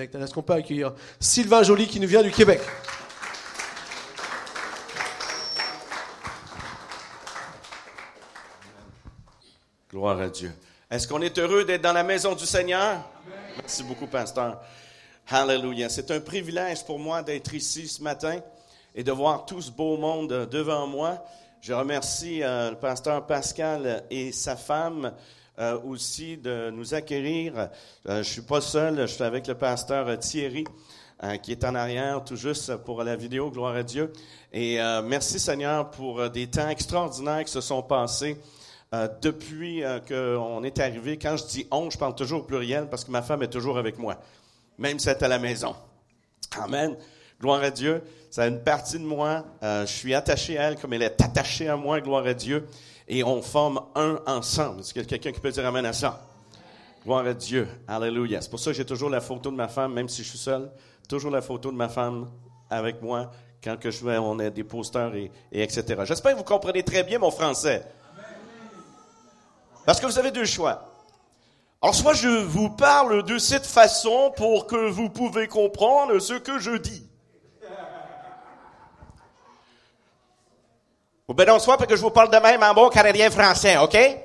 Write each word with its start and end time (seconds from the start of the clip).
Est-ce 0.00 0.32
qu'on 0.32 0.42
peut 0.42 0.54
accueillir 0.54 0.94
Sylvain 1.18 1.62
Joly 1.62 1.86
qui 1.86 2.00
nous 2.00 2.08
vient 2.08 2.22
du 2.22 2.30
Québec? 2.30 2.60
Gloire 9.90 10.20
à 10.20 10.28
Dieu. 10.28 10.52
Est-ce 10.90 11.06
qu'on 11.06 11.20
est 11.20 11.36
heureux 11.38 11.64
d'être 11.64 11.82
dans 11.82 11.92
la 11.92 12.02
maison 12.02 12.34
du 12.34 12.46
Seigneur? 12.46 13.04
Merci 13.58 13.82
beaucoup, 13.82 14.06
pasteur. 14.06 14.60
Hallelujah. 15.28 15.88
C'est 15.88 16.10
un 16.10 16.20
privilège 16.20 16.84
pour 16.84 16.98
moi 16.98 17.22
d'être 17.22 17.52
ici 17.52 17.86
ce 17.86 18.02
matin 18.02 18.40
et 18.94 19.04
de 19.04 19.12
voir 19.12 19.44
tout 19.44 19.60
ce 19.60 19.70
beau 19.70 19.98
monde 19.98 20.48
devant 20.50 20.86
moi. 20.86 21.22
Je 21.60 21.74
remercie 21.74 22.42
euh, 22.42 22.70
le 22.70 22.76
pasteur 22.76 23.26
Pascal 23.26 24.04
et 24.10 24.32
sa 24.32 24.56
femme 24.56 25.12
euh, 25.60 25.78
aussi 25.80 26.38
de 26.38 26.70
nous 26.70 26.94
acquérir. 26.94 27.68
Euh, 28.08 28.22
je 28.22 28.28
suis 28.28 28.40
pas 28.40 28.62
seul, 28.62 29.00
je 29.02 29.12
suis 29.12 29.22
avec 29.22 29.46
le 29.46 29.54
pasteur 29.54 30.18
Thierry 30.18 30.64
euh, 31.22 31.36
qui 31.36 31.52
est 31.52 31.64
en 31.64 31.74
arrière 31.74 32.24
tout 32.24 32.36
juste 32.36 32.76
pour 32.76 33.02
la 33.02 33.14
vidéo, 33.14 33.50
gloire 33.50 33.74
à 33.74 33.82
Dieu. 33.82 34.10
Et 34.54 34.80
euh, 34.80 35.02
merci 35.02 35.38
Seigneur 35.38 35.90
pour 35.90 36.30
des 36.30 36.46
temps 36.46 36.68
extraordinaires 36.68 37.44
qui 37.44 37.52
se 37.52 37.60
sont 37.60 37.82
passés. 37.82 38.38
depuis 39.20 39.82
qu'on 40.08 40.64
est 40.64 40.78
arrivé, 40.80 41.18
quand 41.18 41.36
je 41.36 41.44
dis 41.44 41.66
on, 41.70 41.90
je 41.90 41.98
parle 41.98 42.14
toujours 42.14 42.40
au 42.40 42.44
pluriel 42.44 42.88
parce 42.88 43.04
que 43.04 43.10
ma 43.10 43.22
femme 43.22 43.42
est 43.42 43.52
toujours 43.52 43.76
avec 43.76 43.98
moi, 43.98 44.16
même 44.78 44.98
si 44.98 45.08
elle 45.08 45.16
est 45.16 45.22
à 45.22 45.28
la 45.28 45.38
maison. 45.38 45.76
Amen. 46.58 46.96
Gloire 47.38 47.62
à 47.62 47.70
Dieu. 47.70 48.02
C'est 48.30 48.48
une 48.48 48.62
partie 48.62 48.98
de 48.98 49.04
moi. 49.04 49.44
je 49.62 49.84
suis 49.86 50.14
attaché 50.14 50.58
à 50.58 50.68
elle 50.68 50.76
comme 50.76 50.94
elle 50.94 51.02
est 51.02 51.20
attachée 51.22 51.68
à 51.68 51.76
moi, 51.76 52.00
gloire 52.00 52.26
à 52.26 52.34
Dieu 52.34 52.66
et 53.10 53.24
on 53.24 53.42
forme 53.42 53.80
un 53.96 54.20
ensemble. 54.24 54.80
Est-ce 54.80 54.94
qu'il 54.94 55.02
y 55.02 55.04
a 55.04 55.08
quelqu'un 55.08 55.32
qui 55.32 55.40
peut 55.40 55.50
dire 55.50 55.66
Amen 55.66 55.84
à 55.84 55.92
ça? 55.92 56.24
Gloire 57.04 57.26
à 57.26 57.34
Dieu. 57.34 57.68
Alléluia. 57.88 58.40
C'est 58.40 58.48
pour 58.48 58.60
ça 58.60 58.70
que 58.70 58.76
j'ai 58.76 58.86
toujours 58.86 59.10
la 59.10 59.20
photo 59.20 59.50
de 59.50 59.56
ma 59.56 59.66
femme, 59.66 59.92
même 59.92 60.08
si 60.08 60.22
je 60.22 60.28
suis 60.28 60.38
seul, 60.38 60.70
toujours 61.08 61.32
la 61.32 61.42
photo 61.42 61.72
de 61.72 61.76
ma 61.76 61.88
femme 61.88 62.30
avec 62.70 63.02
moi 63.02 63.32
quand 63.62 63.76
que 63.78 63.90
je 63.90 64.04
vais, 64.04 64.16
on 64.16 64.38
a 64.38 64.48
des 64.48 64.64
posters 64.64 65.14
et, 65.16 65.30
et 65.50 65.62
etc. 65.62 66.02
J'espère 66.04 66.32
que 66.32 66.38
vous 66.38 66.44
comprenez 66.44 66.82
très 66.84 67.02
bien 67.02 67.18
mon 67.18 67.32
français. 67.32 67.84
Parce 69.84 70.00
que 70.00 70.06
vous 70.06 70.18
avez 70.18 70.30
deux 70.30 70.44
choix. 70.44 70.84
Alors, 71.82 71.94
soit 71.94 72.14
je 72.14 72.28
vous 72.28 72.70
parle 72.70 73.24
de 73.24 73.38
cette 73.38 73.66
façon 73.66 74.32
pour 74.36 74.66
que 74.66 74.88
vous 74.88 75.10
pouvez 75.10 75.48
comprendre 75.48 76.18
ce 76.20 76.34
que 76.34 76.58
je 76.58 76.76
dis. 76.76 77.09
Non, 81.38 81.58
soit 81.60 81.76
parce 81.76 81.88
que 81.88 81.96
je 81.96 82.02
vous 82.02 82.10
parle 82.10 82.30
de 82.30 82.38
même 82.38 82.60
en 82.62 82.74
bon 82.74 82.88
canadien 82.88 83.30
français, 83.30 83.78
OK? 83.78 83.96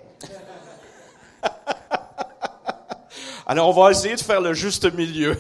Alors, 3.45 3.69
on 3.69 3.71
va 3.83 3.91
essayer 3.91 4.15
de 4.15 4.21
faire 4.21 4.41
le 4.41 4.53
juste 4.53 4.91
milieu. 4.91 5.37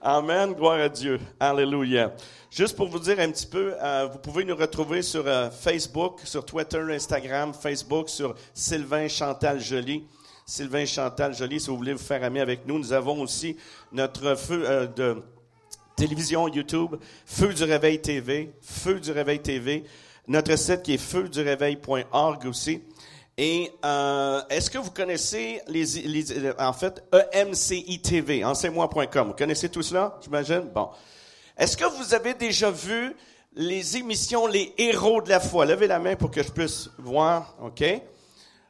Amen, 0.00 0.54
gloire 0.54 0.80
à 0.80 0.88
Dieu. 0.88 1.20
Alléluia. 1.38 2.14
Juste 2.50 2.74
pour 2.74 2.88
vous 2.88 2.98
dire 2.98 3.20
un 3.20 3.30
petit 3.30 3.46
peu, 3.46 3.74
euh, 3.78 4.08
vous 4.10 4.18
pouvez 4.18 4.44
nous 4.44 4.56
retrouver 4.56 5.02
sur 5.02 5.26
euh, 5.26 5.50
Facebook, 5.50 6.20
sur 6.24 6.46
Twitter, 6.46 6.80
Instagram, 6.90 7.52
Facebook, 7.52 8.08
sur 8.08 8.34
Sylvain 8.54 9.08
Chantal 9.08 9.60
Joly. 9.60 10.06
Sylvain 10.46 10.86
Chantal 10.86 11.34
Joly, 11.34 11.60
si 11.60 11.68
vous 11.68 11.76
voulez 11.76 11.92
vous 11.92 11.98
faire 11.98 12.24
ami 12.24 12.40
avec 12.40 12.66
nous. 12.66 12.78
Nous 12.78 12.94
avons 12.94 13.20
aussi 13.20 13.58
notre 13.92 14.34
feu 14.36 14.64
euh, 14.66 14.86
de 14.86 15.22
télévision 15.96 16.48
YouTube, 16.48 16.96
Feu 17.26 17.52
du 17.52 17.64
Réveil 17.64 18.00
TV, 18.00 18.54
Feu 18.62 18.98
du 18.98 19.12
Réveil 19.12 19.40
TV 19.40 19.84
notre 20.28 20.56
site 20.56 20.82
qui 20.82 20.94
est 20.94 20.98
feuduréveil.org 20.98 22.46
aussi. 22.46 22.82
Et 23.36 23.70
euh, 23.84 24.42
est-ce 24.50 24.70
que 24.70 24.78
vous 24.78 24.90
connaissez 24.90 25.62
les, 25.68 25.84
les 25.84 26.52
en 26.58 26.72
fait 26.72 27.02
EMCI 27.32 28.00
TV, 28.02 28.44
enseigne-moi.com. 28.44 29.28
Vous 29.28 29.34
connaissez 29.34 29.68
tout 29.68 29.82
cela, 29.82 30.18
j'imagine? 30.22 30.68
Bon. 30.74 30.90
Est-ce 31.56 31.76
que 31.76 31.84
vous 31.84 32.14
avez 32.14 32.34
déjà 32.34 32.70
vu 32.70 33.14
les 33.54 33.96
émissions 33.96 34.46
Les 34.46 34.74
héros 34.76 35.22
de 35.22 35.28
la 35.28 35.40
foi? 35.40 35.66
Levez 35.66 35.86
la 35.86 35.98
main 35.98 36.16
pour 36.16 36.30
que 36.30 36.42
je 36.42 36.50
puisse 36.50 36.90
voir, 36.98 37.54
OK? 37.62 37.84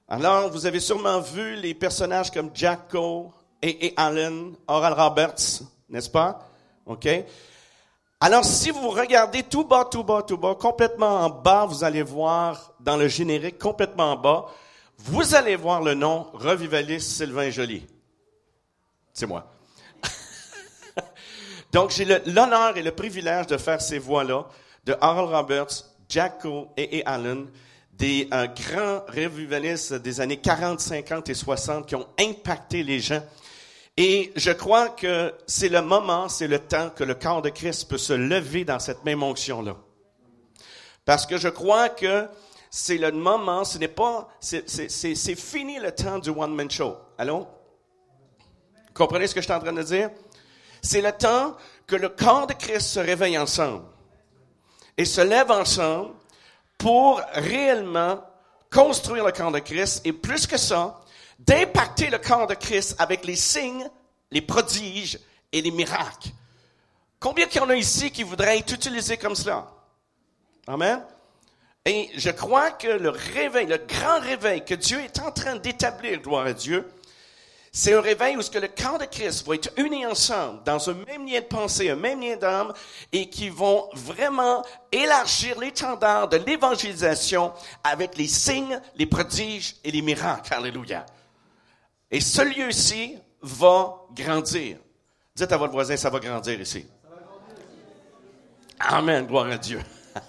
Alors, 0.06 0.50
vous 0.50 0.64
avez 0.64 0.80
sûrement 0.80 1.20
vu 1.20 1.56
les 1.56 1.74
personnages 1.74 2.30
comme 2.30 2.50
Jacko 2.54 3.32
et, 3.60 3.86
et 3.86 3.94
Allen, 3.96 4.54
Oral 4.66 4.92
Roberts, 4.92 5.62
n'est-ce 5.88 6.08
pas? 6.10 6.46
OK? 6.86 7.08
Alors, 8.20 8.44
si 8.44 8.70
vous 8.70 8.90
regardez 8.90 9.44
tout 9.44 9.62
bas, 9.62 9.84
tout 9.84 10.02
bas, 10.02 10.22
tout 10.22 10.36
bas, 10.36 10.56
complètement 10.56 11.20
en 11.20 11.30
bas, 11.30 11.66
vous 11.66 11.84
allez 11.84 12.02
voir 12.02 12.72
dans 12.80 12.96
le 12.96 13.06
générique, 13.06 13.58
complètement 13.58 14.12
en 14.12 14.16
bas, 14.16 14.46
vous 14.98 15.36
allez 15.36 15.54
voir 15.54 15.82
le 15.82 15.94
nom 15.94 16.26
Revivaliste 16.32 17.10
Sylvain 17.10 17.50
Joly. 17.50 17.86
C'est 19.12 19.26
moi. 19.26 19.52
Donc, 21.72 21.90
j'ai 21.90 22.04
l'honneur 22.04 22.76
et 22.76 22.82
le 22.82 22.90
privilège 22.90 23.46
de 23.46 23.56
faire 23.56 23.80
ces 23.80 24.00
voix-là 24.00 24.46
de 24.84 24.96
Harold 25.00 25.32
Roberts, 25.32 25.84
Jacko 26.08 26.72
et, 26.76 27.04
Allen, 27.06 27.46
des 27.92 28.28
euh, 28.32 28.48
grands 28.48 29.04
revivalistes 29.08 29.94
des 29.94 30.20
années 30.20 30.38
40, 30.38 30.80
50 30.80 31.28
et 31.28 31.34
60 31.34 31.86
qui 31.86 31.94
ont 31.94 32.06
impacté 32.18 32.82
les 32.82 32.98
gens 32.98 33.22
et 34.00 34.32
je 34.36 34.52
crois 34.52 34.90
que 34.90 35.34
c'est 35.48 35.68
le 35.68 35.82
moment, 35.82 36.28
c'est 36.28 36.46
le 36.46 36.60
temps 36.60 36.88
que 36.88 37.02
le 37.02 37.16
corps 37.16 37.42
de 37.42 37.48
Christ 37.48 37.88
peut 37.88 37.98
se 37.98 38.12
lever 38.12 38.64
dans 38.64 38.78
cette 38.78 39.04
même 39.04 39.24
onction-là. 39.24 39.76
Parce 41.04 41.26
que 41.26 41.36
je 41.36 41.48
crois 41.48 41.88
que 41.88 42.28
c'est 42.70 42.96
le 42.96 43.10
moment, 43.10 43.64
ce 43.64 43.76
n'est 43.76 43.88
pas, 43.88 44.28
c'est 44.38 45.34
fini 45.34 45.80
le 45.80 45.90
temps 45.90 46.20
du 46.20 46.30
one-man 46.30 46.70
show. 46.70 46.96
Allô? 47.18 47.48
Comprenez 48.94 49.26
ce 49.26 49.34
que 49.34 49.40
je 49.40 49.46
suis 49.46 49.52
en 49.52 49.58
train 49.58 49.72
de 49.72 49.82
dire? 49.82 50.10
C'est 50.80 51.02
le 51.02 51.10
temps 51.10 51.56
que 51.88 51.96
le 51.96 52.08
corps 52.08 52.46
de 52.46 52.52
Christ 52.52 52.86
se 52.86 53.00
réveille 53.00 53.36
ensemble 53.36 53.82
et 54.96 55.06
se 55.06 55.22
lève 55.22 55.50
ensemble 55.50 56.14
pour 56.76 57.20
réellement 57.32 58.22
construire 58.70 59.24
le 59.24 59.32
corps 59.32 59.50
de 59.50 59.58
Christ 59.58 60.02
et 60.04 60.12
plus 60.12 60.46
que 60.46 60.56
ça, 60.56 61.00
d'impacter 61.38 62.10
le 62.10 62.18
corps 62.18 62.46
de 62.46 62.54
Christ 62.54 62.96
avec 62.98 63.24
les 63.24 63.36
signes, 63.36 63.88
les 64.30 64.42
prodiges 64.42 65.18
et 65.52 65.62
les 65.62 65.70
miracles. 65.70 66.30
Combien 67.20 67.46
qu'il 67.46 67.60
y 67.60 67.64
en 67.64 67.70
a 67.70 67.76
ici 67.76 68.10
qui 68.10 68.22
voudraient 68.22 68.58
être 68.58 68.72
utilisés 68.72 69.16
comme 69.16 69.34
cela? 69.34 69.70
Amen. 70.66 71.02
Et 71.84 72.10
je 72.16 72.30
crois 72.30 72.70
que 72.70 72.88
le 72.88 73.08
réveil, 73.08 73.66
le 73.66 73.78
grand 73.78 74.20
réveil 74.20 74.64
que 74.64 74.74
Dieu 74.74 75.00
est 75.00 75.18
en 75.20 75.32
train 75.32 75.56
d'établir, 75.56 76.20
gloire 76.20 76.46
à 76.46 76.52
Dieu, 76.52 76.86
c'est 77.72 77.94
un 77.94 78.00
réveil 78.00 78.36
où 78.36 78.42
ce 78.42 78.50
que 78.50 78.58
le 78.58 78.68
corps 78.68 78.98
de 78.98 79.04
Christ 79.04 79.46
va 79.46 79.54
être 79.54 79.70
uni 79.76 80.04
ensemble 80.04 80.62
dans 80.64 80.90
un 80.90 80.94
même 80.94 81.26
lien 81.26 81.40
de 81.40 81.46
pensée, 81.46 81.90
un 81.90 81.96
même 81.96 82.20
lien 82.20 82.36
d'âme, 82.36 82.72
et 83.12 83.28
qui 83.28 83.50
vont 83.50 83.88
vraiment 83.92 84.64
élargir 84.90 85.58
l'étendard 85.58 86.28
de 86.28 86.38
l'évangélisation 86.38 87.52
avec 87.84 88.16
les 88.16 88.26
signes, 88.26 88.80
les 88.96 89.06
prodiges 89.06 89.76
et 89.84 89.90
les 89.90 90.02
miracles. 90.02 90.52
Alléluia. 90.52 91.06
Et 92.10 92.20
ce 92.20 92.42
lieu-ci 92.42 93.16
va 93.42 94.06
grandir. 94.14 94.78
Dites 95.34 95.52
à 95.52 95.56
votre 95.56 95.72
voisin, 95.72 95.96
ça 95.96 96.10
va 96.10 96.18
grandir 96.18 96.60
ici. 96.60 96.86
Amen, 98.80 99.26
gloire 99.26 99.46
à 99.46 99.58
Dieu. 99.58 99.80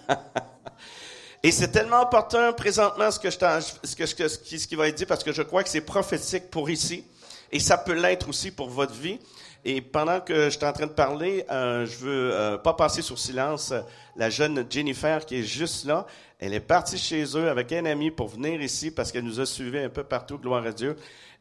Et 1.43 1.51
c'est 1.51 1.71
tellement 1.71 2.01
important 2.01 2.51
présentement 2.51 3.09
ce 3.11 3.19
que 3.19 3.29
je 3.29 4.27
ce 4.27 4.67
qui 4.67 4.75
va 4.75 4.89
être 4.89 4.95
dit 4.95 5.05
parce 5.05 5.23
que 5.23 5.31
je 5.31 5.41
crois 5.41 5.63
que 5.63 5.69
c'est 5.69 5.81
prophétique 5.81 6.51
pour 6.51 6.69
ici 6.69 7.05
et 7.51 7.59
ça 7.59 7.77
peut 7.77 7.93
l'être 7.93 8.27
aussi 8.27 8.51
pour 8.51 8.69
votre 8.69 8.93
vie. 8.93 9.19
Et 9.65 9.81
pendant 9.81 10.21
que 10.21 10.45
je 10.45 10.57
suis 10.57 10.65
en 10.65 10.71
train 10.71 10.87
de 10.87 10.91
parler, 10.91 11.45
euh, 11.49 11.85
je 11.85 11.97
veux 11.97 12.33
euh, 12.33 12.57
pas 12.57 12.73
passer 12.73 13.01
sur 13.01 13.19
silence 13.19 13.71
euh, 13.71 13.81
la 14.15 14.29
jeune 14.29 14.65
Jennifer 14.69 15.25
qui 15.25 15.37
est 15.37 15.43
juste 15.43 15.85
là. 15.85 16.05
Elle 16.39 16.53
est 16.53 16.61
partie 16.61 16.97
chez 16.97 17.23
eux 17.35 17.49
avec 17.49 17.71
un 17.73 17.85
ami 17.85 18.11
pour 18.11 18.29
venir 18.29 18.61
ici 18.61 18.91
parce 18.91 19.11
qu'elle 19.11 19.25
nous 19.25 19.41
a 19.41 19.45
suivis 19.45 19.79
un 19.79 19.89
peu 19.89 20.03
partout, 20.03 20.37
gloire 20.37 20.65
à 20.65 20.71
Dieu. 20.71 20.95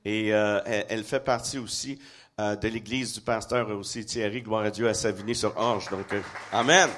Et 0.04 0.32
euh, 0.32 0.60
elle, 0.88 1.04
fait 1.04 1.20
partie 1.20 1.58
aussi 1.58 1.98
euh, 2.40 2.56
de 2.56 2.68
l'église 2.68 3.14
du 3.14 3.20
pasteur 3.20 3.68
aussi 3.70 4.04
Thierry, 4.04 4.42
gloire 4.42 4.64
à 4.64 4.70
Dieu, 4.70 4.88
à 4.88 4.94
Savigny-sur-Orge. 4.94 5.88
Donc, 5.90 6.12
euh, 6.12 6.20
Amen. 6.52 6.88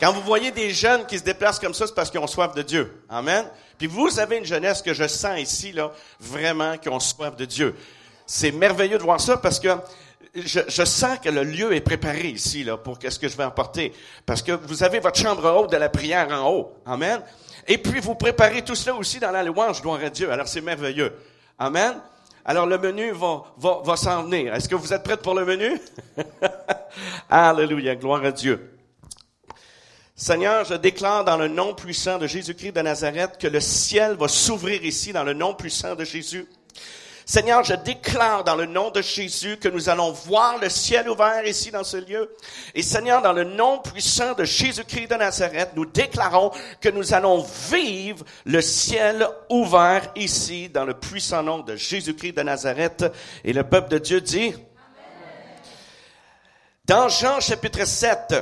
Quand 0.00 0.12
vous 0.12 0.22
voyez 0.22 0.50
des 0.50 0.70
jeunes 0.70 1.06
qui 1.06 1.18
se 1.18 1.22
déplacent 1.22 1.60
comme 1.60 1.74
ça, 1.74 1.86
c'est 1.86 1.94
parce 1.94 2.10
qu'ils 2.10 2.18
ont 2.18 2.26
soif 2.26 2.54
de 2.54 2.62
Dieu. 2.62 3.04
Amen. 3.08 3.46
Puis 3.78 3.86
vous 3.86 4.18
avez 4.18 4.38
une 4.38 4.44
jeunesse 4.44 4.82
que 4.82 4.92
je 4.92 5.06
sens 5.06 5.38
ici, 5.38 5.72
là, 5.72 5.92
vraiment, 6.18 6.76
qui 6.76 6.88
ont 6.88 6.98
soif 6.98 7.36
de 7.36 7.44
Dieu. 7.44 7.76
C'est 8.26 8.50
merveilleux 8.50 8.98
de 8.98 9.02
voir 9.02 9.20
ça 9.20 9.36
parce 9.36 9.60
que 9.60 9.68
je, 10.34 10.84
sens 10.84 11.18
que 11.18 11.28
le 11.28 11.44
lieu 11.44 11.74
est 11.74 11.80
préparé 11.80 12.28
ici, 12.28 12.64
là, 12.64 12.76
pour 12.76 12.98
qu'est-ce 12.98 13.18
que 13.18 13.28
je 13.28 13.36
vais 13.36 13.44
apporter. 13.44 13.92
Parce 14.26 14.42
que 14.42 14.52
vous 14.52 14.82
avez 14.82 14.98
votre 14.98 15.18
chambre 15.18 15.48
haute 15.50 15.70
de 15.70 15.76
la 15.76 15.88
prière 15.88 16.28
en 16.30 16.50
haut. 16.50 16.76
Amen. 16.86 17.20
Et 17.68 17.78
puis 17.78 18.00
vous 18.00 18.14
préparez 18.14 18.62
tout 18.62 18.74
cela 18.74 18.96
aussi 18.96 19.20
dans 19.20 19.30
la 19.30 19.44
louange, 19.44 19.82
gloire 19.82 20.00
à 20.02 20.10
Dieu. 20.10 20.30
Alors 20.30 20.48
c'est 20.48 20.60
merveilleux. 20.60 21.12
Amen. 21.62 21.94
Alors 22.44 22.66
le 22.66 22.76
menu 22.76 23.12
va, 23.12 23.44
va, 23.56 23.82
va 23.84 23.94
s'en 23.94 24.24
venir. 24.24 24.52
Est-ce 24.52 24.68
que 24.68 24.74
vous 24.74 24.92
êtes 24.92 25.04
prêts 25.04 25.16
pour 25.16 25.32
le 25.32 25.44
menu? 25.44 25.80
Alléluia, 27.30 27.94
gloire 27.94 28.24
à 28.24 28.32
Dieu. 28.32 28.76
Seigneur, 30.16 30.64
je 30.64 30.74
déclare 30.74 31.24
dans 31.24 31.36
le 31.36 31.46
nom 31.46 31.72
puissant 31.72 32.18
de 32.18 32.26
Jésus-Christ 32.26 32.72
de 32.72 32.80
Nazareth 32.80 33.38
que 33.38 33.46
le 33.46 33.60
ciel 33.60 34.16
va 34.16 34.26
s'ouvrir 34.26 34.84
ici 34.84 35.12
dans 35.12 35.22
le 35.22 35.34
nom 35.34 35.54
puissant 35.54 35.94
de 35.94 36.02
Jésus. 36.02 36.48
Seigneur, 37.24 37.62
je 37.62 37.74
déclare 37.74 38.44
dans 38.44 38.56
le 38.56 38.66
nom 38.66 38.90
de 38.90 39.00
Jésus 39.00 39.56
que 39.56 39.68
nous 39.68 39.88
allons 39.88 40.10
voir 40.10 40.58
le 40.58 40.68
ciel 40.68 41.08
ouvert 41.08 41.46
ici 41.46 41.70
dans 41.70 41.84
ce 41.84 41.96
lieu. 41.96 42.34
Et 42.74 42.82
Seigneur, 42.82 43.22
dans 43.22 43.32
le 43.32 43.44
nom 43.44 43.78
puissant 43.78 44.34
de 44.34 44.44
Jésus-Christ 44.44 45.08
de 45.08 45.14
Nazareth, 45.14 45.70
nous 45.76 45.86
déclarons 45.86 46.50
que 46.80 46.88
nous 46.88 47.14
allons 47.14 47.46
vivre 47.70 48.24
le 48.44 48.60
ciel 48.60 49.26
ouvert 49.48 50.10
ici 50.16 50.68
dans 50.68 50.84
le 50.84 50.94
puissant 50.94 51.42
nom 51.42 51.60
de 51.60 51.76
Jésus-Christ 51.76 52.32
de 52.32 52.42
Nazareth. 52.42 53.04
Et 53.44 53.52
le 53.52 53.62
peuple 53.62 53.90
de 53.90 53.98
Dieu 53.98 54.20
dit, 54.20 54.54
dans 56.84 57.08
Jean 57.08 57.38
chapitre 57.38 57.86
7 57.86 58.34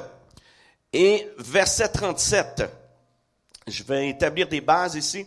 et 0.94 1.28
verset 1.38 1.88
37, 1.88 2.64
je 3.66 3.82
vais 3.82 4.08
établir 4.08 4.48
des 4.48 4.62
bases 4.62 4.94
ici. 4.94 5.26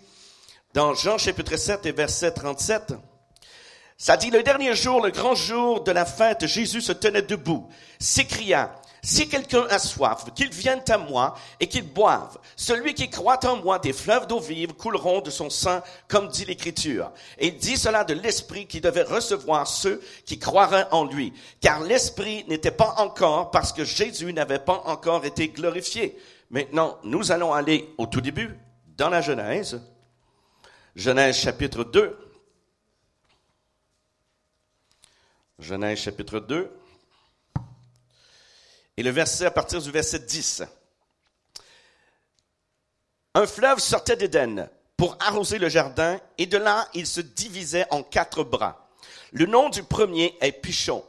Dans 0.74 0.96
Jean 0.96 1.20
chapitre 1.20 1.56
7 1.56 1.86
et 1.86 1.92
verset 1.92 2.32
37, 2.32 2.94
ça 4.04 4.18
dit, 4.18 4.32
le 4.32 4.44
dernier 4.44 4.76
jour, 4.76 5.02
le 5.02 5.12
grand 5.12 5.34
jour 5.34 5.82
de 5.82 5.94
la 5.94 6.04
fête, 6.04 6.46
Jésus 6.46 6.82
se 6.82 6.92
tenait 6.92 7.22
debout, 7.22 7.70
s'écria, 8.00 8.76
si 9.02 9.30
quelqu'un 9.30 9.66
a 9.70 9.80
soif, 9.80 10.26
qu'il 10.36 10.50
vienne 10.50 10.82
à 10.90 10.98
moi 10.98 11.36
et 11.62 11.68
qu'il 11.68 11.88
boive. 11.88 12.38
Celui 12.58 12.96
qui 12.96 13.10
croit 13.10 13.40
en 13.46 13.56
moi, 13.56 13.80
des 13.80 13.94
fleuves 13.94 14.28
d'eau 14.28 14.42
vive 14.42 14.74
couleront 14.74 15.22
de 15.22 15.30
son 15.30 15.50
sang, 15.50 15.82
comme 16.10 16.28
dit 16.28 16.44
l'Écriture. 16.44 17.14
Et 17.38 17.48
il 17.48 17.58
dit 17.58 17.78
cela 17.78 18.04
de 18.04 18.14
l'Esprit 18.14 18.68
qui 18.68 18.82
devait 18.82 19.04
recevoir 19.04 19.68
ceux 19.68 20.02
qui 20.26 20.38
croiraient 20.38 20.88
en 20.92 21.06
lui. 21.06 21.32
Car 21.62 21.80
l'Esprit 21.80 22.44
n'était 22.50 22.72
pas 22.72 22.96
encore, 22.98 23.52
parce 23.52 23.72
que 23.72 23.86
Jésus 23.86 24.34
n'avait 24.34 24.60
pas 24.60 24.84
encore 24.86 25.24
été 25.24 25.48
glorifié. 25.48 26.18
Maintenant, 26.50 26.98
nous 27.06 27.32
allons 27.32 27.54
aller 27.54 27.94
au 27.98 28.06
tout 28.06 28.20
début, 28.20 28.60
dans 28.98 29.10
la 29.10 29.22
Genèse. 29.22 29.82
Genèse 30.94 31.38
chapitre 31.38 31.86
2. 31.86 32.23
Genèse 35.64 36.00
chapitre 36.00 36.42
2. 36.42 36.70
Et 38.98 39.04
le 39.04 39.10
verset 39.10 39.46
à 39.46 39.52
partir 39.52 39.82
du 39.82 39.90
verset 39.92 40.20
10. 40.20 40.64
Un 43.34 43.48
fleuve 43.48 43.80
sortait 43.80 44.18
d'Éden 44.18 44.70
pour 44.98 45.18
arroser 45.22 45.58
le 45.58 45.70
jardin, 45.70 46.20
et 46.38 46.46
de 46.46 46.58
là 46.58 46.88
il 46.94 47.08
se 47.08 47.22
divisait 47.22 47.88
en 47.92 48.04
quatre 48.04 48.44
bras. 48.44 48.90
Le 49.32 49.46
nom 49.46 49.70
du 49.70 49.84
premier 49.84 50.38
est 50.42 50.52
Pichon. 50.52 51.04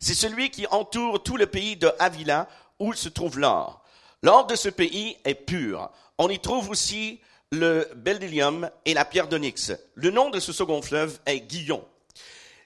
C'est 0.00 0.14
celui 0.14 0.50
qui 0.50 0.66
entoure 0.66 1.22
tout 1.22 1.36
le 1.36 1.46
pays 1.46 1.76
de 1.76 1.90
Avila 2.00 2.48
où 2.80 2.92
se 2.92 3.08
trouve 3.08 3.38
l'or. 3.38 3.84
L'or 4.22 4.46
de 4.46 4.56
ce 4.56 4.68
pays 4.68 5.16
est 5.24 5.34
pur. 5.34 5.90
On 6.18 6.28
y 6.28 6.40
trouve 6.40 6.68
aussi 6.68 7.20
le 7.52 7.88
bdellium 7.94 8.70
et 8.84 8.92
la 8.92 9.04
pierre 9.04 9.28
d'onyx. 9.28 9.72
Le 9.94 10.10
nom 10.10 10.30
de 10.30 10.40
ce 10.40 10.52
second 10.52 10.82
fleuve 10.82 11.20
est 11.26 11.40
Guillon. 11.40 11.86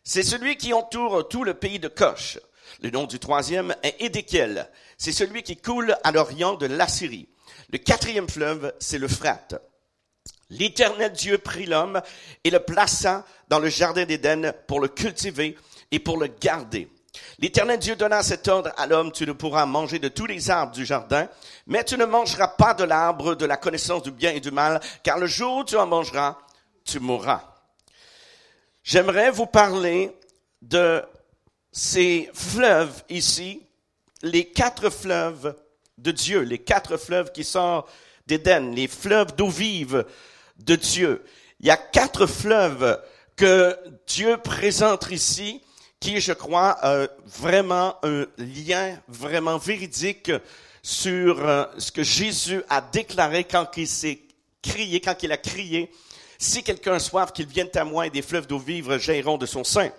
C'est 0.06 0.22
celui 0.22 0.58
qui 0.58 0.74
entoure 0.74 1.26
tout 1.28 1.44
le 1.44 1.54
pays 1.54 1.78
de 1.78 1.88
Coche. 1.88 2.38
Le 2.82 2.90
nom 2.90 3.04
du 3.04 3.18
troisième 3.18 3.74
est 3.82 3.96
Édéchiel. 4.00 4.68
C'est 4.98 5.12
celui 5.12 5.42
qui 5.42 5.56
coule 5.56 5.96
à 6.04 6.12
l'orient 6.12 6.54
de 6.54 6.66
l'Assyrie. 6.66 7.26
Le 7.72 7.78
quatrième 7.78 8.28
fleuve, 8.28 8.74
c'est 8.78 8.98
le 8.98 9.08
Frate. 9.08 9.54
L'éternel 10.50 11.12
Dieu 11.12 11.38
prit 11.38 11.64
l'homme 11.64 12.02
et 12.44 12.50
le 12.50 12.60
plaça 12.60 13.24
dans 13.48 13.58
le 13.58 13.70
jardin 13.70 14.04
d'Éden 14.04 14.52
pour 14.68 14.78
le 14.78 14.88
cultiver 14.88 15.56
et 15.90 15.98
pour 15.98 16.18
le 16.18 16.26
garder. 16.26 16.90
L'éternel 17.38 17.78
Dieu 17.78 17.96
donna 17.96 18.22
cet 18.22 18.46
ordre 18.48 18.72
à 18.76 18.86
l'homme, 18.86 19.10
tu 19.10 19.26
ne 19.26 19.32
pourras 19.32 19.64
manger 19.64 19.98
de 19.98 20.08
tous 20.08 20.26
les 20.26 20.50
arbres 20.50 20.72
du 20.72 20.84
jardin, 20.84 21.28
mais 21.66 21.82
tu 21.82 21.96
ne 21.96 22.04
mangeras 22.04 22.48
pas 22.48 22.74
de 22.74 22.84
l'arbre 22.84 23.34
de 23.34 23.46
la 23.46 23.56
connaissance 23.56 24.02
du 24.02 24.10
bien 24.10 24.32
et 24.32 24.40
du 24.40 24.50
mal, 24.50 24.80
car 25.02 25.18
le 25.18 25.26
jour 25.26 25.56
où 25.58 25.64
tu 25.64 25.76
en 25.76 25.86
mangeras, 25.86 26.36
tu 26.84 27.00
mourras. 27.00 27.53
J'aimerais 28.86 29.30
vous 29.30 29.46
parler 29.46 30.12
de 30.60 31.02
ces 31.72 32.28
fleuves 32.34 33.02
ici, 33.08 33.62
les 34.20 34.44
quatre 34.44 34.90
fleuves 34.90 35.56
de 35.96 36.10
Dieu, 36.10 36.40
les 36.40 36.58
quatre 36.58 36.98
fleuves 36.98 37.32
qui 37.32 37.44
sortent 37.44 37.90
d'Éden, 38.26 38.74
les 38.74 38.86
fleuves 38.86 39.34
d'eau 39.34 39.48
vive 39.48 40.04
de 40.58 40.76
Dieu. 40.76 41.24
Il 41.60 41.66
y 41.66 41.70
a 41.70 41.78
quatre 41.78 42.26
fleuves 42.26 43.02
que 43.36 43.74
Dieu 44.06 44.36
présente 44.36 45.10
ici 45.10 45.62
qui, 45.98 46.20
je 46.20 46.34
crois, 46.34 46.76
euh, 46.84 47.08
vraiment 47.24 47.96
un 48.02 48.26
lien 48.36 49.00
vraiment 49.08 49.56
véridique 49.56 50.30
sur 50.82 51.48
euh, 51.48 51.64
ce 51.78 51.90
que 51.90 52.02
Jésus 52.02 52.62
a 52.68 52.82
déclaré 52.82 53.44
quand 53.44 53.78
il 53.78 53.88
s'est 53.88 54.20
crié, 54.60 55.00
quand 55.00 55.22
il 55.22 55.32
a 55.32 55.38
crié 55.38 55.90
si 56.44 56.62
quelqu'un 56.62 56.98
soif, 56.98 57.32
qu'il 57.32 57.46
vienne 57.46 57.70
à 57.74 57.84
moi 57.84 58.06
et 58.06 58.10
des 58.10 58.22
fleuves 58.22 58.46
d'eau 58.46 58.58
vive 58.58 58.98
jailliront 58.98 59.38
de 59.38 59.46
son 59.46 59.64
sein. 59.64 59.90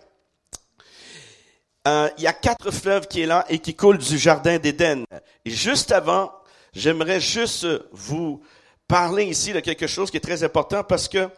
Euh, 1.88 2.10
il 2.18 2.24
y 2.24 2.28
a 2.28 2.34
quatre 2.34 2.72
fleuves 2.72 3.08
qui 3.08 3.22
est 3.22 3.26
là 3.26 3.46
et 3.50 3.60
qui 3.60 3.76
coulent 3.76 3.98
du 3.98 4.18
jardin 4.18 4.58
d'Éden. 4.58 5.06
Et 5.44 5.50
juste 5.50 5.92
avant, 5.92 6.32
j'aimerais 6.74 7.20
juste 7.20 7.68
vous 7.92 8.42
parler 8.88 9.26
ici 9.26 9.54
de 9.54 9.60
quelque 9.60 9.88
chose 9.88 10.10
qui 10.10 10.18
est 10.18 10.22
très 10.22 10.44
important 10.44 10.84
parce 10.84 11.08
que, 11.08 11.30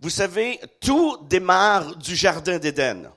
vous 0.00 0.10
savez, 0.10 0.60
tout 0.80 1.16
démarre 1.28 1.96
du 1.96 2.14
jardin 2.14 2.58
d'Éden. 2.58 3.10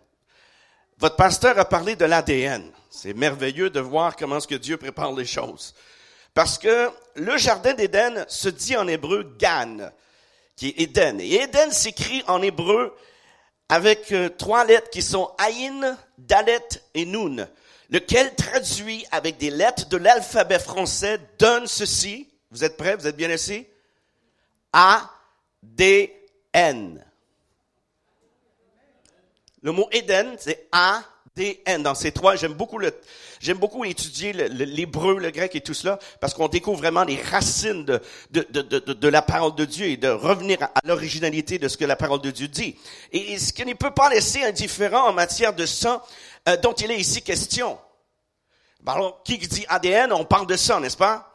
Votre 0.97 1.15
pasteur 1.15 1.57
a 1.57 1.65
parlé 1.65 1.95
de 1.95 2.05
l'ADN. 2.05 2.71
C'est 2.89 3.15
merveilleux 3.15 3.69
de 3.69 3.79
voir 3.79 4.15
comment 4.15 4.39
ce 4.39 4.47
que 4.47 4.55
Dieu 4.55 4.77
prépare 4.77 5.13
les 5.13 5.25
choses. 5.25 5.73
Parce 6.33 6.57
que 6.57 6.89
le 7.15 7.38
jardin 7.38 7.73
d'Éden 7.73 8.25
se 8.27 8.49
dit 8.49 8.77
en 8.77 8.88
hébreu 8.88 9.35
Gan 9.39 9.91
qui 10.56 10.69
est 10.69 10.81
Éden. 10.81 11.19
Et 11.19 11.42
Éden 11.42 11.71
s'écrit 11.71 12.24
en 12.27 12.42
hébreu 12.42 12.95
avec 13.69 14.12
euh, 14.12 14.30
trois 14.30 14.65
lettres 14.65 14.89
qui 14.89 15.01
sont 15.01 15.31
Aïn, 15.38 15.98
Dalet 16.18 16.68
et 16.94 17.06
Nun, 17.06 17.48
lequel 17.89 18.36
traduit 18.36 19.06
avec 19.12 19.38
des 19.38 19.50
lettres 19.50 19.88
de 19.88 19.98
l'alphabet 19.98 20.59
français 20.59 21.19
donne 21.39 21.68
ceci. 21.68 22.30
Vous 22.51 22.63
êtes 22.63 22.77
prêts? 22.77 22.95
Vous 22.95 23.07
êtes 23.07 23.15
bien 23.15 23.31
ici? 23.31 23.65
A, 24.74 25.09
D, 25.63 26.13
N. 26.53 27.06
Le 29.62 29.71
mot 29.71 29.88
Éden, 29.92 30.36
c'est 30.39 30.68
A, 30.71 31.03
D, 31.37 31.61
N. 31.65 31.81
Dans 31.81 31.95
ces 31.95 32.11
trois, 32.11 32.35
j'aime 32.35 32.53
beaucoup 32.53 32.79
beaucoup 33.55 33.85
étudier 33.85 34.33
l'hébreu, 34.33 35.17
le, 35.17 35.31
grec 35.31 35.55
et 35.55 35.61
tout 35.61 35.73
cela, 35.73 35.97
parce 36.19 36.33
qu'on 36.33 36.49
découvre 36.49 36.79
vraiment 36.79 37.05
les 37.05 37.21
racines 37.21 37.85
de, 37.85 38.01
de, 38.31 38.45
de, 38.49 38.61
de, 38.61 39.07
la 39.07 39.21
parole 39.21 39.55
de 39.55 39.63
Dieu 39.63 39.85
et 39.85 39.95
de 39.95 40.09
revenir 40.09 40.61
à, 40.61 40.71
l'originalité 40.83 41.57
de 41.57 41.69
ce 41.69 41.77
que 41.77 41.85
la 41.85 41.95
parole 41.95 42.21
de 42.21 42.31
Dieu 42.31 42.49
dit. 42.49 42.75
Et, 43.13 43.39
ce 43.39 43.53
qui 43.53 43.65
ne 43.65 43.73
peut 43.73 43.91
pas 43.91 44.09
laisser 44.09 44.43
indifférent 44.43 45.07
en 45.07 45.13
matière 45.13 45.53
de 45.53 45.65
sang 45.65 46.01
euh, 46.49 46.57
dont 46.57 46.73
il 46.73 46.91
est 46.91 46.99
ici 46.99 47.21
question. 47.21 47.79
Alors, 48.85 49.23
qui 49.23 49.37
dit 49.37 49.65
ADN, 49.69 50.11
on 50.11 50.25
parle 50.25 50.47
de 50.47 50.57
sang, 50.57 50.81
n'est-ce 50.81 50.97
pas? 50.97 51.33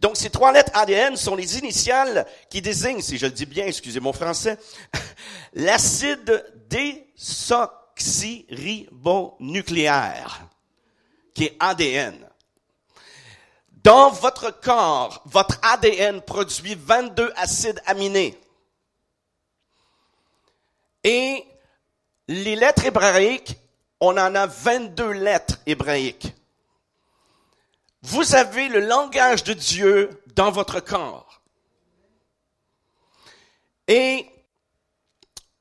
Donc, 0.00 0.16
ces 0.16 0.30
trois 0.30 0.52
lettres 0.52 0.72
ADN 0.74 1.16
sont 1.16 1.36
les 1.36 1.58
initiales 1.58 2.26
qui 2.48 2.62
désignent, 2.62 3.02
si 3.02 3.18
je 3.18 3.26
le 3.26 3.32
dis 3.32 3.46
bien, 3.46 3.66
excusez 3.66 4.00
mon 4.00 4.14
français, 4.14 4.58
l'acide 5.54 6.44
désoxyribonucléaire 7.96 10.46
qui 11.34 11.44
est 11.44 11.56
ADN. 11.58 12.28
Dans 13.70 14.10
votre 14.10 14.50
corps, 14.50 15.22
votre 15.26 15.58
ADN 15.62 16.20
produit 16.20 16.74
22 16.74 17.32
acides 17.36 17.80
aminés. 17.86 18.38
Et 21.04 21.44
les 22.26 22.56
lettres 22.56 22.86
hébraïques, 22.86 23.56
on 24.00 24.18
en 24.18 24.34
a 24.34 24.46
22 24.46 25.12
lettres 25.12 25.60
hébraïques. 25.66 26.34
Vous 28.02 28.34
avez 28.34 28.68
le 28.68 28.80
langage 28.80 29.44
de 29.44 29.52
Dieu 29.52 30.22
dans 30.34 30.50
votre 30.50 30.80
corps. 30.80 31.42
Et 33.88 34.26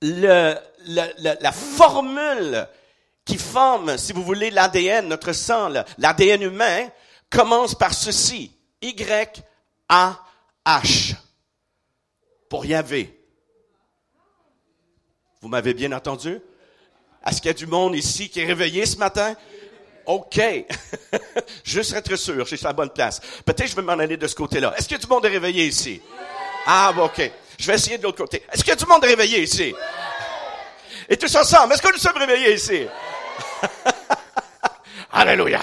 le, 0.01 0.56
la 0.86 1.51
formule 1.51 2.68
qui 3.25 3.38
forme, 3.39 3.98
si 3.98 4.13
vous 4.13 4.24
voulez, 4.24 4.51
l'ADN, 4.51 5.08
notre 5.08 5.34
sang, 5.34 5.70
l'ADN 5.98 6.44
humain, 6.44 6.88
commence 7.30 7.75
par 7.75 7.94
ceci. 7.94 8.51
Y-A-H. 8.82 10.15
Pour 12.48 12.65
Yahvé. 12.65 13.20
Vous 15.42 15.48
m'avez 15.50 15.74
bien 15.74 15.92
entendu? 15.92 16.39
Est-ce 17.25 17.38
qu'il 17.38 17.48
y 17.48 17.50
a 17.50 17.54
du 17.54 17.65
monde 17.65 17.96
ici 17.96 18.30
qui 18.30 18.39
est 18.39 18.46
réveillé 18.46 18.86
ce 18.86 18.98
matin? 18.98 19.36
OK. 20.06 20.39
Juste 21.63 21.94
être 21.94 22.15
sûr, 22.15 22.46
je 22.46 22.56
suis 22.56 22.65
à 22.65 22.70
la 22.70 22.74
bonne 22.74 22.92
place. 22.92 23.20
Peut-être 23.44 23.68
je 23.68 23.75
vais 23.75 23.82
m'en 23.82 23.94
aller 23.94 24.18
de 24.18 24.27
ce 24.27 24.36
côté-là. 24.36 24.75
Est-ce 24.77 24.88
qu'il 24.88 24.98
y 24.98 25.00
a 25.00 25.04
du 25.04 25.08
monde 25.08 25.25
réveillé 25.25 25.65
ici? 25.65 26.00
Ah, 26.68 26.94
OK. 26.96 27.32
Je 27.58 27.68
vais 27.68 27.74
essayer 27.74 27.98
de 27.98 28.04
l'autre 28.04 28.20
côté. 28.20 28.44
Est-ce 28.51 28.63
qu'il 28.63 28.70
y 28.70 28.74
a 28.74 28.75
du 28.75 28.86
monde 28.86 29.04
réveillé 29.04 29.42
ici? 29.42 29.74
Et 31.10 31.18
tous 31.18 31.34
ensemble, 31.36 31.74
est-ce 31.74 31.82
que 31.82 31.92
nous 31.92 32.00
sommes 32.00 32.18
réveillés 32.18 32.56
ici? 32.56 32.88
Alléluia. 35.12 35.62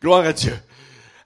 Gloire 0.00 0.24
à 0.24 0.32
Dieu. 0.32 0.58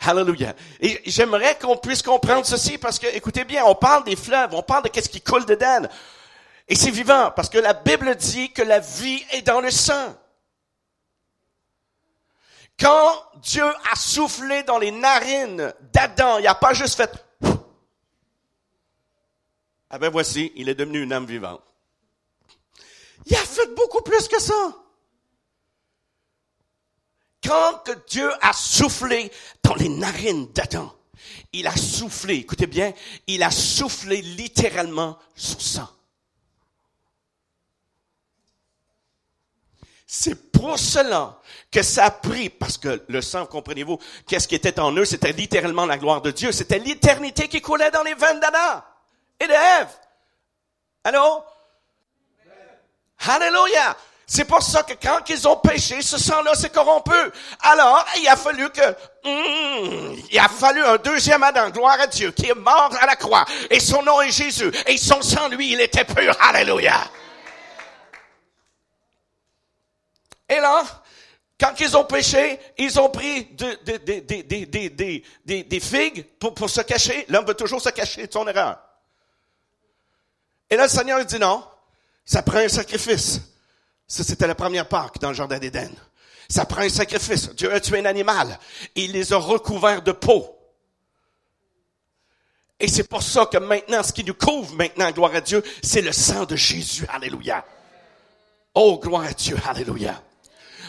Alléluia. 0.00 0.54
Et 0.80 1.02
j'aimerais 1.06 1.58
qu'on 1.58 1.76
puisse 1.76 2.02
comprendre 2.02 2.46
ceci 2.46 2.78
parce 2.78 2.98
que, 2.98 3.06
écoutez 3.08 3.44
bien, 3.44 3.64
on 3.64 3.74
parle 3.74 4.04
des 4.04 4.16
fleuves, 4.16 4.54
on 4.54 4.62
parle 4.62 4.84
de 4.84 4.88
qu'est-ce 4.88 5.08
qui 5.08 5.20
coule 5.20 5.46
dedans. 5.46 5.88
Et 6.68 6.74
c'est 6.74 6.90
vivant 6.90 7.32
parce 7.34 7.48
que 7.48 7.58
la 7.58 7.74
Bible 7.74 8.14
dit 8.16 8.52
que 8.52 8.62
la 8.62 8.80
vie 8.80 9.24
est 9.32 9.42
dans 9.42 9.60
le 9.60 9.70
sang. 9.70 10.14
Quand 12.78 13.22
Dieu 13.36 13.64
a 13.64 13.96
soufflé 13.96 14.62
dans 14.64 14.78
les 14.78 14.90
narines 14.90 15.72
d'Adam, 15.92 16.38
il 16.38 16.44
n'a 16.44 16.54
pas 16.54 16.74
juste 16.74 16.96
fait 16.96 17.10
ah 19.88 19.98
ben 19.98 20.10
voici, 20.10 20.52
il 20.56 20.68
est 20.68 20.74
devenu 20.74 21.02
une 21.02 21.12
âme 21.12 21.26
vivante. 21.26 21.62
Il 23.26 23.36
a 23.36 23.44
fait 23.44 23.74
beaucoup 23.74 24.02
plus 24.02 24.28
que 24.28 24.40
ça. 24.40 24.76
Quand 27.44 27.82
que 27.84 27.92
Dieu 28.08 28.30
a 28.40 28.52
soufflé 28.52 29.30
dans 29.62 29.74
les 29.74 29.88
narines 29.88 30.50
d'Adam, 30.52 30.92
il 31.52 31.66
a 31.66 31.76
soufflé, 31.76 32.36
écoutez 32.36 32.66
bien, 32.66 32.92
il 33.26 33.42
a 33.42 33.50
soufflé 33.50 34.22
littéralement 34.22 35.18
son 35.34 35.58
sang. 35.58 35.88
C'est 40.06 40.52
pour 40.52 40.78
cela 40.78 41.40
que 41.70 41.82
ça 41.82 42.06
a 42.06 42.10
pris, 42.10 42.48
parce 42.48 42.78
que 42.78 43.04
le 43.08 43.20
sang, 43.20 43.44
comprenez-vous, 43.46 43.98
qu'est-ce 44.26 44.46
qui 44.46 44.54
était 44.54 44.78
en 44.78 44.92
eux, 44.92 45.04
c'était 45.04 45.32
littéralement 45.32 45.84
la 45.84 45.98
gloire 45.98 46.22
de 46.22 46.30
Dieu, 46.30 46.52
c'était 46.52 46.78
l'éternité 46.78 47.48
qui 47.48 47.60
coulait 47.60 47.90
dans 47.90 48.04
les 48.04 48.14
veines 48.14 48.40
d'Adam 48.40 48.82
et 49.40 49.46
de 49.46 49.52
Ève. 49.52 49.88
Alléluia! 53.28 53.96
C'est 54.28 54.44
pour 54.44 54.60
ça 54.60 54.82
que 54.82 54.94
quand 55.00 55.20
ils 55.28 55.46
ont 55.46 55.56
péché, 55.56 56.02
ce 56.02 56.18
sang-là 56.18 56.54
s'est 56.56 56.70
corrompu. 56.70 57.14
Alors, 57.60 58.04
il 58.18 58.26
a 58.26 58.34
fallu 58.34 58.68
que, 58.70 58.90
hmm, 59.24 60.20
il 60.32 60.38
a 60.38 60.48
fallu 60.48 60.82
un 60.82 60.96
deuxième 60.96 61.44
Adam, 61.44 61.70
gloire 61.70 62.00
à 62.00 62.08
Dieu, 62.08 62.32
qui 62.32 62.46
est 62.46 62.54
mort 62.54 62.90
à 63.00 63.06
la 63.06 63.14
croix. 63.14 63.44
Et 63.70 63.78
son 63.78 64.02
nom 64.02 64.20
est 64.20 64.32
Jésus. 64.32 64.72
Et 64.88 64.98
son 64.98 65.22
sang, 65.22 65.48
lui, 65.48 65.72
il 65.72 65.80
était 65.80 66.04
pur. 66.04 66.36
Alléluia. 66.40 67.08
Et 70.48 70.58
là, 70.58 70.82
quand 71.58 71.78
ils 71.78 71.96
ont 71.96 72.04
péché, 72.04 72.58
ils 72.78 72.98
ont 72.98 73.10
pris 73.10 73.44
des 75.44 75.80
figues 75.80 76.26
pour, 76.40 76.52
pour 76.52 76.68
se 76.68 76.80
cacher. 76.80 77.26
L'homme 77.28 77.46
veut 77.46 77.54
toujours 77.54 77.80
se 77.80 77.90
cacher 77.90 78.26
de 78.26 78.32
son 78.32 78.46
erreur. 78.48 78.76
Et 80.68 80.76
là, 80.76 80.84
le 80.84 80.88
Seigneur 80.88 81.24
dit 81.24 81.38
non, 81.38 81.62
ça 82.26 82.42
prend 82.42 82.58
un 82.58 82.68
sacrifice. 82.68 83.40
Ça, 84.08 84.24
c'était 84.24 84.48
la 84.48 84.56
première 84.56 84.88
Pâque 84.88 85.20
dans 85.20 85.28
le 85.28 85.34
Jardin 85.34 85.58
d'Éden. 85.58 85.90
Ça 86.48 86.64
prend 86.64 86.82
un 86.82 86.88
sacrifice. 86.88 87.54
Dieu 87.54 87.72
a 87.72 87.80
tué 87.80 88.00
un 88.00 88.04
animal. 88.04 88.58
il 88.96 89.12
les 89.12 89.32
a 89.32 89.36
recouverts 89.36 90.02
de 90.02 90.12
peau. 90.12 90.52
Et 92.78 92.88
c'est 92.88 93.08
pour 93.08 93.22
ça 93.22 93.46
que 93.46 93.58
maintenant, 93.58 94.02
ce 94.02 94.12
qui 94.12 94.22
nous 94.22 94.34
couvre 94.34 94.74
maintenant, 94.74 95.10
gloire 95.10 95.34
à 95.34 95.40
Dieu, 95.40 95.62
c'est 95.82 96.02
le 96.02 96.12
sang 96.12 96.44
de 96.44 96.56
Jésus. 96.56 97.06
Alléluia. 97.08 97.64
Oh, 98.74 98.98
gloire 98.98 99.24
à 99.24 99.32
Dieu. 99.32 99.56
Alléluia. 99.66 100.20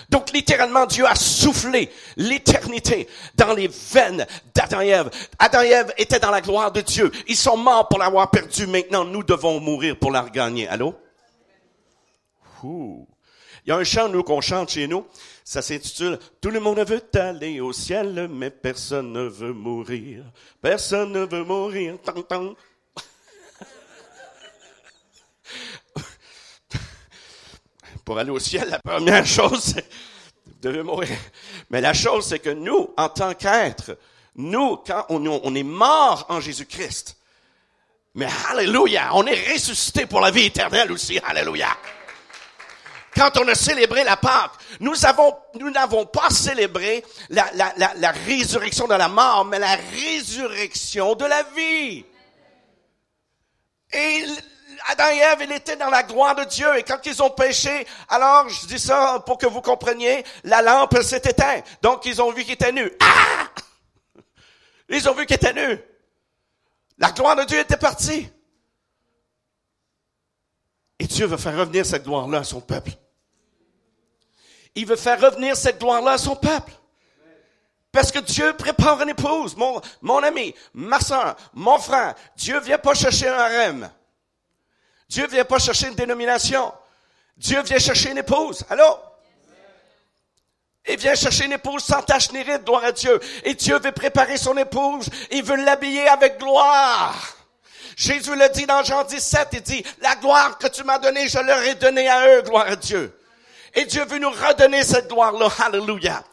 Donc 0.10 0.32
littéralement, 0.32 0.86
Dieu 0.86 1.06
a 1.06 1.16
soufflé 1.16 1.92
l'éternité 2.18 3.08
dans 3.36 3.54
les 3.54 3.68
veines 3.68 4.26
d'Adam 4.56 4.82
et 4.82 4.90
Ève. 4.90 5.10
Adam 5.38 5.62
et 5.62 5.70
Ève 5.70 5.94
étaient 5.98 6.20
dans 6.20 6.32
la 6.32 6.42
gloire 6.42 6.72
de 6.72 6.82
Dieu. 6.82 7.12
Ils 7.28 7.38
sont 7.38 7.58
morts 7.58 7.88
pour 7.88 8.00
l'avoir 8.00 8.32
perdu. 8.32 8.68
Maintenant, 8.68 9.06
nous 9.06 9.24
devons 9.24 9.60
mourir 9.60 9.98
pour 9.98 10.12
la 10.12 10.22
regagner. 10.22 10.68
Allô? 10.68 10.96
Il 12.64 13.06
y 13.68 13.72
a 13.72 13.78
un 13.78 13.84
chant, 13.84 14.10
nous, 14.10 14.24
qu'on 14.24 14.42
chante 14.42 14.70
chez 14.72 14.88
nous. 14.88 15.06
Ça 15.44 15.62
s'intitule 15.62 16.18
Tout 16.42 16.50
le 16.50 16.60
monde 16.60 16.80
veut 16.80 17.04
aller 17.14 17.60
au 17.60 17.74
ciel, 17.74 18.28
mais 18.32 18.50
personne 18.50 19.12
ne 19.14 19.28
veut 19.28 19.54
mourir. 19.54 20.24
Personne 20.62 21.12
ne 21.12 21.26
veut 21.26 21.44
mourir. 21.44 21.98
Tant, 22.04 22.14
pour 28.06 28.18
aller 28.18 28.32
au 28.32 28.40
ciel, 28.40 28.70
la 28.70 28.80
première 28.80 29.26
chose, 29.38 29.62
c'est 29.76 29.90
devez 30.62 30.84
mourir. 30.84 31.18
Mais 31.70 31.82
la 31.82 31.94
chose, 31.94 32.26
c'est 32.28 32.40
que 32.40 32.50
nous, 32.50 32.94
en 32.98 33.10
tant 33.10 33.34
qu'êtres, 33.34 33.98
nous, 34.36 34.78
quand 34.78 35.06
on, 35.10 35.26
on 35.28 35.56
est 35.56 35.64
mort 35.64 36.26
en 36.30 36.40
Jésus-Christ, 36.40 37.18
mais 38.16 38.28
alléluia, 38.50 39.12
on 39.14 39.26
est 39.26 39.54
ressuscité 39.54 40.06
pour 40.06 40.22
la 40.22 40.32
vie 40.32 40.46
éternelle 40.46 40.92
aussi, 40.92 41.20
alléluia. 41.20 41.70
Quand 43.18 43.36
on 43.40 43.48
a 43.48 43.56
célébré 43.56 44.04
la 44.04 44.16
Pâque, 44.16 44.52
nous 44.80 45.06
avons, 45.06 45.36
nous 45.56 45.72
n'avons 45.72 46.06
pas 46.06 46.30
célébré 46.30 47.04
la, 47.30 47.50
la, 47.56 47.74
la, 47.78 47.94
la 47.96 48.12
résurrection 48.12 48.88
de 48.88 48.94
la 48.94 49.08
mort, 49.08 49.46
mais 49.46 49.58
la 49.58 49.76
résurrection 49.76 51.16
de 51.16 51.26
la 51.26 51.42
vie. 51.56 52.06
Et 53.92 54.26
Adam 54.90 55.10
et 55.12 55.18
Ève, 55.18 55.48
ils 55.50 55.52
étaient 55.54 55.78
dans 55.78 55.90
la 55.90 56.04
gloire 56.04 56.36
de 56.36 56.44
Dieu. 56.44 56.68
Et 56.78 56.84
quand 56.84 57.04
ils 57.06 57.24
ont 57.24 57.32
péché, 57.32 57.88
alors, 58.10 58.48
je 58.50 58.68
dis 58.68 58.78
ça 58.78 59.24
pour 59.26 59.40
que 59.40 59.48
vous 59.48 59.62
compreniez, 59.62 60.24
la 60.44 60.62
lampe 60.62 61.02
s'est 61.02 61.18
éteinte. 61.18 61.66
Donc, 61.82 62.06
ils 62.06 62.22
ont 62.22 62.32
vu 62.32 62.44
qu'ils 62.44 62.54
étaient 62.54 62.72
nus. 62.72 62.92
Ah! 63.00 63.48
Ils 64.90 65.10
ont 65.10 65.14
vu 65.14 65.26
qu'ils 65.26 65.38
étaient 65.38 65.54
nus. 65.54 65.80
La 67.00 67.12
gloire 67.12 67.36
de 67.36 67.46
Dieu 67.46 67.60
était 67.60 67.78
partie. 67.78 68.30
Et 71.00 71.08
Dieu 71.08 71.26
veut 71.26 71.38
faire 71.38 71.58
revenir 71.58 71.86
cette 71.86 72.04
gloire-là 72.04 72.40
à 72.40 72.44
son 72.44 72.62
peuple. 72.62 72.92
Il 74.78 74.86
veut 74.86 74.96
faire 74.96 75.20
revenir 75.20 75.58
cette 75.58 75.80
gloire-là 75.80 76.12
à 76.12 76.18
son 76.20 76.36
peuple. 76.36 76.72
Parce 77.92 78.12
que 78.12 78.20
Dieu 78.20 78.54
prépare 78.54 79.02
une 79.02 79.10
épouse. 79.10 79.56
Mon, 79.56 79.82
mon 80.04 80.22
ami, 80.22 80.54
ma 80.72 81.00
soeur, 81.00 81.36
mon 81.56 81.80
frère, 81.80 82.14
Dieu 82.36 82.60
vient 82.60 82.78
pas 82.78 82.94
chercher 82.94 83.28
un 83.28 83.40
harem. 83.40 83.90
Dieu 85.10 85.26
vient 85.26 85.46
pas 85.46 85.58
chercher 85.58 85.88
une 85.88 85.96
dénomination. 85.96 86.72
Dieu 87.36 87.60
vient 87.64 87.80
chercher 87.80 88.12
une 88.12 88.20
épouse. 88.20 88.66
Allô? 88.70 89.00
Il 90.88 90.98
vient 90.98 91.16
chercher 91.16 91.46
une 91.46 91.54
épouse 91.54 91.84
sans 91.84 92.04
tache 92.04 92.32
ni 92.32 92.44
ride, 92.44 92.64
gloire 92.64 92.84
à 92.84 92.92
Dieu. 92.92 93.20
Et 93.46 93.56
Dieu 93.56 93.80
veut 93.80 93.92
préparer 93.92 94.38
son 94.38 94.56
épouse. 94.58 95.10
Il 95.32 95.42
veut 95.42 95.56
l'habiller 95.56 96.08
avec 96.08 96.38
gloire. 96.38 97.36
Jésus 97.96 98.36
le 98.36 98.48
dit 98.50 98.68
dans 98.68 98.84
Jean 98.84 99.04
17, 99.06 99.48
il 99.54 99.62
dit, 99.64 99.84
la 100.02 100.16
gloire 100.18 100.60
que 100.60 100.68
tu 100.68 100.84
m'as 100.84 101.00
donnée, 101.00 101.28
je 101.28 101.40
leur 101.40 101.64
ai 101.64 101.74
donnée 101.74 102.08
à 102.08 102.28
eux, 102.28 102.44
gloire 102.44 102.68
à 102.68 102.76
Dieu. 102.76 103.17
Et 103.76 103.86
Dieu 103.86 104.06
veut 104.06 104.20
nous 104.20 104.30
redonner 104.30 104.84
cette 104.84 105.10
gloire-là, 105.10 105.50
hallelujah. 105.66 106.24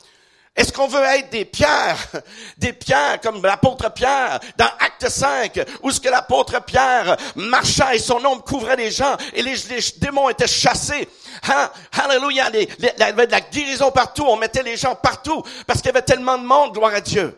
Est-ce 0.56 0.72
qu'on 0.72 0.86
veut 0.86 1.02
être 1.02 1.30
des 1.30 1.44
pierres, 1.44 1.98
des 2.58 2.72
pierres 2.72 3.20
comme 3.20 3.42
l'apôtre 3.42 3.92
Pierre 3.92 4.38
dans 4.56 4.70
Acte 4.78 5.08
5, 5.08 5.60
où 5.82 5.90
ce 5.90 5.98
que 5.98 6.08
l'apôtre 6.08 6.64
Pierre 6.64 7.16
marchait 7.34 7.96
et 7.96 7.98
son 7.98 8.24
ombre 8.24 8.44
couvrait 8.44 8.76
les 8.76 8.92
gens 8.92 9.16
et 9.32 9.42
les, 9.42 9.56
démons 9.96 10.28
étaient 10.28 10.46
chassés. 10.46 11.08
Hein? 11.48 11.70
Alléluia, 11.92 12.50
il 12.54 12.68
y 12.80 13.02
avait 13.02 13.26
de 13.26 13.32
la 13.32 13.40
guérison 13.40 13.90
partout, 13.90 14.24
on 14.28 14.36
mettait 14.36 14.62
les 14.62 14.76
gens 14.76 14.94
partout 14.94 15.42
parce 15.66 15.80
qu'il 15.80 15.88
y 15.88 15.90
avait 15.90 16.02
tellement 16.02 16.38
de 16.38 16.44
monde, 16.44 16.72
gloire 16.72 16.94
à 16.94 17.00
Dieu. 17.00 17.36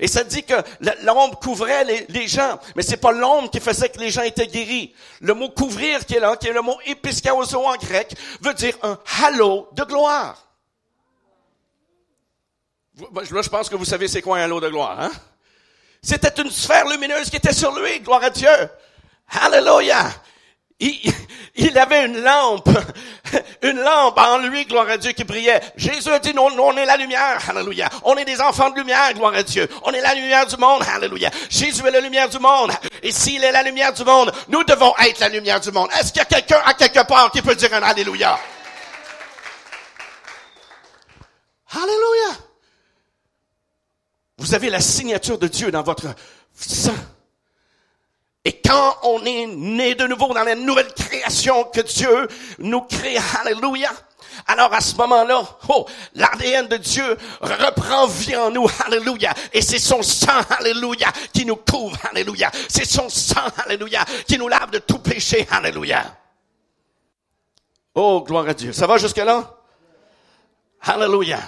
Et 0.00 0.08
ça 0.08 0.24
dit 0.24 0.42
que 0.42 0.54
l'ombre 1.02 1.38
couvrait 1.38 1.84
les, 2.08 2.28
gens, 2.28 2.58
mais 2.74 2.82
c'est 2.82 2.96
pas 2.96 3.12
l'ombre 3.12 3.50
qui 3.50 3.60
faisait 3.60 3.88
que 3.88 3.98
les 3.98 4.10
gens 4.10 4.22
étaient 4.22 4.46
guéris. 4.46 4.94
Le 5.20 5.34
mot 5.34 5.48
couvrir 5.48 6.04
qui 6.04 6.16
est 6.16 6.20
là, 6.20 6.36
qui 6.36 6.48
est 6.48 6.52
le 6.52 6.62
mot 6.62 6.78
episkaoso 6.84 7.64
en 7.64 7.76
grec, 7.76 8.14
veut 8.40 8.54
dire 8.54 8.76
un 8.82 8.98
halo 9.22 9.68
de 9.72 9.84
gloire. 9.84 10.42
Là, 12.98 13.42
je 13.42 13.48
pense 13.48 13.68
que 13.68 13.76
vous 13.76 13.84
savez 13.84 14.08
c'est 14.08 14.22
quoi 14.22 14.38
un 14.38 14.42
halo 14.42 14.60
de 14.60 14.68
gloire, 14.68 15.00
hein? 15.00 15.12
C'était 16.02 16.40
une 16.40 16.50
sphère 16.50 16.86
lumineuse 16.86 17.28
qui 17.30 17.36
était 17.36 17.52
sur 17.52 17.78
lui, 17.78 18.00
gloire 18.00 18.22
à 18.22 18.30
Dieu. 18.30 18.48
Hallelujah! 19.28 20.12
Il, 20.78 21.78
avait 21.78 22.06
une 22.06 22.22
lampe, 22.22 22.68
une 23.62 23.78
lampe 23.80 24.18
en 24.18 24.38
lui, 24.38 24.64
gloire 24.64 24.88
à 24.88 24.96
Dieu, 24.96 25.12
qui 25.12 25.24
brillait. 25.24 25.60
Jésus 25.76 26.10
a 26.10 26.18
dit, 26.18 26.32
nous, 26.34 26.42
on 26.42 26.76
est 26.76 26.84
la 26.84 26.96
lumière, 26.96 27.38
alléluia. 27.48 27.88
On 28.04 28.16
est 28.16 28.24
des 28.24 28.40
enfants 28.40 28.70
de 28.70 28.76
lumière, 28.76 29.12
gloire 29.14 29.34
à 29.34 29.42
Dieu. 29.42 29.68
On 29.84 29.92
est 29.92 30.00
la 30.00 30.14
lumière 30.14 30.46
du 30.46 30.56
monde, 30.56 30.82
alléluia. 30.94 31.30
Jésus 31.48 31.86
est 31.86 31.90
la 31.90 32.00
lumière 32.00 32.28
du 32.28 32.38
monde. 32.38 32.72
Et 33.02 33.12
s'il 33.12 33.42
est 33.44 33.52
la 33.52 33.62
lumière 33.62 33.92
du 33.92 34.04
monde, 34.04 34.32
nous 34.48 34.64
devons 34.64 34.94
être 34.98 35.20
la 35.20 35.28
lumière 35.28 35.60
du 35.60 35.70
monde. 35.70 35.88
Est-ce 35.98 36.12
qu'il 36.12 36.20
y 36.20 36.22
a 36.22 36.26
quelqu'un 36.26 36.60
à 36.64 36.74
quelque 36.74 37.06
part 37.06 37.30
qui 37.30 37.42
peut 37.42 37.54
dire 37.54 37.72
un 37.74 37.82
alléluia? 37.82 38.38
Alléluia. 41.70 42.38
Vous 44.38 44.54
avez 44.54 44.70
la 44.70 44.80
signature 44.80 45.38
de 45.38 45.48
Dieu 45.48 45.70
dans 45.70 45.82
votre 45.82 46.14
sang. 46.54 46.94
Et 48.46 48.60
quand 48.64 48.96
on 49.02 49.24
est 49.24 49.48
né 49.48 49.96
de 49.96 50.06
nouveau 50.06 50.32
dans 50.32 50.44
la 50.44 50.54
nouvelle 50.54 50.94
création 50.94 51.64
que 51.64 51.80
Dieu 51.80 52.28
nous 52.60 52.82
crée, 52.82 53.16
alléluia, 53.40 53.90
alors 54.46 54.72
à 54.72 54.80
ce 54.80 54.94
moment-là, 54.94 55.42
oh, 55.68 55.84
l'ADN 56.14 56.68
de 56.68 56.76
Dieu 56.76 57.18
reprend 57.40 58.06
vie 58.06 58.36
en 58.36 58.52
nous, 58.52 58.68
alléluia. 58.86 59.34
Et 59.52 59.60
c'est 59.62 59.80
son 59.80 60.00
sang, 60.00 60.40
alléluia, 60.60 61.08
qui 61.32 61.44
nous 61.44 61.56
couvre, 61.56 61.98
alléluia. 62.08 62.52
C'est 62.68 62.84
son 62.84 63.08
sang, 63.08 63.48
alléluia, 63.64 64.04
qui 64.28 64.38
nous 64.38 64.46
lave 64.46 64.70
de 64.70 64.78
tout 64.78 65.00
péché, 65.00 65.44
alléluia. 65.50 66.04
Oh, 67.96 68.22
gloire 68.24 68.48
à 68.48 68.54
Dieu. 68.54 68.72
Ça 68.72 68.86
va 68.86 68.96
jusque-là? 68.96 69.56
Alléluia. 70.82 71.40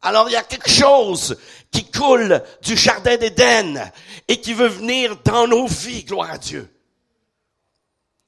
Alors 0.00 0.28
il 0.28 0.32
y 0.32 0.36
a 0.36 0.42
quelque 0.42 0.70
chose 0.70 1.36
qui 1.74 1.90
coule 1.90 2.40
du 2.62 2.76
jardin 2.76 3.16
d'Éden 3.16 3.90
et 4.28 4.40
qui 4.40 4.54
veut 4.54 4.68
venir 4.68 5.16
dans 5.24 5.48
nos 5.48 5.66
vies, 5.66 6.04
gloire 6.04 6.30
à 6.30 6.38
Dieu. 6.38 6.70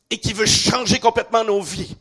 et 0.08 0.18
qui 0.18 0.32
veut 0.32 0.46
changer 0.46 1.00
complètement 1.00 1.42
nos 1.42 1.60
vies 1.60 1.96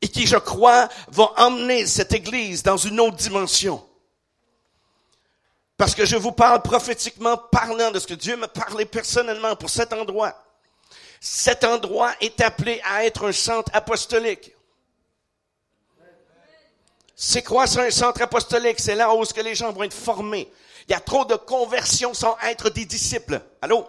et 0.00 0.08
qui, 0.08 0.26
je 0.26 0.36
crois, 0.36 0.88
va 1.08 1.32
emmener 1.36 1.86
cette 1.86 2.12
Église 2.12 2.64
dans 2.64 2.76
une 2.76 2.98
autre 2.98 3.16
dimension. 3.16 3.86
Parce 5.76 5.94
que 5.94 6.04
je 6.04 6.16
vous 6.16 6.32
parle 6.32 6.62
prophétiquement 6.62 7.36
parlant 7.36 7.92
de 7.92 8.00
ce 8.00 8.08
que 8.08 8.14
Dieu 8.14 8.36
m'a 8.36 8.48
parlé 8.48 8.84
personnellement 8.84 9.54
pour 9.54 9.70
cet 9.70 9.92
endroit. 9.92 10.44
Cet 11.20 11.62
endroit 11.62 12.12
est 12.20 12.40
appelé 12.40 12.80
à 12.84 13.04
être 13.04 13.28
un 13.28 13.32
centre 13.32 13.70
apostolique. 13.72 14.52
C'est 17.14 17.42
quoi 17.42 17.66
ça, 17.66 17.82
un 17.82 17.90
centre 17.90 18.22
apostolique? 18.22 18.80
C'est 18.80 18.94
là 18.94 19.14
où 19.14 19.24
ce 19.24 19.34
que 19.34 19.40
les 19.40 19.54
gens 19.54 19.72
vont 19.72 19.82
être 19.82 19.94
formés. 19.94 20.50
Il 20.88 20.92
y 20.92 20.94
a 20.94 21.00
trop 21.00 21.24
de 21.24 21.36
conversions 21.36 22.14
sans 22.14 22.36
être 22.42 22.70
des 22.70 22.84
disciples. 22.84 23.40
Allô? 23.60 23.86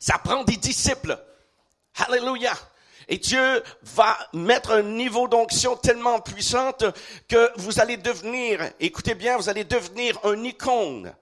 Ça 0.00 0.18
prend 0.18 0.42
des 0.44 0.56
disciples. 0.56 1.18
Alléluia. 1.96 2.52
Et 3.08 3.18
Dieu 3.18 3.62
va 3.82 4.16
mettre 4.32 4.70
un 4.72 4.82
niveau 4.82 5.26
d'onction 5.28 5.76
tellement 5.76 6.20
puissante 6.20 6.84
que 7.28 7.50
vous 7.56 7.80
allez 7.80 7.96
devenir, 7.96 8.60
écoutez 8.78 9.14
bien, 9.14 9.36
vous 9.36 9.48
allez 9.48 9.64
devenir 9.64 10.18
un 10.24 10.42
icône. 10.44 11.12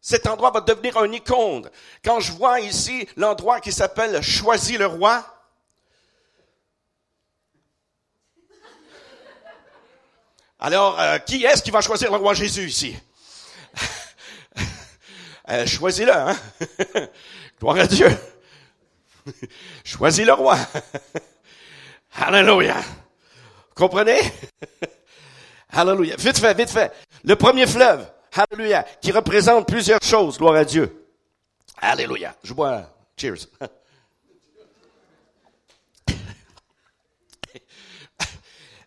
Cet 0.00 0.26
endroit 0.26 0.50
va 0.50 0.62
devenir 0.62 0.96
un 0.96 1.12
icône. 1.12 1.70
Quand 2.02 2.20
je 2.20 2.32
vois 2.32 2.60
ici 2.60 3.06
l'endroit 3.16 3.60
qui 3.60 3.70
s'appelle 3.70 4.22
Choisis 4.22 4.78
le 4.78 4.86
roi, 4.86 5.22
alors 10.60 11.00
euh, 11.00 11.18
qui 11.18 11.44
est-ce 11.44 11.62
qui 11.62 11.70
va 11.70 11.80
choisir 11.80 12.10
le 12.10 12.18
roi 12.18 12.34
Jésus 12.34 12.66
ici? 12.66 12.96
euh, 15.48 15.66
Choisis-le, 15.66 16.12
hein? 16.12 16.36
Gloire 17.60 17.78
à 17.78 17.86
Dieu. 17.86 18.08
Choisis 19.84 20.26
le 20.26 20.34
roi. 20.34 20.58
Alléluia. 22.14 22.76
Comprenez? 23.74 24.20
Alléluia. 25.70 26.16
Vite 26.16 26.38
fait, 26.38 26.54
vite 26.54 26.70
fait. 26.70 26.92
Le 27.24 27.36
premier 27.36 27.66
fleuve, 27.66 28.06
Alléluia, 28.32 28.84
qui 29.00 29.12
représente 29.12 29.66
plusieurs 29.66 30.02
choses, 30.02 30.38
gloire 30.38 30.56
à 30.56 30.64
Dieu. 30.64 31.06
Alléluia. 31.78 32.34
Je 32.44 32.52
bois. 32.52 32.82
Cheers. 33.16 33.46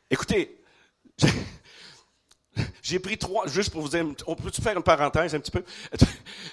Écoutez, 0.09 0.61
j'ai 2.81 2.99
pris 2.99 3.17
trois, 3.17 3.47
juste 3.47 3.71
pour 3.71 3.81
vous 3.81 3.89
dire, 3.89 4.05
on 4.27 4.35
peut 4.35 4.51
faire 4.51 4.77
une 4.77 4.83
parenthèse 4.83 5.33
un 5.33 5.39
petit 5.39 5.51
peu? 5.51 5.63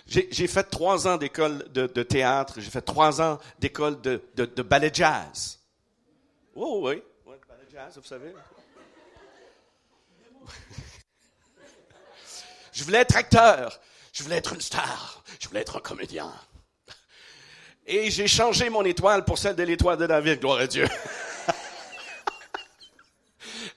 J'ai 0.07 0.47
fait 0.49 0.65
trois 0.65 1.07
ans 1.07 1.17
d'école 1.17 1.71
de, 1.73 1.87
théâtre, 2.03 2.55
j'ai 2.59 2.71
fait 2.71 2.81
trois 2.81 3.23
ans 3.23 3.39
d'école 3.61 4.01
de, 4.01 4.21
de, 4.35 4.63
ballet 4.63 4.91
jazz. 4.93 5.61
Oh 6.55 6.81
oui, 6.89 7.01
oui, 7.27 7.37
ballet 7.49 7.63
jazz, 7.71 7.97
vous 7.97 8.03
savez. 8.05 8.35
je 12.73 12.83
voulais 12.83 12.99
être 12.99 13.15
acteur, 13.15 13.79
je 14.13 14.25
voulais 14.25 14.39
être 14.39 14.53
une 14.53 14.61
star, 14.61 15.23
je 15.39 15.47
voulais 15.47 15.61
être 15.61 15.77
un 15.77 15.81
comédien. 15.81 16.33
Et 17.87 18.11
j'ai 18.11 18.27
changé 18.27 18.69
mon 18.69 18.85
étoile 18.85 19.25
pour 19.25 19.39
celle 19.39 19.55
de 19.55 19.63
l'étoile 19.63 19.99
de 19.99 20.07
David, 20.07 20.41
gloire 20.41 20.59
à 20.59 20.67
Dieu. 20.67 20.89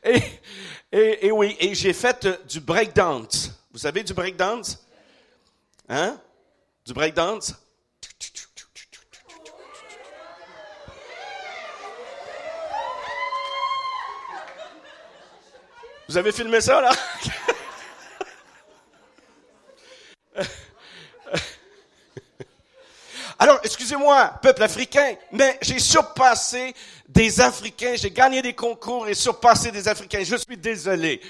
et 0.03 0.22
et, 0.96 1.32
oui, 1.32 1.58
et 1.60 1.74
j'ai 1.74 1.92
fait 1.92 2.24
euh, 2.26 2.38
du 2.48 2.60
breakdance. 2.60 3.50
Vous 3.72 3.80
savez 3.80 4.04
du 4.04 4.14
breakdance? 4.14 4.78
Hein? 5.90 6.20
Du 6.86 6.94
breakdance? 6.94 7.56
Vous 16.08 16.16
avez 16.16 16.32
filmé 16.32 16.62
ça, 16.62 16.80
là? 16.80 16.92
Alors, 23.40 23.60
peuple 24.42 24.64
africain, 24.64 25.16
mais 25.32 25.58
j'ai 25.62 25.80
surpassé 25.80 26.74
des 27.08 27.40
Africains, 27.42 27.94
j'ai 27.96 28.12
gagné 28.12 28.42
des 28.42 28.54
concours 28.54 29.08
et 29.08 29.14
surpassé 29.14 29.72
des 29.72 29.88
Africains. 29.88 30.24
Je 30.24 30.36
suis 30.36 30.58
désolé. 30.58 31.22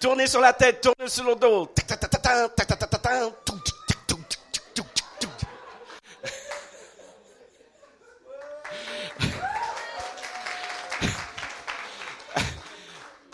Tournez 0.00 0.26
sur 0.26 0.40
la 0.40 0.52
tête, 0.52 0.80
tournez 0.80 1.08
sur 1.08 1.24
le 1.24 1.34
dos. 1.34 1.68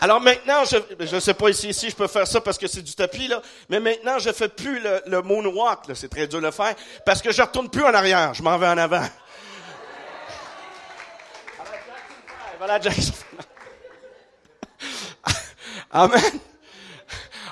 Alors 0.03 0.19
maintenant, 0.19 0.63
je 0.65 1.15
ne 1.15 1.19
sais 1.19 1.35
pas 1.35 1.49
ici, 1.49 1.69
ici, 1.69 1.91
je 1.91 1.95
peux 1.95 2.07
faire 2.07 2.25
ça 2.25 2.41
parce 2.41 2.57
que 2.57 2.65
c'est 2.65 2.81
du 2.81 2.95
tapis, 2.95 3.27
là, 3.27 3.39
mais 3.69 3.79
maintenant, 3.79 4.17
je 4.17 4.31
fais 4.31 4.49
plus 4.49 4.79
le, 4.79 4.99
le 5.05 5.21
moonwalk, 5.21 5.81
c'est 5.93 6.09
très 6.09 6.25
dur 6.25 6.41
de 6.41 6.45
le 6.47 6.51
faire, 6.51 6.73
parce 7.05 7.21
que 7.21 7.31
je 7.31 7.39
retourne 7.39 7.69
plus 7.69 7.83
en 7.83 7.93
arrière, 7.93 8.33
je 8.33 8.41
m'en 8.41 8.57
vais 8.57 8.67
en 8.67 8.79
avant. 8.79 9.05
Voilà 12.57 12.81
Jackson. 12.81 13.13
Amen. 15.91 16.39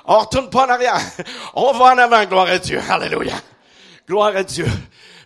On 0.05 0.17
retourne 0.17 0.49
pas 0.49 0.65
en 0.65 0.69
arrière. 0.69 0.99
On 1.53 1.71
va 1.73 1.93
en 1.93 1.97
avant, 1.99 2.25
gloire 2.25 2.47
à 2.47 2.57
Dieu. 2.57 2.81
Alléluia. 2.89 3.35
Gloire 4.07 4.35
à 4.35 4.43
Dieu. 4.43 4.65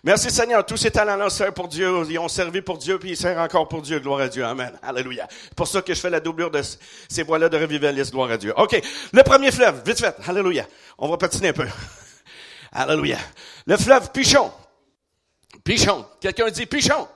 Merci 0.06 0.30
Seigneur, 0.30 0.66
tous 0.66 0.76
ces 0.76 0.90
talents-là 0.90 1.30
servent 1.30 1.54
pour 1.54 1.66
Dieu, 1.66 1.90
ils 2.10 2.18
ont 2.18 2.28
servi 2.28 2.60
pour 2.60 2.76
Dieu, 2.76 2.98
puis 2.98 3.12
ils 3.12 3.16
servent 3.16 3.38
encore 3.38 3.66
pour 3.66 3.80
Dieu, 3.80 3.98
gloire 4.00 4.20
à 4.20 4.28
Dieu, 4.28 4.44
Amen, 4.44 4.78
Alléluia. 4.82 5.26
Pour 5.56 5.66
ça 5.66 5.80
que 5.80 5.94
je 5.94 5.98
fais 5.98 6.10
la 6.10 6.20
doublure 6.20 6.50
de 6.50 6.60
ces 7.08 7.22
voix-là 7.22 7.48
de 7.48 7.56
revivaliste, 7.56 8.12
gloire 8.12 8.30
à 8.30 8.36
Dieu. 8.36 8.52
OK, 8.54 8.78
le 9.14 9.22
premier 9.22 9.50
fleuve, 9.50 9.82
vite 9.82 9.98
fait, 9.98 10.14
Alléluia. 10.26 10.66
On 10.98 11.08
va 11.08 11.16
patiner 11.16 11.48
un 11.48 11.52
peu. 11.54 11.66
Alléluia. 12.72 13.16
Le 13.64 13.78
fleuve 13.78 14.12
Pichon. 14.12 14.52
Pichon. 15.64 16.04
Quelqu'un 16.20 16.50
dit 16.50 16.66
Pichon? 16.66 17.08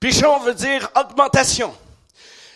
Pichon 0.00 0.40
veut 0.40 0.54
dire 0.54 0.90
augmentation. 0.96 1.72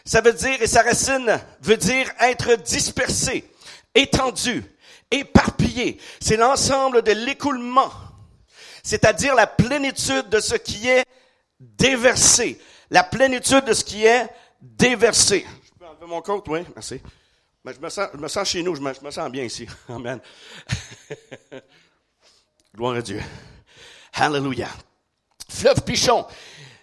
Ça 0.05 0.21
veut 0.21 0.33
dire, 0.33 0.61
et 0.61 0.67
sa 0.67 0.83
racine 0.83 1.41
veut 1.63 1.77
dire 1.77 2.11
être 2.19 2.57
dispersé, 2.57 3.49
étendu, 3.95 4.65
éparpillé. 5.13 6.01
C'est 6.21 6.37
l'ensemble 6.37 7.03
de 7.03 7.13
l'écoulement 7.13 7.93
c'est-à-dire 8.85 9.35
la 9.35 9.47
plénitude 9.49 10.29
de 10.29 10.39
ce 10.39 10.55
qui 10.55 10.89
est 10.89 11.05
déversé. 11.59 12.61
La 12.91 13.03
plénitude 13.03 13.65
de 13.65 13.73
ce 13.73 13.83
qui 13.83 14.05
est 14.05 14.29
déversé. 14.61 15.47
Je 15.65 15.79
peux 15.79 15.87
enlever 15.87 16.07
mon 16.07 16.21
compte, 16.21 16.47
oui, 16.49 16.61
merci. 16.75 17.01
Mais 17.65 17.73
je 17.73 17.81
me 17.81 17.89
sens, 17.89 18.09
je 18.13 18.19
me 18.19 18.29
sens 18.29 18.47
chez 18.47 18.63
nous, 18.63 18.75
je 18.75 18.83
me, 18.83 18.93
je 18.93 19.01
me 19.01 19.11
sens 19.11 19.31
bien 19.31 19.43
ici. 19.43 19.67
Amen. 19.89 20.21
Gloire 22.77 22.97
à 22.97 23.03
Dieu. 23.03 23.23
Hallelujah. 24.13 24.71
Fleuve 25.49 25.83
Pichon, 25.83 26.27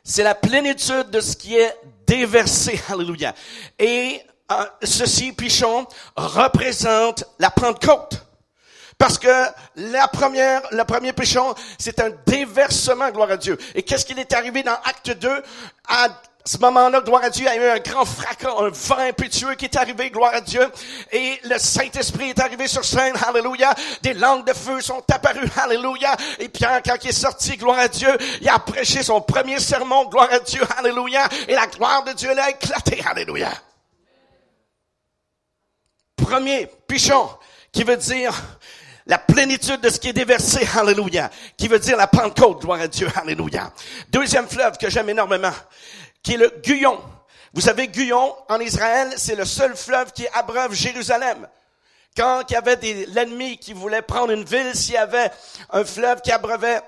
c'est 0.04 0.24
la 0.24 0.34
plénitude 0.34 1.12
de 1.12 1.22
ce 1.22 1.36
qui 1.36 1.56
est 1.56 1.78
déversé. 2.08 2.82
Alléluia. 2.90 3.36
Et 3.78 4.22
euh, 4.52 4.66
ceci, 4.82 5.34
Pichon, 5.34 5.86
représente 6.16 7.26
la 7.38 7.52
Pentecôte. 7.52 8.26
Parce 9.02 9.18
que 9.18 9.46
la 9.78 10.08
première, 10.08 10.62
le 10.70 10.84
premier 10.84 11.12
péchon, 11.12 11.56
c'est 11.80 12.00
un 12.00 12.12
déversement, 12.28 13.10
gloire 13.10 13.32
à 13.32 13.38
Dieu. 13.38 13.58
Et 13.74 13.82
qu'est-ce 13.82 14.06
qui 14.06 14.14
est 14.14 14.32
arrivé 14.32 14.62
dans 14.62 14.76
Acte 14.76 15.10
2? 15.18 15.42
À 15.88 16.10
ce 16.46 16.60
moment-là, 16.60 17.02
gloire 17.02 17.24
à 17.24 17.32
Dieu, 17.32 17.48
il 17.52 17.56
y 17.56 17.64
a 17.64 17.66
eu 17.66 17.78
un 17.78 17.80
grand 17.80 18.06
fracas, 18.06 18.54
un 18.60 18.70
vent 18.70 19.00
impétueux 19.00 19.56
qui 19.56 19.66
est 19.66 19.76
arrivé, 19.76 20.12
gloire 20.12 20.36
à 20.36 20.42
Dieu. 20.42 20.62
Et 21.12 21.40
le 21.46 21.58
Saint-Esprit 21.58 22.30
est 22.30 22.40
arrivé 22.40 22.68
sur 22.68 22.86
scène, 22.86 23.16
alléluia. 23.28 23.74
Des 24.04 24.14
langues 24.14 24.46
de 24.46 24.54
feu 24.54 24.80
sont 24.82 25.04
apparues, 25.12 25.50
alléluia. 25.58 26.16
Et 26.38 26.48
Pierre, 26.48 26.84
quand 26.86 26.98
il 27.04 27.10
est 27.10 27.12
sorti, 27.12 27.58
gloire 27.58 27.80
à 27.80 27.88
Dieu, 27.88 28.16
il 28.40 28.50
a 28.50 28.60
prêché 28.60 29.02
son 29.02 29.20
premier 29.20 29.60
sermon, 29.60 30.06
gloire 30.10 30.30
à 30.32 30.38
Dieu, 30.38 30.62
alléluia. 30.78 31.28
Et 31.48 31.56
la 31.56 31.66
gloire 31.66 32.04
de 32.04 32.12
Dieu 32.14 32.36
l'a 32.36 32.52
éclaté, 32.52 33.04
alléluia. 33.04 33.50
Premier 36.18 36.68
pichon, 36.88 37.28
qui 37.72 37.84
veut 37.84 37.98
dire 37.98 38.40
la 39.06 39.18
plénitude 39.18 39.82
de 39.82 39.90
ce 39.90 40.00
qui 40.00 40.10
est 40.10 40.14
déversé, 40.14 40.68
alléluia, 40.78 41.30
qui 41.58 41.68
veut 41.68 41.80
dire 41.80 41.98
la 41.98 42.08
Pentecôte, 42.08 42.62
gloire 42.62 42.82
à 42.82 42.88
Dieu, 42.88 43.08
alléluia. 43.16 43.72
Deuxième 44.10 44.48
fleuve 44.48 44.78
que 44.78 44.90
j'aime 44.90 45.10
énormément, 45.10 45.54
qui 46.24 46.34
est 46.34 46.38
le 46.38 46.54
Guyon. 46.64 47.00
Vous 47.54 47.62
savez, 47.62 47.88
Guyon, 47.88 48.36
en 48.48 48.60
Israël, 48.60 49.12
c'est 49.18 49.36
le 49.36 49.46
seul 49.46 49.76
fleuve 49.76 50.14
qui 50.14 50.28
abreuve 50.34 50.74
Jérusalem. 50.74 51.48
Quand 52.16 52.44
il 52.50 52.54
y 52.54 52.56
avait 52.56 52.78
l'ennemi 53.08 53.58
qui 53.58 53.74
voulait 53.74 54.02
prendre 54.02 54.32
une 54.32 54.44
ville, 54.44 54.76
s'il 54.76 54.96
y 54.96 54.98
avait 54.98 55.32
un 55.70 55.84
fleuve 55.84 56.22
qui 56.22 56.32
abreuvait 56.32 56.82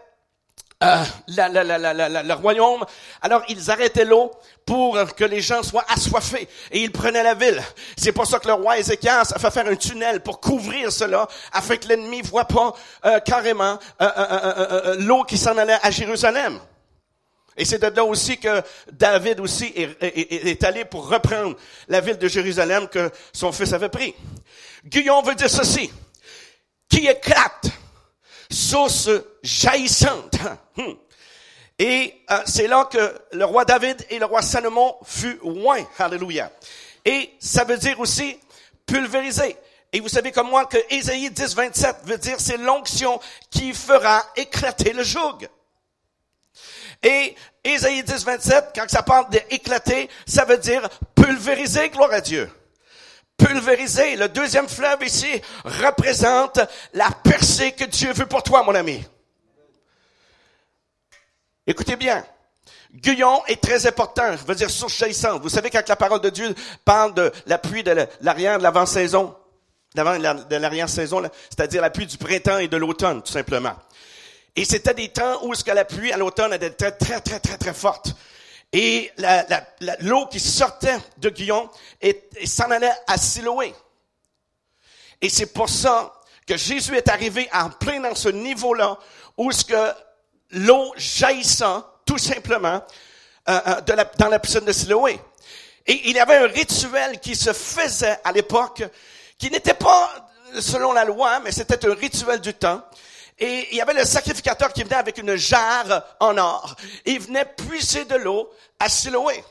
euh, 0.83 1.03
la, 1.27 1.49
la, 1.49 1.63
la, 1.63 2.23
le 2.23 2.33
royaume. 2.33 2.85
Alors 3.21 3.41
ils 3.49 3.71
arrêtaient 3.71 4.05
l'eau 4.05 4.31
pour 4.65 4.97
que 5.15 5.23
les 5.23 5.41
gens 5.41 5.63
soient 5.63 5.85
assoiffés 5.89 6.47
et 6.71 6.81
ils 6.81 6.91
prenaient 6.91 7.23
la 7.23 7.33
ville. 7.35 7.61
C'est 7.97 8.11
pour 8.11 8.25
ça 8.27 8.39
que 8.39 8.47
le 8.47 8.53
roi 8.53 8.77
Ézéchias 8.79 9.31
a 9.35 9.39
fait 9.39 9.51
faire 9.51 9.67
un 9.67 9.75
tunnel 9.75 10.21
pour 10.21 10.39
couvrir 10.39 10.91
cela 10.91 11.27
afin 11.51 11.77
que 11.77 11.87
l'ennemi 11.87 12.21
voit 12.21 12.45
pas 12.45 12.73
euh, 13.05 13.19
carrément 13.19 13.79
euh, 14.01 14.05
euh, 14.05 14.09
euh, 14.17 14.81
euh, 14.85 14.95
l'eau 14.99 15.23
qui 15.23 15.37
s'en 15.37 15.57
allait 15.57 15.79
à 15.81 15.91
Jérusalem. 15.91 16.59
Et 17.55 17.65
c'est 17.65 17.77
de 17.77 17.85
là 17.95 18.03
aussi 18.03 18.39
que 18.39 18.63
David 18.91 19.39
aussi 19.39 19.71
est, 19.75 19.95
est- 20.01 20.63
allé 20.63 20.85
pour 20.85 21.07
reprendre 21.07 21.55
la 21.87 22.01
ville 22.01 22.17
de 22.17 22.27
Jérusalem 22.27 22.87
que 22.87 23.11
son 23.31 23.51
fils 23.51 23.71
avait 23.73 23.89
pris. 23.89 24.15
Guyon 24.83 25.21
veut 25.21 25.35
dire 25.35 25.51
ceci, 25.51 25.91
qui 26.89 27.05
éclate, 27.05 27.67
source 28.53 29.09
jaillissante. 29.41 30.37
Hmm. 30.75 30.93
Et 31.79 32.23
euh, 32.31 32.41
c'est 32.45 32.67
là 32.67 32.85
que 32.85 33.21
le 33.31 33.45
roi 33.45 33.65
David 33.65 34.05
et 34.09 34.19
le 34.19 34.25
roi 34.25 34.41
Salomon 34.41 34.95
furent 35.03 35.43
loin. 35.43 35.85
Alléluia. 35.97 36.51
Et 37.03 37.33
ça 37.39 37.63
veut 37.63 37.77
dire 37.77 37.99
aussi 37.99 38.39
pulvériser. 38.85 39.57
Et 39.91 39.99
vous 39.99 40.09
savez 40.09 40.31
comme 40.31 40.49
moi 40.49 40.65
que 40.65 40.77
Ésaïe 40.89 41.29
10, 41.29 41.55
27 41.55 41.95
veut 42.05 42.17
dire 42.17 42.35
c'est 42.39 42.57
l'onction 42.57 43.19
qui 43.49 43.73
fera 43.73 44.23
éclater 44.35 44.93
le 44.93 45.03
joug. 45.03 45.47
Et 47.03 47.35
Ésaïe 47.63 48.03
10, 48.03 48.23
27, 48.23 48.65
quand 48.75 48.89
ça 48.89 49.03
parle 49.03 49.29
d'éclater, 49.29 50.09
ça 50.25 50.45
veut 50.45 50.57
dire 50.57 50.87
pulvériser, 51.15 51.89
gloire 51.89 52.13
à 52.13 52.21
Dieu. 52.21 52.49
Pulvériser. 53.37 54.15
Le 54.15 54.29
deuxième 54.29 54.67
fleuve 54.67 55.03
ici 55.03 55.41
représente 55.63 56.59
la 56.93 57.09
percée 57.23 57.71
que 57.71 57.85
Dieu 57.85 58.13
veut 58.13 58.27
pour 58.27 58.43
toi, 58.43 58.63
mon 58.63 58.75
ami. 58.75 59.03
Écoutez 61.65 61.95
bien. 61.95 62.25
Guyon 62.93 63.43
est 63.47 63.61
très 63.61 63.87
important, 63.87 64.37
je 64.37 64.45
veux 64.45 64.53
dire 64.53 64.69
source 64.69 64.95
jaillissante. 64.95 65.41
Vous 65.41 65.49
savez 65.49 65.71
quand 65.71 65.87
la 65.87 65.95
parole 65.95 66.21
de 66.21 66.29
Dieu 66.29 66.53
parle 66.85 67.15
de 67.15 67.31
la 67.47 67.57
pluie 67.57 67.81
de 67.81 68.07
l'arrière 68.21 68.59
de 68.59 68.63
l'avant-saison, 68.63 69.35
de 69.95 70.55
l'arrière-saison, 70.55 71.23
c'est-à-dire 71.49 71.81
la 71.81 71.89
pluie 71.89 72.05
du 72.05 72.17
printemps 72.17 72.59
et 72.59 72.67
de 72.67 72.77
l'automne, 72.77 73.23
tout 73.23 73.31
simplement. 73.31 73.73
Et 74.55 74.65
c'était 74.65 74.93
des 74.93 75.09
temps 75.09 75.43
où 75.43 75.55
ce 75.55 75.69
la 75.73 75.85
pluie 75.85 76.11
à 76.11 76.17
l'automne 76.17 76.53
était 76.53 76.69
très, 76.69 76.91
très, 76.91 77.19
très, 77.21 77.39
très, 77.39 77.57
très 77.57 77.73
forte. 77.73 78.15
Et 78.73 79.11
l'eau 79.99 80.25
qui 80.25 80.39
sortait 80.39 80.97
de 81.17 81.29
Guyon 81.29 81.69
et, 82.01 82.27
s'en 82.45 82.71
allait 82.71 82.91
à 83.05 83.17
Siloé. 83.17 83.73
Et 85.21 85.29
c'est 85.29 85.53
pour 85.53 85.69
ça 85.69 86.11
que 86.47 86.57
Jésus 86.57 86.97
est 86.97 87.07
arrivé 87.07 87.47
en 87.53 87.69
plein 87.69 87.99
dans 87.99 88.15
ce 88.15 88.29
niveau-là 88.29 88.97
où 89.37 89.51
ce 89.51 89.63
que 89.63 89.93
l'eau 90.51 90.91
jaillissant, 90.97 91.85
tout 92.03 92.17
simplement, 92.17 92.81
euh, 93.47 93.59
euh, 93.67 94.05
dans 94.17 94.27
la 94.29 94.39
piscine 94.39 94.65
de 94.65 94.71
Siloé. 94.71 95.19
Et 95.85 96.09
il 96.09 96.15
y 96.15 96.19
avait 96.19 96.37
un 96.37 96.47
rituel 96.47 97.19
qui 97.19 97.35
se 97.35 97.53
faisait 97.53 98.17
à 98.23 98.31
l'époque, 98.31 98.83
qui 99.37 99.51
n'était 99.51 99.73
pas 99.75 100.31
selon 100.59 100.93
la 100.93 101.05
loi, 101.05 101.39
mais 101.41 101.51
c'était 101.51 101.87
un 101.87 101.93
rituel 101.93 102.39
du 102.39 102.53
temps. 102.53 102.81
Et 103.43 103.67
il 103.73 103.77
y 103.77 103.81
avait 103.81 103.93
le 103.93 104.05
sacrificateur 104.05 104.71
qui 104.71 104.83
venait 104.83 104.95
avec 104.95 105.17
une 105.17 105.35
jarre 105.35 106.01
en 106.21 106.37
or. 106.37 106.77
Il 107.05 107.19
venait 107.19 107.43
puiser 107.43 108.05
de 108.05 108.15
l'eau 108.15 108.49
à 108.79 108.87
Siloé. 108.87 109.43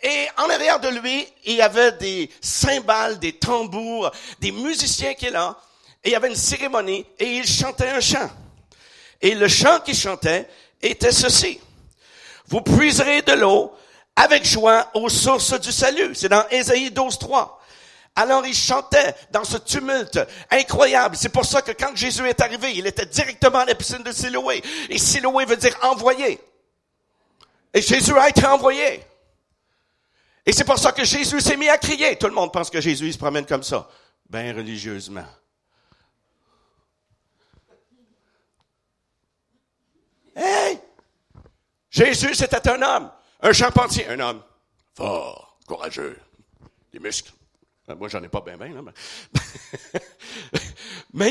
Et 0.00 0.28
en 0.38 0.48
arrière 0.48 0.78
de 0.78 0.90
lui, 0.90 1.26
il 1.44 1.56
y 1.56 1.60
avait 1.60 1.90
des 1.90 2.30
cymbales, 2.40 3.18
des 3.18 3.32
tambours, 3.32 4.12
des 4.38 4.52
musiciens 4.52 5.14
qui 5.14 5.26
étaient 5.26 5.34
là. 5.34 5.58
Et 6.04 6.10
il 6.10 6.12
y 6.12 6.14
avait 6.14 6.28
une 6.28 6.36
cérémonie 6.36 7.04
et 7.18 7.38
il 7.38 7.44
chantait 7.44 7.88
un 7.88 7.98
chant. 7.98 8.30
Et 9.20 9.34
le 9.34 9.48
chant 9.48 9.80
qu'il 9.80 9.96
chantait 9.96 10.48
était 10.80 11.10
ceci. 11.10 11.58
Vous 12.46 12.60
puiserez 12.60 13.22
de 13.22 13.32
l'eau 13.32 13.74
avec 14.14 14.44
joie 14.44 14.88
aux 14.94 15.08
sources 15.08 15.58
du 15.58 15.72
salut. 15.72 16.14
C'est 16.14 16.28
dans 16.28 16.46
Ésaïe 16.48 16.92
12, 16.92 17.18
3. 17.18 17.60
Alors 18.16 18.46
il 18.46 18.54
chantait 18.54 19.14
dans 19.30 19.44
ce 19.44 19.58
tumulte 19.58 20.18
incroyable. 20.50 21.16
C'est 21.16 21.28
pour 21.28 21.44
ça 21.44 21.60
que 21.60 21.72
quand 21.72 21.94
Jésus 21.94 22.26
est 22.26 22.40
arrivé, 22.40 22.72
il 22.74 22.86
était 22.86 23.04
directement 23.04 23.58
à 23.58 23.66
la 23.66 23.74
piscine 23.74 24.02
de 24.02 24.10
Siloé. 24.10 24.62
Et 24.88 24.98
Siloé 24.98 25.44
veut 25.44 25.58
dire 25.58 25.76
envoyé. 25.82 26.40
Et 27.74 27.82
Jésus 27.82 28.18
a 28.18 28.30
été 28.30 28.46
envoyé. 28.46 29.02
Et 30.46 30.52
c'est 30.52 30.64
pour 30.64 30.78
ça 30.78 30.92
que 30.92 31.04
Jésus 31.04 31.42
s'est 31.42 31.58
mis 31.58 31.68
à 31.68 31.76
crier. 31.76 32.16
Tout 32.16 32.28
le 32.28 32.32
monde 32.32 32.52
pense 32.52 32.70
que 32.70 32.80
Jésus 32.80 33.12
se 33.12 33.18
promène 33.18 33.44
comme 33.44 33.62
ça. 33.62 33.86
Ben 34.30 34.56
religieusement. 34.56 35.26
Hey! 40.34 40.78
Jésus, 41.90 42.34
c'était 42.34 42.68
un 42.68 42.80
homme, 42.80 43.10
un 43.40 43.52
charpentier, 43.52 44.06
un 44.08 44.20
homme 44.20 44.42
fort, 44.94 45.58
courageux, 45.66 46.18
des 46.92 46.98
muscles. 46.98 47.32
Euh, 47.90 47.94
Moi, 47.96 48.08
j'en 48.08 48.22
ai 48.22 48.28
pas 48.28 48.40
bien, 48.40 48.56
bien, 48.56 48.68
là, 48.68 48.80
mais... 48.82 48.92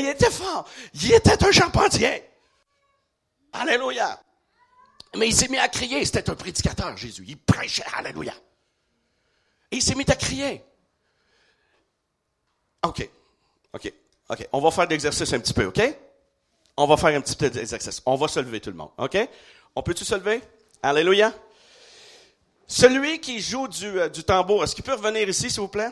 il 0.00 0.08
était 0.08 0.30
fort. 0.30 0.68
Il 0.94 1.12
était 1.12 1.44
un 1.44 1.52
charpentier. 1.52 2.24
Alléluia. 3.52 4.20
Mais 5.16 5.28
il 5.28 5.34
s'est 5.34 5.48
mis 5.48 5.58
à 5.58 5.68
crier. 5.68 6.04
C'était 6.04 6.28
un 6.30 6.34
prédicateur, 6.34 6.96
Jésus. 6.96 7.24
Il 7.26 7.38
prêchait. 7.38 7.84
Alléluia. 7.94 8.34
Et 9.70 9.76
il 9.76 9.82
s'est 9.82 9.94
mis 9.94 10.04
à 10.08 10.14
crier. 10.14 10.64
OK. 12.82 13.08
OK. 13.72 13.92
OK. 14.28 14.48
On 14.52 14.60
va 14.60 14.70
faire 14.70 14.86
de 14.86 14.92
l'exercice 14.92 15.32
un 15.32 15.40
petit 15.40 15.54
peu, 15.54 15.66
OK? 15.66 15.80
On 16.76 16.86
va 16.86 16.96
faire 16.96 17.16
un 17.16 17.20
petit 17.20 17.36
peu 17.36 17.48
d'exercice. 17.48 18.02
On 18.04 18.16
va 18.16 18.28
se 18.28 18.40
lever, 18.40 18.60
tout 18.60 18.70
le 18.70 18.76
monde. 18.76 18.90
OK? 18.98 19.16
On 19.74 19.82
peut-tu 19.82 20.04
se 20.04 20.14
lever? 20.14 20.42
Alléluia. 20.82 21.32
Celui 22.66 23.20
qui 23.20 23.40
joue 23.40 23.68
du, 23.68 23.86
euh, 24.00 24.08
du 24.08 24.24
tambour, 24.24 24.64
est-ce 24.64 24.74
qu'il 24.74 24.84
peut 24.84 24.94
revenir 24.94 25.28
ici, 25.28 25.50
s'il 25.50 25.60
vous 25.60 25.68
plaît? 25.68 25.90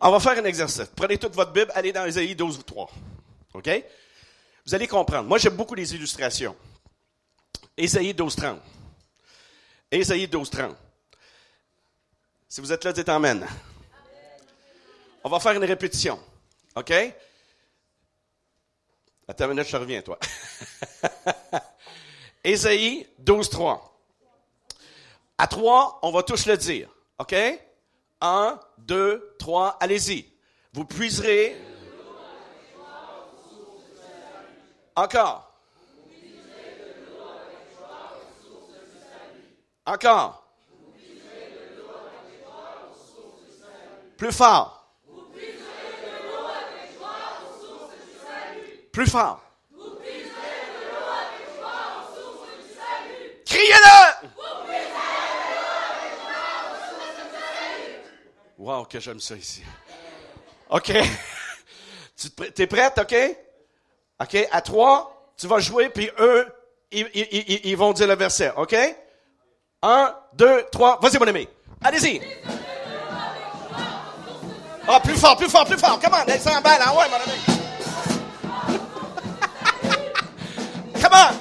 On 0.00 0.10
va 0.10 0.20
faire 0.20 0.38
un 0.38 0.44
exercice. 0.44 0.90
Prenez 0.96 1.18
toute 1.18 1.34
votre 1.34 1.52
Bible, 1.52 1.70
allez 1.74 1.92
dans 1.92 2.06
Ésaïe 2.06 2.34
12 2.34 2.58
ou 2.58 2.62
3. 2.62 2.90
OK? 3.54 3.84
Vous 4.64 4.74
allez 4.74 4.86
comprendre. 4.86 5.28
Moi, 5.28 5.38
j'aime 5.38 5.56
beaucoup 5.56 5.74
les 5.74 5.94
illustrations. 5.94 6.56
Ésaïe 7.76 8.14
12, 8.14 8.36
30. 8.36 8.60
Ésaïe 9.90 10.26
12, 10.26 10.50
30. 10.50 10.76
Si 12.48 12.60
vous 12.60 12.72
êtes 12.72 12.84
là, 12.84 12.92
dites 12.92 13.08
Amen. 13.08 13.46
On 15.22 15.28
va 15.28 15.38
faire 15.38 15.52
une 15.52 15.64
répétition. 15.64 16.18
OK? 16.74 16.92
Attends 19.28 19.52
une 19.52 19.62
je 19.62 19.76
reviens, 19.76 20.02
toi. 20.02 20.18
Ésaïe 22.44 23.06
12, 23.18 23.50
3. 23.50 24.00
À 25.38 25.46
3, 25.46 26.00
on 26.02 26.10
va 26.10 26.22
tous 26.22 26.46
le 26.46 26.56
dire. 26.56 26.88
OK? 27.18 27.34
1, 28.20 28.60
2, 28.78 29.36
3, 29.38 29.78
allez-y. 29.80 30.26
Vous 30.72 30.84
puiserez. 30.84 31.56
Encore. 34.94 35.46
Encore. 39.86 40.46
Plus 44.16 44.32
fort. 44.32 44.76
Plus 48.92 49.10
fort. 49.10 49.42
Criez-le! 53.46 54.09
Wow, 58.60 58.84
que 58.84 59.00
j'aime 59.00 59.20
ça 59.20 59.34
ici. 59.36 59.62
OK. 60.68 60.92
Tu 62.16 62.28
T'es 62.52 62.66
prête, 62.66 62.98
OK? 62.98 63.16
OK, 64.20 64.48
à 64.52 64.60
trois, 64.60 65.32
tu 65.38 65.46
vas 65.46 65.58
jouer, 65.58 65.88
puis 65.88 66.10
eux, 66.18 66.46
ils, 66.92 67.08
ils- 67.14 67.60
ils- 67.64 67.76
vont 67.76 67.94
dire 67.94 68.06
le 68.06 68.14
verset, 68.14 68.52
OK? 68.58 68.76
Un, 69.80 70.14
deux, 70.34 70.66
trois, 70.70 70.98
vas-y, 71.00 71.16
mon 71.18 71.26
ami. 71.26 71.48
Allez-y. 71.82 72.20
Ah, 74.86 75.00
plus 75.00 75.16
fort, 75.16 75.38
plus 75.38 75.48
fort, 75.48 75.64
plus 75.64 75.78
fort. 75.78 75.98
Come 75.98 76.12
on, 76.12 76.24
elle 76.26 76.38
s'emballe, 76.42 76.82
ah 76.84 76.94
ouais, 76.94 77.08
mon 77.08 77.16
ami. 77.16 77.40
Come 81.00 81.14
on. 81.14 81.39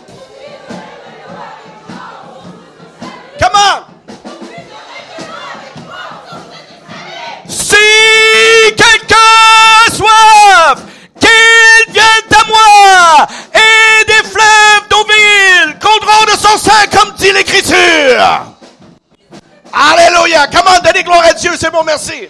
merci. 21.89 22.29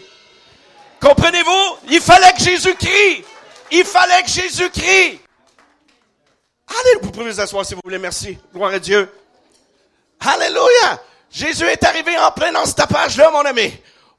Comprenez-vous? 1.02 1.78
Il 1.90 2.02
fallait 2.02 2.32
que 2.34 2.40
Jésus 2.40 2.76
crie. 2.76 3.26
Il 3.72 3.84
fallait 3.84 4.24
que 4.24 4.30
Jésus 4.30 4.70
crie. 4.70 5.20
Allez, 6.68 7.00
vous 7.02 7.12
pouvez 7.12 7.32
vous 7.32 7.42
asseoir 7.42 7.66
si 7.66 7.74
vous 7.74 7.82
voulez. 7.84 7.98
Merci. 7.98 8.38
Gloire 8.54 8.74
à 8.74 8.80
Dieu. 8.80 9.12
Alléluia. 10.20 11.02
Jésus 11.30 11.66
est 11.66 11.84
arrivé 11.84 12.18
en 12.18 12.32
plein 12.32 12.52
dans 12.54 12.66
ce 12.66 12.74
tapage-là, 12.74 13.32
mon 13.32 13.46
ami. 13.46 13.72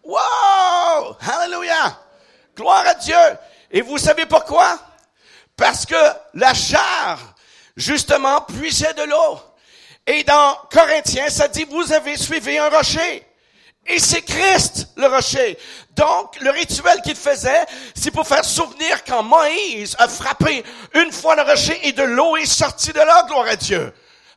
Wow! 0.03 1.17
Alléluia. 1.21 1.99
Gloire 2.55 2.87
à 2.87 2.95
Dieu. 2.95 3.17
Et 3.71 3.81
vous 3.81 3.99
savez 3.99 4.27
pourquoi? 4.27 4.79
Parce 5.57 5.87
que 5.87 6.03
la 6.35 6.53
chair, 6.53 7.19
justement, 7.77 8.43
puisait 8.43 8.95
de 8.95 9.05
l'eau. 9.05 9.41
Et 10.07 10.23
dans 10.25 10.57
Corinthiens, 10.71 11.31
ça 11.31 11.49
dit, 11.49 11.65
vous 11.65 11.93
avez 11.93 12.17
suivi 12.17 12.59
un 12.59 12.69
rocher. 12.69 13.27
Et 13.87 13.99
c'est 13.99 14.23
Christ, 14.23 14.89
le 14.97 15.07
rocher. 15.07 15.59
Donc, 15.97 16.41
le 16.41 16.51
rituel 16.51 17.01
qu'il 17.03 17.17
faisait, 17.17 17.65
c'est 17.95 18.11
pour 18.11 18.27
faire 18.27 18.45
souvenir 18.45 19.03
quand 19.05 19.23
Moïse 19.23 19.97
a 19.99 20.09
frappé 20.09 20.63
une 20.95 21.11
fois 21.11 21.35
le 21.35 21.43
rocher 21.43 21.79
et 21.83 21.93
de 21.93 22.03
l'eau 22.03 22.37
est 22.37 22.47
sortie 22.47 22.93
de 22.93 22.99
là, 22.99 23.25
gloire 23.27 23.47
à 23.47 23.57
Dieu. 23.57 23.93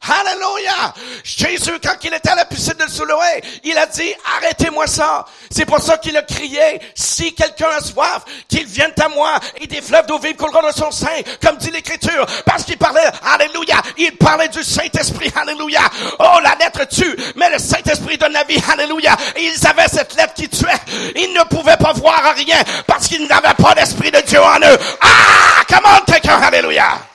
Hallelujah! 0.06 0.94
Jésus, 1.24 1.80
quand 1.82 1.96
il 2.04 2.13
était 2.13 2.30
à 2.30 2.36
la 2.36 2.46
piscine 2.46 2.74
de 2.74 2.92
Siloé, 2.92 3.42
il 3.63 3.78
a 3.78 3.86
dit, 3.86 4.13
arrêtez-moi 4.38 4.86
ça. 4.86 5.26
C'est 5.50 5.66
pour 5.66 5.80
ça 5.80 5.98
qu'il 5.98 6.18
a 6.18 6.24
crié, 6.24 6.82
si 6.94 7.34
quelqu'un 7.34 7.70
a 7.78 7.82
soif, 7.82 8.24
qu'il 8.50 8.66
vienne 8.66 8.92
à 9.02 9.08
moi 9.08 9.39
et 9.62 9.68
des 9.68 9.82
fleuves 9.82 10.06
d'eau 10.08 10.20
vive 10.20 10.36
couleront 10.36 10.68
de 10.68 10.74
son 10.74 10.92
sein, 10.92 11.22
comme 11.42 11.56
dit 11.58 11.72
l'écriture. 11.72 12.26
Parce 12.46 12.63
qu'il 12.63 12.78
parlait, 12.78 13.06
Alléluia, 13.34 13.82
il 13.98 14.18
parlait 14.18 14.50
du 14.50 14.62
Saint-Esprit, 14.62 15.32
Alléluia. 15.36 15.82
Oh, 16.20 16.39
la 16.44 16.56
lettre 16.60 16.86
tue, 16.89 17.16
mais 17.38 17.50
le 17.50 17.60
Saint-Esprit 17.60 18.18
donne 18.18 18.34
la 18.34 18.44
vie, 18.44 18.62
Alléluia. 18.74 19.16
Et 19.38 19.46
ils 19.46 19.68
avaient 19.68 19.88
cette 19.88 20.16
lettre 20.16 20.34
qui 20.34 20.50
tuait. 20.50 20.70
Ils 21.16 21.34
ne 21.34 21.44
pouvaient 21.44 21.78
pas 21.78 21.94
voir 21.94 22.34
rien 22.36 22.62
parce 22.86 23.08
qu'ils 23.08 23.26
n'avaient 23.28 23.54
pas 23.54 23.74
l'Esprit 23.76 24.12
de 24.12 24.20
Dieu 24.22 24.42
en 24.42 24.60
eux. 24.60 24.78
Ah, 25.02 25.63
comment 25.70 26.00
quelqu'un, 26.06 26.42
Alléluia. 26.42 27.12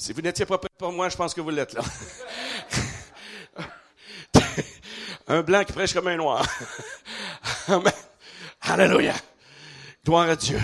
Si 0.00 0.14
vous 0.14 0.22
n'étiez 0.22 0.46
pas 0.46 0.56
prêt 0.56 0.70
pour 0.78 0.92
moi, 0.92 1.10
je 1.10 1.16
pense 1.16 1.34
que 1.34 1.42
vous 1.42 1.50
l'êtes 1.50 1.74
là. 1.74 1.82
un 5.28 5.42
blanc 5.42 5.62
qui 5.62 5.74
prêche 5.74 5.92
comme 5.92 6.08
un 6.08 6.16
noir. 6.16 6.42
Amen. 7.68 7.92
Alléluia. 8.62 9.14
Gloire 10.02 10.30
à 10.30 10.36
Dieu. 10.36 10.58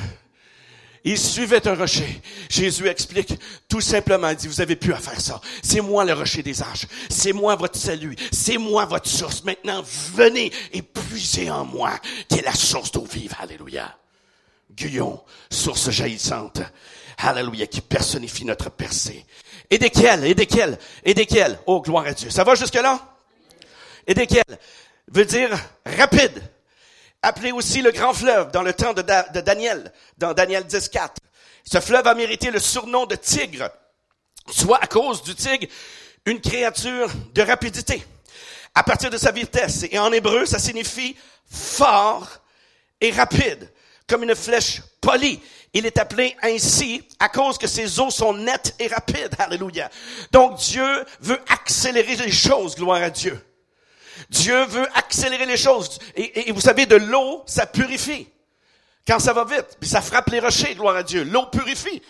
Il 1.05 1.18
suivait 1.18 1.68
un 1.68 1.75
rocher. 1.75 2.22
Jésus 2.49 2.88
explique 2.88 3.38
tout 3.68 3.83
simplement, 3.83 4.31
il 4.31 4.37
dit, 4.37 4.49
vous 4.49 4.62
avez 4.62 4.75
plus 4.75 4.94
à 4.94 4.99
faire 4.99 5.20
ça. 5.20 5.38
C'est 5.62 5.83
moi 5.83 6.07
le 6.07 6.14
rocher 6.14 6.42
des 6.42 6.62
âges. 6.62 6.87
C'est 7.11 7.35
moi 7.35 7.57
votre 7.57 7.79
salut. 7.79 8.16
C'est 8.33 8.57
moi 8.57 8.87
votre 8.87 9.11
source. 9.11 9.44
Maintenant, 9.44 9.85
venez 10.14 10.51
et 10.72 10.81
puisez 10.81 11.51
en 11.51 11.66
moi, 11.66 11.92
qui 12.27 12.38
est 12.38 12.42
la 12.42 12.55
source 12.55 12.90
d'eau 12.90 13.05
vive. 13.05 13.35
Alléluia. 13.38 13.99
Guyon, 14.70 15.22
source 15.51 15.90
jaillissante. 15.90 16.62
Alléluia, 17.18 17.66
qui 17.66 17.81
personnifie 17.81 18.44
notre 18.44 18.70
percée. 18.70 19.24
Et 19.70 19.79
desquels, 19.79 20.24
et 20.24 20.35
desquels, 20.35 20.79
et 21.05 21.14
desquels? 21.14 21.59
Oh, 21.66 21.81
gloire 21.81 22.07
à 22.07 22.12
Dieu. 22.12 22.31
Ça 22.31 22.44
va 22.44 22.55
jusque-là? 22.55 23.00
Et 24.07 24.14
desquels? 24.14 24.59
Veut 25.09 25.24
dire 25.24 25.50
rapide. 25.85 26.42
Appelé 27.22 27.52
aussi 27.52 27.83
le 27.83 27.90
grand 27.90 28.12
fleuve 28.12 28.50
dans 28.52 28.62
le 28.62 28.72
temps 28.72 28.92
de, 28.92 29.02
de 29.02 29.40
Daniel, 29.40 29.92
dans 30.18 30.35
Daniel 30.35 30.64
10.4. 30.64 31.16
Ce 31.64 31.81
fleuve 31.81 32.07
a 32.07 32.14
mérité 32.14 32.50
le 32.50 32.61
surnom 32.61 33.07
de 33.07 33.16
tigre, 33.16 33.70
soit 34.50 34.83
à 34.83 34.87
cause 34.87 35.22
du 35.22 35.35
tigre, 35.35 35.66
une 36.26 36.40
créature 36.40 37.11
de 37.35 37.42
rapidité. 37.42 38.05
À 38.74 38.83
partir 38.83 39.11
de 39.11 39.16
sa 39.16 39.33
vitesse. 39.33 39.87
Et 39.90 39.98
en 39.98 40.12
hébreu, 40.12 40.44
ça 40.44 40.59
signifie 40.59 41.16
fort 41.50 42.29
et 43.00 43.11
rapide, 43.11 43.72
comme 44.07 44.22
une 44.22 44.35
flèche 44.35 44.83
polie. 45.00 45.40
Il 45.77 45.85
est 45.85 45.99
appelé 45.99 46.35
ainsi 46.43 47.03
à 47.19 47.29
cause 47.29 47.59
que 47.59 47.67
ses 47.67 48.01
eaux 48.01 48.09
sont 48.09 48.33
nettes 48.33 48.75
et 48.79 48.87
rapides. 48.87 49.35
Alléluia. 49.39 49.91
Donc 50.33 50.57
Dieu 50.57 51.05
veut 51.21 51.39
accélérer 51.51 52.17
les 52.17 52.33
choses, 52.33 52.77
gloire 52.77 53.03
à 53.03 53.11
Dieu. 53.11 53.39
Dieu 54.31 54.65
veut 54.65 54.89
accélérer 54.95 55.45
les 55.45 55.59
choses. 55.59 55.99
Et, 56.15 56.49
et 56.49 56.53
vous 56.53 56.62
savez, 56.62 56.87
de 56.87 56.97
l'eau, 56.97 57.43
ça 57.45 57.67
purifie. 57.67 58.27
Quand 59.07 59.19
ça 59.19 59.35
va 59.35 59.45
vite, 59.45 59.77
puis 59.79 59.87
ça 59.87 60.01
frappe 60.01 60.31
les 60.31 60.41
rochers, 60.41 60.75
gloire 60.75 60.97
à 60.97 61.03
Dieu. 61.03 61.25
L'eau 61.25 61.45
purifie. 61.53 62.01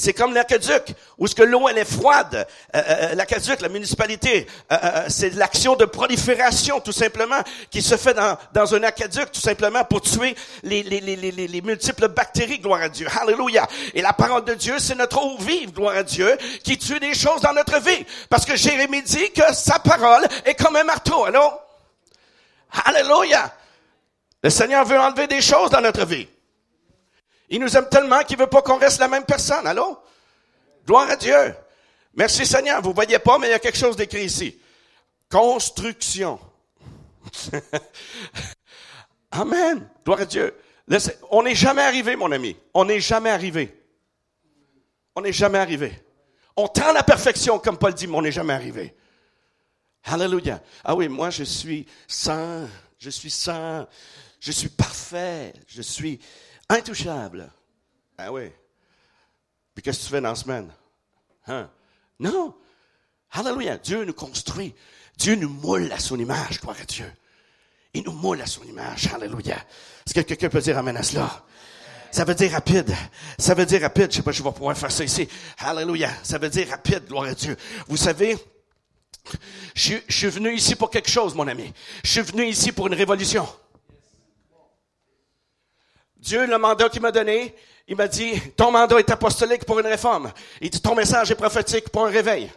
C'est 0.00 0.14
comme 0.14 0.32
l'aqueduc, 0.32 0.94
où 1.18 1.26
ce 1.26 1.34
que 1.34 1.42
l'eau 1.42 1.68
elle 1.68 1.76
est 1.76 1.84
froide. 1.84 2.46
Euh, 2.74 2.82
euh, 2.88 3.14
l'aqueduc, 3.14 3.60
la 3.60 3.68
municipalité, 3.68 4.46
euh, 4.72 5.04
c'est 5.08 5.34
l'action 5.34 5.76
de 5.76 5.84
prolifération 5.84 6.80
tout 6.80 6.90
simplement 6.92 7.40
qui 7.70 7.82
se 7.82 7.98
fait 7.98 8.14
dans, 8.14 8.38
dans 8.54 8.74
un 8.74 8.82
aqueduc 8.82 9.30
tout 9.30 9.40
simplement 9.40 9.84
pour 9.84 10.00
tuer 10.00 10.34
les, 10.62 10.82
les, 10.82 11.00
les, 11.00 11.16
les, 11.16 11.30
les 11.30 11.60
multiples 11.60 12.08
bactéries, 12.08 12.60
gloire 12.60 12.80
à 12.80 12.88
Dieu. 12.88 13.08
Alléluia. 13.20 13.68
Et 13.92 14.00
la 14.00 14.14
parole 14.14 14.46
de 14.46 14.54
Dieu, 14.54 14.78
c'est 14.78 14.94
notre 14.94 15.22
eau 15.22 15.36
vive, 15.36 15.72
gloire 15.72 15.96
à 15.96 16.02
Dieu, 16.02 16.34
qui 16.64 16.78
tue 16.78 16.98
des 16.98 17.12
choses 17.12 17.42
dans 17.42 17.52
notre 17.52 17.78
vie. 17.78 18.06
Parce 18.30 18.46
que 18.46 18.56
Jérémie 18.56 19.02
dit 19.02 19.30
que 19.32 19.52
sa 19.52 19.80
parole 19.80 20.26
est 20.46 20.54
comme 20.54 20.76
un 20.76 20.84
marteau. 20.84 21.26
Allô? 21.26 21.52
Alléluia. 22.86 23.52
Le 24.42 24.48
Seigneur 24.48 24.86
veut 24.86 24.98
enlever 24.98 25.26
des 25.26 25.42
choses 25.42 25.68
dans 25.68 25.82
notre 25.82 26.06
vie. 26.06 26.26
Il 27.50 27.60
nous 27.60 27.76
aime 27.76 27.88
tellement 27.88 28.22
qu'il 28.22 28.38
veut 28.38 28.46
pas 28.46 28.62
qu'on 28.62 28.78
reste 28.78 29.00
la 29.00 29.08
même 29.08 29.24
personne. 29.24 29.66
Allô? 29.66 29.98
Gloire 30.86 31.10
à 31.10 31.16
Dieu. 31.16 31.54
Merci 32.14 32.46
Seigneur. 32.46 32.80
Vous 32.80 32.92
voyez 32.92 33.18
pas, 33.18 33.38
mais 33.38 33.48
il 33.48 33.50
y 33.50 33.54
a 33.54 33.58
quelque 33.58 33.78
chose 33.78 33.96
d'écrit 33.96 34.24
ici. 34.24 34.58
Construction. 35.28 36.38
Amen. 39.32 39.88
Gloire 40.04 40.20
à 40.20 40.24
Dieu. 40.24 40.54
On 41.30 41.42
n'est 41.42 41.54
jamais 41.54 41.82
arrivé, 41.82 42.16
mon 42.16 42.30
ami. 42.32 42.56
On 42.72 42.84
n'est 42.84 43.00
jamais 43.00 43.30
arrivé. 43.30 43.76
On 45.14 45.20
n'est 45.20 45.32
jamais 45.32 45.58
arrivé. 45.58 46.00
On 46.56 46.68
tend 46.68 46.92
la 46.92 47.02
perfection, 47.02 47.58
comme 47.58 47.78
Paul 47.78 47.94
dit, 47.94 48.06
mais 48.06 48.16
on 48.16 48.22
n'est 48.22 48.32
jamais 48.32 48.54
arrivé. 48.54 48.94
Alléluia. 50.04 50.62
Ah 50.84 50.94
oui, 50.94 51.08
moi 51.08 51.30
je 51.30 51.44
suis 51.44 51.86
saint, 52.06 52.68
je 52.98 53.10
suis 53.10 53.30
saint, 53.30 53.86
je 54.40 54.50
suis 54.50 54.68
parfait, 54.68 55.52
je 55.66 55.82
suis 55.82 56.20
Intouchable. 56.70 57.50
Ah 58.16 58.32
oui. 58.32 58.50
Puis 59.74 59.82
qu'est-ce 59.82 59.98
que 59.98 60.04
tu 60.04 60.10
fais 60.10 60.20
dans 60.20 60.28
la 60.28 60.34
semaine? 60.36 60.72
Hein? 61.48 61.68
Non. 62.20 62.54
Alléluia. 63.32 63.76
Dieu 63.76 64.04
nous 64.04 64.12
construit. 64.12 64.72
Dieu 65.16 65.34
nous 65.34 65.48
moule 65.48 65.90
à 65.90 65.98
son 65.98 66.16
image, 66.18 66.60
gloire 66.60 66.76
à 66.80 66.84
Dieu. 66.84 67.10
Il 67.92 68.04
nous 68.04 68.12
moule 68.12 68.40
à 68.40 68.46
son 68.46 68.62
image. 68.62 69.08
Alléluia. 69.12 69.56
Est-ce 70.06 70.14
que 70.14 70.20
quelqu'un 70.20 70.48
peut 70.48 70.60
dire 70.60 70.78
Amen 70.78 70.96
à 70.96 71.02
cela? 71.02 71.44
Ça 72.12 72.24
veut 72.24 72.36
dire 72.36 72.52
rapide. 72.52 72.94
Ça 73.36 73.54
veut 73.54 73.66
dire 73.66 73.82
rapide. 73.82 74.12
Je 74.12 74.16
sais 74.16 74.22
pas 74.22 74.32
si 74.32 74.38
je 74.38 74.44
vais 74.44 74.52
pouvoir 74.52 74.78
faire 74.78 74.92
ça 74.92 75.02
ici. 75.02 75.28
Alléluia. 75.58 76.10
Ça 76.22 76.38
veut 76.38 76.50
dire 76.50 76.68
rapide, 76.68 77.04
gloire 77.06 77.24
à 77.24 77.34
Dieu. 77.34 77.56
Vous 77.88 77.96
savez, 77.96 78.36
je 79.74 79.98
suis 80.08 80.28
venu 80.28 80.54
ici 80.54 80.76
pour 80.76 80.90
quelque 80.90 81.10
chose, 81.10 81.34
mon 81.34 81.48
ami. 81.48 81.72
Je 82.04 82.10
suis 82.10 82.22
venu 82.22 82.46
ici 82.46 82.70
pour 82.70 82.86
une 82.86 82.94
révolution. 82.94 83.48
Dieu, 86.20 86.46
le 86.46 86.58
mandat 86.58 86.88
qu'il 86.88 87.00
m'a 87.00 87.12
donné, 87.12 87.54
il 87.88 87.96
m'a 87.96 88.06
dit, 88.06 88.40
ton 88.56 88.70
mandat 88.70 88.98
est 88.98 89.10
apostolique 89.10 89.64
pour 89.64 89.80
une 89.80 89.86
réforme. 89.86 90.32
Il 90.60 90.70
dit, 90.70 90.80
ton 90.80 90.94
message 90.94 91.30
est 91.30 91.34
prophétique 91.34 91.88
pour 91.88 92.06
un 92.06 92.10
réveil. 92.10 92.50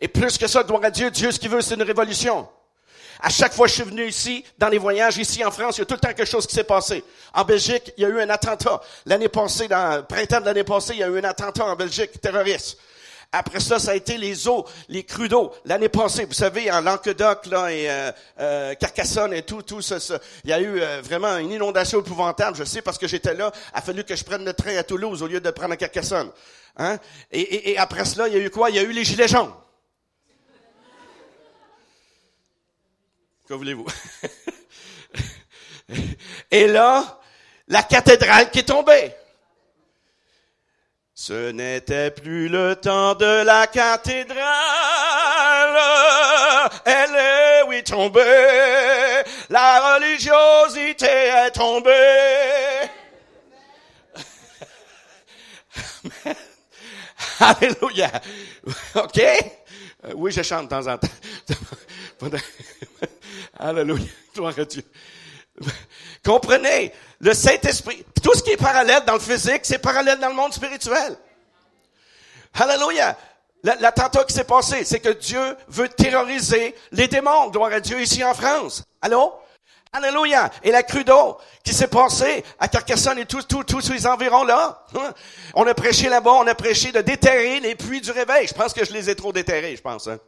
Et 0.00 0.08
plus 0.08 0.36
que 0.38 0.46
ça, 0.46 0.64
gloire 0.64 0.82
à 0.84 0.90
Dieu, 0.90 1.10
Dieu, 1.10 1.30
ce 1.30 1.38
qu'il 1.38 1.50
veut, 1.50 1.60
c'est 1.60 1.74
une 1.74 1.82
révolution. 1.82 2.48
À 3.20 3.28
chaque 3.28 3.52
fois 3.52 3.66
que 3.66 3.70
je 3.70 3.82
suis 3.82 3.88
venu 3.88 4.08
ici, 4.08 4.44
dans 4.58 4.68
les 4.68 4.78
voyages, 4.78 5.16
ici 5.16 5.44
en 5.44 5.52
France, 5.52 5.76
il 5.76 5.80
y 5.80 5.82
a 5.82 5.86
tout 5.86 5.94
le 5.94 6.00
temps 6.00 6.08
quelque 6.08 6.24
chose 6.24 6.44
qui 6.44 6.54
s'est 6.54 6.64
passé. 6.64 7.04
En 7.34 7.44
Belgique, 7.44 7.92
il 7.96 8.02
y 8.02 8.04
a 8.04 8.08
eu 8.08 8.20
un 8.20 8.30
attentat. 8.30 8.80
L'année 9.06 9.28
passée, 9.28 9.68
dans 9.68 9.98
le 9.98 10.02
printemps 10.02 10.40
de 10.40 10.46
l'année 10.46 10.64
passée, 10.64 10.94
il 10.94 10.98
y 11.00 11.04
a 11.04 11.08
eu 11.08 11.18
un 11.18 11.24
attentat 11.24 11.66
en 11.66 11.76
Belgique 11.76 12.20
terroriste. 12.20 12.78
Après 13.34 13.60
ça, 13.60 13.78
ça 13.78 13.92
a 13.92 13.94
été 13.94 14.18
les 14.18 14.46
eaux, 14.46 14.66
les 14.90 15.04
crues 15.04 15.28
d'eau. 15.28 15.54
L'année 15.64 15.88
passée, 15.88 16.26
vous 16.26 16.34
savez, 16.34 16.70
en 16.70 16.82
Languedoc 16.82 17.46
là, 17.46 17.72
et 17.72 17.90
euh, 17.90 18.12
euh, 18.38 18.74
Carcassonne 18.74 19.32
et 19.32 19.42
tout, 19.42 19.62
tout 19.62 19.80
ça, 19.80 19.96
il 20.44 20.50
y 20.50 20.52
a 20.52 20.60
eu 20.60 20.78
euh, 20.78 21.00
vraiment 21.02 21.38
une 21.38 21.50
inondation 21.50 22.00
épouvantable. 22.00 22.58
Je 22.58 22.64
sais 22.64 22.82
parce 22.82 22.98
que 22.98 23.08
j'étais 23.08 23.32
là. 23.32 23.50
Il 23.74 23.78
a 23.78 23.80
fallu 23.80 24.04
que 24.04 24.14
je 24.14 24.22
prenne 24.22 24.44
le 24.44 24.52
train 24.52 24.76
à 24.76 24.82
Toulouse 24.82 25.22
au 25.22 25.26
lieu 25.26 25.40
de 25.40 25.50
prendre 25.50 25.72
à 25.72 25.78
Carcassonne. 25.78 26.30
Hein? 26.76 26.98
Et, 27.30 27.40
et, 27.40 27.70
et 27.70 27.78
après 27.78 28.04
cela, 28.04 28.28
il 28.28 28.34
y 28.34 28.36
a 28.36 28.40
eu 28.40 28.50
quoi? 28.50 28.68
Il 28.68 28.76
y 28.76 28.78
a 28.78 28.82
eu 28.82 28.92
les 28.92 29.04
gilets 29.04 29.28
jaunes. 29.28 29.52
Que 33.48 33.54
voulez-vous? 33.54 33.86
et 36.50 36.66
là, 36.66 37.18
la 37.66 37.82
cathédrale 37.82 38.50
qui 38.50 38.58
est 38.58 38.64
tombée. 38.64 39.14
Ce 41.24 41.52
n'était 41.52 42.10
plus 42.10 42.48
le 42.48 42.74
temps 42.74 43.14
de 43.14 43.44
la 43.44 43.68
cathédrale, 43.68 44.42
elle 46.84 47.14
est 47.14 47.62
oui 47.68 47.84
tombée, 47.84 49.22
la 49.48 49.94
religiosité 49.94 51.06
est 51.06 51.52
tombée. 51.52 52.88
Alléluia. 57.38 58.10
OK? 58.96 59.20
Euh, 59.20 60.14
oui, 60.16 60.32
je 60.32 60.42
chante 60.42 60.64
de 60.64 60.70
temps 60.70 60.88
en 60.88 60.98
temps. 60.98 61.06
Alléluia. 63.60 64.10
Gloire 64.34 64.58
à 64.58 64.64
Dieu. 64.64 64.82
Comprenez? 66.24 66.92
Le 67.20 67.34
Saint-Esprit, 67.34 68.04
tout 68.22 68.34
ce 68.34 68.42
qui 68.42 68.50
est 68.50 68.56
parallèle 68.56 69.04
dans 69.04 69.14
le 69.14 69.20
physique, 69.20 69.60
c'est 69.62 69.78
parallèle 69.78 70.18
dans 70.18 70.28
le 70.28 70.34
monde 70.34 70.52
spirituel. 70.52 71.16
Hallelujah. 72.54 73.16
L'attentat 73.62 74.24
qui 74.24 74.34
s'est 74.34 74.44
passé, 74.44 74.84
c'est 74.84 74.98
que 74.98 75.10
Dieu 75.10 75.56
veut 75.68 75.88
terroriser 75.88 76.74
les 76.90 77.06
démons. 77.06 77.48
Gloire 77.48 77.72
à 77.72 77.80
Dieu 77.80 78.00
ici 78.00 78.24
en 78.24 78.34
France. 78.34 78.82
Allô? 79.00 79.34
Alléluia. 79.92 80.50
Et 80.62 80.70
la 80.70 80.82
crue 80.82 81.04
d'eau 81.04 81.36
qui 81.62 81.74
s'est 81.74 81.86
passée 81.86 82.42
à 82.58 82.66
Carcassonne 82.66 83.18
et 83.18 83.26
tous, 83.26 83.46
tous, 83.46 83.62
tous 83.62 83.82
ces 83.82 84.06
environs-là. 84.06 84.86
Hein? 84.96 85.12
On 85.54 85.66
a 85.66 85.74
prêché 85.74 86.08
là-bas, 86.08 86.32
on 86.32 86.46
a 86.46 86.54
prêché 86.54 86.92
de 86.92 87.02
déterrer 87.02 87.60
les 87.60 87.74
puits 87.74 88.00
du 88.00 88.10
réveil. 88.10 88.48
Je 88.48 88.54
pense 88.54 88.72
que 88.72 88.84
je 88.84 88.92
les 88.92 89.10
ai 89.10 89.14
trop 89.14 89.32
déterrés, 89.32 89.76
je 89.76 89.82
pense. 89.82 90.08
Hein? 90.08 90.18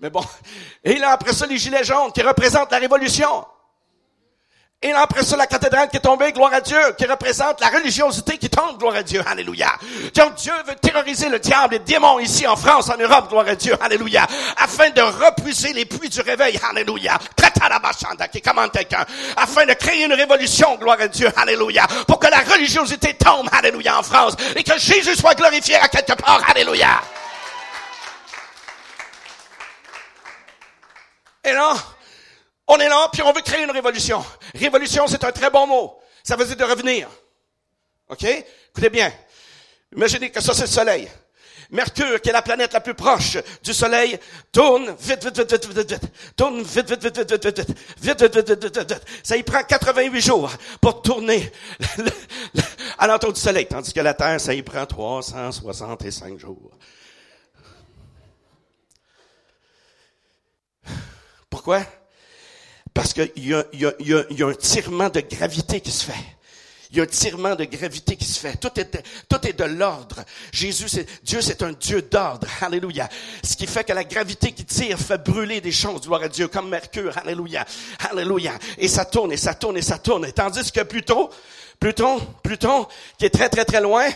Mais 0.00 0.10
bon. 0.10 0.22
Et 0.82 0.96
là, 0.96 1.12
après 1.12 1.32
ça, 1.32 1.46
les 1.46 1.58
gilets 1.58 1.84
jaunes 1.84 2.12
qui 2.12 2.22
représentent 2.22 2.72
la 2.72 2.78
révolution. 2.78 3.46
Et 4.86 4.92
là, 4.92 5.00
après 5.00 5.24
ça, 5.24 5.36
la 5.36 5.48
cathédrale 5.48 5.88
qui 5.88 5.96
est 5.96 6.00
tombée, 6.00 6.30
gloire 6.30 6.54
à 6.54 6.60
Dieu, 6.60 6.78
qui 6.96 7.06
représente 7.06 7.60
la 7.60 7.70
religiosité 7.70 8.38
qui 8.38 8.48
tombe, 8.48 8.78
gloire 8.78 8.94
à 8.94 9.02
Dieu, 9.02 9.20
alléluia. 9.26 9.72
Donc 10.14 10.36
Dieu 10.36 10.52
veut 10.64 10.76
terroriser 10.76 11.28
le 11.28 11.40
diable, 11.40 11.74
les 11.74 11.78
démons 11.80 12.20
ici 12.20 12.46
en 12.46 12.54
France, 12.54 12.88
en 12.88 12.96
Europe, 12.96 13.28
gloire 13.28 13.48
à 13.48 13.56
Dieu, 13.56 13.76
alléluia, 13.80 14.24
afin 14.56 14.90
de 14.90 15.00
repousser 15.00 15.72
les 15.72 15.86
puits 15.86 16.08
du 16.08 16.20
réveil, 16.20 16.56
alléluia. 16.70 17.18
qui 18.30 18.40
commande 18.40 18.70
quelqu'un, 18.70 19.04
afin 19.36 19.66
de 19.66 19.72
créer 19.72 20.04
une 20.04 20.12
révolution, 20.12 20.76
gloire 20.76 21.00
à 21.00 21.08
Dieu, 21.08 21.32
alléluia, 21.36 21.84
pour 22.06 22.20
que 22.20 22.28
la 22.28 22.42
religiosité 22.42 23.14
tombe, 23.14 23.48
alléluia, 23.50 23.98
en 23.98 24.04
France, 24.04 24.36
et 24.54 24.62
que 24.62 24.78
Jésus 24.78 25.16
soit 25.16 25.34
glorifié 25.34 25.74
à 25.74 25.88
quelque 25.88 26.12
part, 26.12 26.40
alléluia. 26.48 27.00
Et 31.42 31.52
là, 31.52 31.74
on 32.68 32.78
est 32.78 32.88
là, 32.88 33.08
puis 33.12 33.22
on 33.22 33.32
veut 33.32 33.42
créer 33.42 33.64
une 33.64 33.70
révolution. 33.70 34.24
Révolution, 34.54 35.06
c'est 35.06 35.24
un 35.24 35.32
très 35.32 35.50
bon 35.50 35.66
mot. 35.66 35.98
Ça 36.22 36.36
veut 36.36 36.44
dire 36.44 36.56
de 36.56 36.64
revenir. 36.64 37.08
OK? 38.08 38.24
Écoutez 38.24 38.90
bien. 38.90 39.12
Imaginez 39.94 40.30
que 40.30 40.40
ça, 40.40 40.52
c'est 40.54 40.62
le 40.62 40.68
Soleil. 40.68 41.08
Mercure, 41.70 42.20
qui 42.20 42.28
est 42.28 42.32
la 42.32 42.42
planète 42.42 42.72
la 42.72 42.80
plus 42.80 42.94
proche 42.94 43.38
du 43.62 43.74
Soleil, 43.74 44.18
tourne 44.52 44.94
vite, 45.00 45.24
vite, 45.24 45.36
vite, 45.38 45.52
vite, 45.52 45.66
vite, 45.66 45.92
vite. 45.92 46.02
Tourne 46.36 46.62
vite, 46.62 46.88
vite, 46.88 47.02
vite, 47.02 47.18
vite, 47.18 47.32
vite, 47.32 47.44
vite, 47.44 47.60
vite, 48.00 48.22
vite, 48.22 48.36
vite, 48.36 48.48
vite, 48.48 48.76
vite, 48.76 48.92
vite. 48.92 49.02
Ça 49.22 49.36
y 49.36 49.42
prend 49.42 49.62
88 49.62 50.20
jours 50.20 50.52
pour 50.80 51.02
tourner 51.02 51.50
à 52.98 53.06
l'entour 53.06 53.32
du 53.32 53.40
Soleil, 53.40 53.66
tandis 53.66 53.92
que 53.92 54.00
la 54.00 54.14
Terre, 54.14 54.40
ça 54.40 54.54
y 54.54 54.62
prend 54.62 54.86
365 54.86 56.38
jours. 56.38 56.70
Pourquoi? 61.50 61.82
Parce 62.96 63.12
qu'il 63.12 63.30
y 63.46 63.52
a, 63.52 64.46
un 64.48 64.54
tirement 64.54 65.10
de 65.10 65.20
gravité 65.20 65.82
qui 65.82 65.92
se 65.92 66.06
fait. 66.06 66.24
Il 66.90 66.96
y 66.96 67.00
a 67.00 67.02
un 67.02 67.06
tirement 67.06 67.54
de 67.54 67.64
gravité 67.64 68.16
qui 68.16 68.24
se 68.24 68.40
fait. 68.40 68.56
Tout 68.58 68.70
est, 68.78 69.52
de 69.52 69.64
l'ordre. 69.64 70.24
Jésus, 70.50 70.88
c'est, 70.88 71.06
Dieu, 71.22 71.42
c'est 71.42 71.62
un 71.62 71.72
Dieu 71.72 72.00
d'ordre. 72.00 72.48
Alléluia. 72.62 73.06
Ce 73.44 73.54
qui 73.54 73.66
fait 73.66 73.84
que 73.84 73.92
la 73.92 74.04
gravité 74.04 74.52
qui 74.52 74.64
tire 74.64 74.98
fait 74.98 75.22
brûler 75.22 75.60
des 75.60 75.72
choses. 75.72 76.06
Gloire 76.06 76.22
à 76.22 76.28
Dieu. 76.28 76.48
Comme 76.48 76.70
Mercure. 76.70 77.18
Alléluia. 77.18 77.66
Alléluia. 78.10 78.52
Et 78.78 78.88
ça 78.88 79.04
tourne, 79.04 79.30
et 79.30 79.36
ça 79.36 79.52
tourne, 79.52 79.76
et 79.76 79.82
ça 79.82 79.98
tourne. 79.98 80.24
Et 80.24 80.32
tandis 80.32 80.72
que 80.72 80.80
Pluton, 80.80 81.28
Pluton, 81.78 82.18
Pluton, 82.42 82.86
qui 83.18 83.26
est 83.26 83.30
très, 83.30 83.50
très, 83.50 83.66
très 83.66 83.82
loin, 83.82 84.08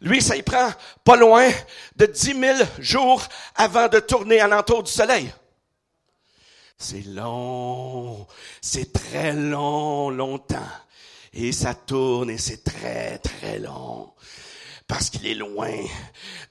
lui, 0.00 0.22
ça 0.22 0.36
y 0.36 0.42
prend 0.42 0.70
pas 1.02 1.16
loin 1.16 1.50
de 1.96 2.06
10 2.06 2.38
000 2.38 2.58
jours 2.78 3.20
avant 3.56 3.88
de 3.88 3.98
tourner 3.98 4.38
à 4.38 4.46
l'entour 4.46 4.84
du 4.84 4.92
soleil. 4.92 5.28
C'est 6.80 7.04
long, 7.06 8.24
c'est 8.60 8.92
très 8.92 9.32
long, 9.32 10.10
longtemps. 10.10 10.56
Et 11.34 11.50
ça 11.50 11.74
tourne 11.74 12.30
et 12.30 12.38
c'est 12.38 12.62
très, 12.62 13.18
très 13.18 13.58
long. 13.58 14.12
Parce 14.86 15.10
qu'il 15.10 15.26
est 15.26 15.34
loin 15.34 15.74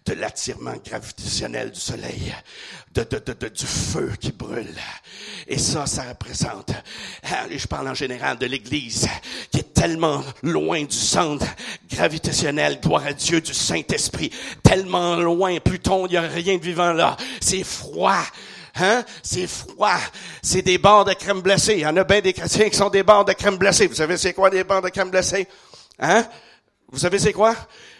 de 0.06 0.14
l'attirement 0.14 0.76
gravitationnel 0.86 1.72
du 1.72 1.80
soleil, 1.80 2.36
de, 2.94 3.04
de, 3.04 3.34
de, 3.34 3.48
du 3.48 3.66
feu 3.66 4.12
qui 4.20 4.32
brûle. 4.34 4.76
Et 5.48 5.58
ça, 5.58 5.88
ça 5.88 6.04
représente, 6.04 6.72
hein, 7.24 7.48
je 7.50 7.66
parle 7.66 7.88
en 7.88 7.94
général 7.96 8.38
de 8.38 8.46
l'Église, 8.46 9.08
qui 9.52 9.60
est 9.60 9.74
tellement 9.74 10.24
loin 10.44 10.84
du 10.84 10.96
centre 10.96 11.48
gravitationnel, 11.90 12.80
gloire 12.82 13.08
à 13.08 13.14
Dieu, 13.14 13.42
du 13.42 13.54
Saint-Esprit, 13.54 14.30
tellement 14.62 15.16
loin, 15.16 15.60
Pluton, 15.60 16.06
il 16.06 16.12
n'y 16.12 16.18
a 16.18 16.22
rien 16.22 16.58
de 16.58 16.64
vivant 16.64 16.94
là. 16.94 17.18
C'est 17.42 17.64
froid, 17.64 18.24
Hein? 18.80 19.04
C'est 19.24 19.48
froid. 19.48 20.00
C'est 20.42 20.62
des 20.62 20.78
barres 20.78 21.06
de 21.06 21.14
crème 21.14 21.42
glacée. 21.42 21.74
Il 21.74 21.80
y 21.80 21.86
en 21.86 21.98
a 21.98 22.04
bien 22.04 22.22
des 22.22 22.34
chrétiens 22.34 22.70
qui 22.70 22.76
sont 22.76 22.90
des 22.90 23.04
barres 23.04 23.26
de 23.26 23.34
crème 23.34 23.58
glacée. 23.58 23.88
Vous 23.88 23.96
savez 23.96 24.18
c'est 24.18 24.34
quoi 24.34 24.50
des 24.50 24.64
barres 24.64 24.82
de 24.82 24.90
crème 24.90 25.10
glacée? 25.10 25.48
Hein? 26.00 26.26
Vous 26.90 27.00
savez 27.00 27.20
c'est 27.20 27.34
quoi? 27.34 27.56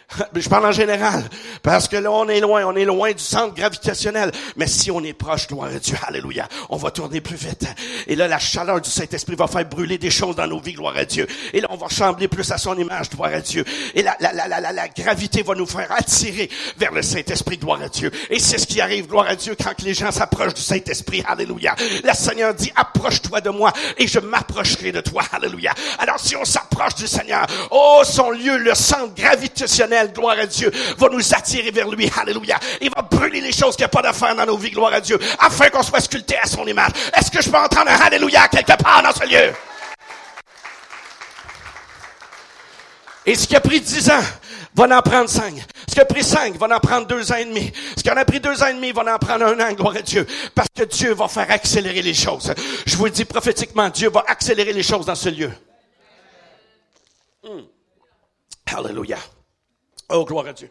Je 0.34 0.48
parle 0.48 0.66
en 0.66 0.72
général. 0.72 1.24
Parce 1.62 1.88
que 1.88 1.96
là, 1.96 2.10
on 2.10 2.28
est 2.28 2.40
loin. 2.40 2.64
On 2.64 2.74
est 2.74 2.84
loin 2.84 3.12
du 3.12 3.22
centre 3.22 3.54
gravitationnel. 3.54 4.32
Mais 4.56 4.66
si 4.66 4.90
on 4.90 5.02
est 5.04 5.12
proche, 5.12 5.48
gloire 5.48 5.70
à 5.74 5.78
Dieu, 5.78 5.96
alléluia, 6.06 6.48
on 6.70 6.76
va 6.76 6.90
tourner 6.90 7.20
plus 7.20 7.36
vite. 7.36 7.66
Et 8.06 8.16
là, 8.16 8.28
la 8.28 8.38
chaleur 8.38 8.80
du 8.80 8.90
Saint-Esprit 8.90 9.36
va 9.36 9.46
faire 9.46 9.64
brûler 9.66 9.98
des 9.98 10.10
choses 10.10 10.36
dans 10.36 10.46
nos 10.46 10.60
vies, 10.60 10.72
gloire 10.72 10.96
à 10.96 11.04
Dieu. 11.04 11.26
Et 11.52 11.60
là, 11.60 11.68
on 11.70 11.76
va 11.76 11.86
ressembler 11.86 12.28
plus 12.28 12.50
à 12.50 12.58
son 12.58 12.76
image, 12.78 13.10
gloire 13.10 13.32
à 13.34 13.40
Dieu. 13.40 13.64
Et 13.94 14.02
la, 14.02 14.16
la, 14.20 14.32
la, 14.32 14.48
la, 14.60 14.72
la 14.72 14.88
gravité 14.88 15.42
va 15.42 15.54
nous 15.54 15.66
faire 15.66 15.90
attirer 15.92 16.48
vers 16.78 16.92
le 16.92 17.02
Saint-Esprit, 17.02 17.58
gloire 17.58 17.82
à 17.82 17.88
Dieu. 17.88 18.10
Et 18.30 18.38
c'est 18.38 18.58
ce 18.58 18.66
qui 18.66 18.80
arrive, 18.80 19.08
gloire 19.08 19.26
à 19.28 19.36
Dieu, 19.36 19.56
quand 19.62 19.80
les 19.82 19.94
gens 19.94 20.10
s'approchent 20.10 20.54
du 20.54 20.62
Saint-Esprit, 20.62 21.22
alléluia. 21.26 21.74
Le 22.02 22.14
Seigneur 22.14 22.54
dit, 22.54 22.72
approche-toi 22.74 23.40
de 23.40 23.50
moi 23.50 23.72
et 23.98 24.06
je 24.06 24.20
m'approcherai 24.20 24.92
de 24.92 25.00
toi, 25.00 25.22
alléluia. 25.32 25.74
Alors, 25.98 26.18
si 26.18 26.34
on 26.36 26.44
s'approche 26.44 26.94
du 26.94 27.06
Seigneur, 27.06 27.46
oh, 27.70 28.02
son 28.04 28.30
lieu, 28.30 28.56
le 28.56 28.74
centre 28.74 29.14
gravitationnel, 29.14 29.97
gloire 30.06 30.38
à 30.38 30.46
Dieu, 30.46 30.70
va 30.96 31.08
nous 31.08 31.34
attirer 31.34 31.70
vers 31.70 31.88
lui, 31.88 32.10
alléluia. 32.16 32.58
Il 32.80 32.90
va 32.94 33.02
brûler 33.02 33.40
les 33.40 33.52
choses 33.52 33.76
qu'il 33.76 33.82
n'y 33.82 33.86
a 33.86 33.88
pas 33.88 34.02
d'affaires 34.02 34.34
dans 34.34 34.46
nos 34.46 34.56
vies, 34.56 34.70
gloire 34.70 34.92
à 34.92 35.00
Dieu, 35.00 35.18
afin 35.38 35.68
qu'on 35.70 35.82
soit 35.82 36.00
sculpté 36.00 36.36
à 36.38 36.46
son 36.46 36.66
image. 36.66 36.92
Est-ce 37.14 37.30
que 37.30 37.42
je 37.42 37.50
peux 37.50 37.58
entendre 37.58 37.90
un 37.90 38.00
alléluia 38.00 38.48
quelque 38.48 38.76
part 38.82 39.02
dans 39.02 39.12
ce 39.12 39.26
lieu? 39.26 39.52
Et 43.26 43.34
ce 43.34 43.46
qui 43.46 43.56
a 43.56 43.60
pris 43.60 43.80
dix 43.80 44.08
ans, 44.10 44.22
va 44.74 44.98
en 44.98 45.02
prendre 45.02 45.28
cinq. 45.28 45.54
Ce 45.88 45.94
qui 45.94 46.00
a 46.00 46.04
pris 46.04 46.22
cinq, 46.22 46.56
va 46.56 46.74
en 46.74 46.80
prendre 46.80 47.06
deux 47.06 47.32
ans 47.32 47.36
et 47.36 47.44
demi. 47.44 47.72
Ce 47.96 48.02
qui 48.02 48.10
en 48.10 48.16
a 48.16 48.24
pris 48.24 48.40
deux 48.40 48.62
ans 48.62 48.68
et 48.68 48.74
demi, 48.74 48.92
va 48.92 49.02
en 49.02 49.18
prendre 49.18 49.44
un 49.44 49.60
an, 49.60 49.72
gloire 49.72 49.96
à 49.96 50.02
Dieu. 50.02 50.26
Parce 50.54 50.68
que 50.74 50.84
Dieu 50.84 51.12
va 51.14 51.28
faire 51.28 51.50
accélérer 51.50 52.02
les 52.02 52.14
choses. 52.14 52.52
Je 52.86 52.96
vous 52.96 53.06
le 53.06 53.10
dis 53.10 53.24
prophétiquement, 53.24 53.88
Dieu 53.90 54.08
va 54.10 54.24
accélérer 54.26 54.72
les 54.72 54.82
choses 54.82 55.06
dans 55.06 55.14
ce 55.14 55.28
lieu. 55.28 55.50
Hmm. 57.42 57.62
Alléluia. 58.66 59.18
Oh, 60.10 60.24
gloire 60.24 60.46
à 60.46 60.52
Dieu. 60.52 60.70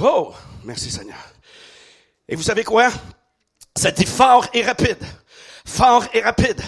Oh, 0.00 0.34
merci 0.64 0.90
Seigneur. 0.90 1.18
Et 2.28 2.34
vous 2.34 2.42
savez 2.42 2.64
quoi? 2.64 2.90
Ça 3.76 3.90
dit 3.90 4.06
fort 4.06 4.46
et 4.52 4.62
rapide. 4.62 5.02
Fort 5.64 6.04
et 6.12 6.20
rapide. 6.20 6.60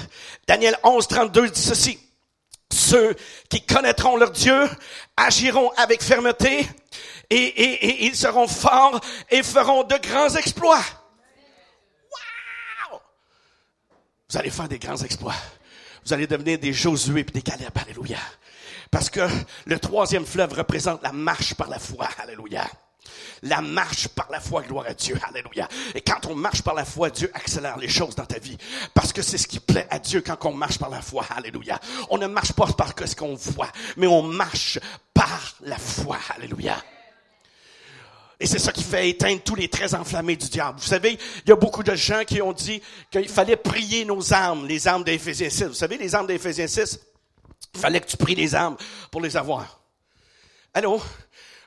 Daniel 0.46 0.76
11, 0.84 1.08
32 1.08 1.50
dit 1.50 1.60
ceci. 1.60 1.98
Ceux 2.72 3.16
qui 3.48 3.64
connaîtront 3.64 4.16
leur 4.16 4.30
Dieu 4.30 4.68
agiront 5.16 5.70
avec 5.76 6.02
fermeté 6.02 6.68
et, 7.30 7.36
et, 7.36 8.04
ils 8.06 8.16
seront 8.16 8.46
forts 8.46 9.00
et 9.30 9.42
feront 9.42 9.82
de 9.82 9.96
grands 9.96 10.34
exploits. 10.36 10.84
Wow! 12.90 13.00
Vous 14.28 14.36
allez 14.36 14.50
faire 14.50 14.68
des 14.68 14.78
grands 14.78 15.02
exploits. 15.02 15.34
Vous 16.06 16.12
allez 16.12 16.28
devenir 16.28 16.60
des 16.60 16.72
Josué 16.72 17.22
et 17.22 17.24
des 17.24 17.42
Caleb. 17.42 17.72
Alléluia. 17.74 18.18
Parce 18.92 19.10
que 19.10 19.26
le 19.64 19.76
troisième 19.80 20.24
fleuve 20.24 20.52
représente 20.52 21.02
la 21.02 21.10
marche 21.10 21.54
par 21.54 21.68
la 21.68 21.80
foi. 21.80 22.08
Alléluia. 22.22 22.64
La 23.42 23.60
marche 23.60 24.06
par 24.06 24.30
la 24.30 24.38
foi, 24.38 24.62
gloire 24.62 24.86
à 24.88 24.94
Dieu, 24.94 25.18
alléluia. 25.28 25.66
Et 25.96 26.00
quand 26.00 26.26
on 26.26 26.36
marche 26.36 26.62
par 26.62 26.74
la 26.74 26.84
foi, 26.84 27.10
Dieu 27.10 27.28
accélère 27.34 27.76
les 27.76 27.88
choses 27.88 28.14
dans 28.14 28.24
ta 28.24 28.38
vie. 28.38 28.56
Parce 28.94 29.12
que 29.12 29.20
c'est 29.20 29.36
ce 29.36 29.48
qui 29.48 29.58
plaît 29.58 29.88
à 29.90 29.98
Dieu 29.98 30.20
quand 30.20 30.38
on 30.44 30.52
marche 30.52 30.78
par 30.78 30.90
la 30.90 31.02
foi, 31.02 31.26
alléluia. 31.36 31.80
On 32.08 32.18
ne 32.18 32.28
marche 32.28 32.52
pas 32.52 32.66
par 32.66 32.94
ce 33.04 33.16
qu'on 33.16 33.34
voit, 33.34 33.72
mais 33.96 34.06
on 34.06 34.22
marche 34.22 34.78
par 35.12 35.56
la 35.62 35.76
foi, 35.76 36.18
alléluia. 36.36 36.76
Et 38.38 38.46
c'est 38.46 38.58
ça 38.58 38.72
qui 38.72 38.82
fait 38.82 39.08
éteindre 39.08 39.40
tous 39.42 39.54
les 39.54 39.68
traits 39.68 39.94
enflammés 39.94 40.36
du 40.36 40.48
diable. 40.48 40.78
Vous 40.78 40.86
savez, 40.86 41.18
il 41.44 41.48
y 41.48 41.52
a 41.52 41.56
beaucoup 41.56 41.82
de 41.82 41.94
gens 41.94 42.22
qui 42.24 42.42
ont 42.42 42.52
dit 42.52 42.82
qu'il 43.10 43.28
fallait 43.28 43.56
prier 43.56 44.04
nos 44.04 44.32
armes, 44.32 44.66
les 44.66 44.86
armes 44.86 45.04
d'Éphésiens 45.04 45.48
6. 45.48 45.64
Vous 45.64 45.74
savez, 45.74 45.96
les 45.96 46.14
armes 46.14 46.26
d'Éphésiens 46.26 46.66
6, 46.66 47.00
il 47.74 47.80
fallait 47.80 48.00
que 48.00 48.06
tu 48.06 48.16
pries 48.16 48.34
les 48.34 48.54
âmes 48.54 48.76
pour 49.10 49.22
les 49.22 49.36
avoir. 49.36 49.80
Allô? 50.74 51.00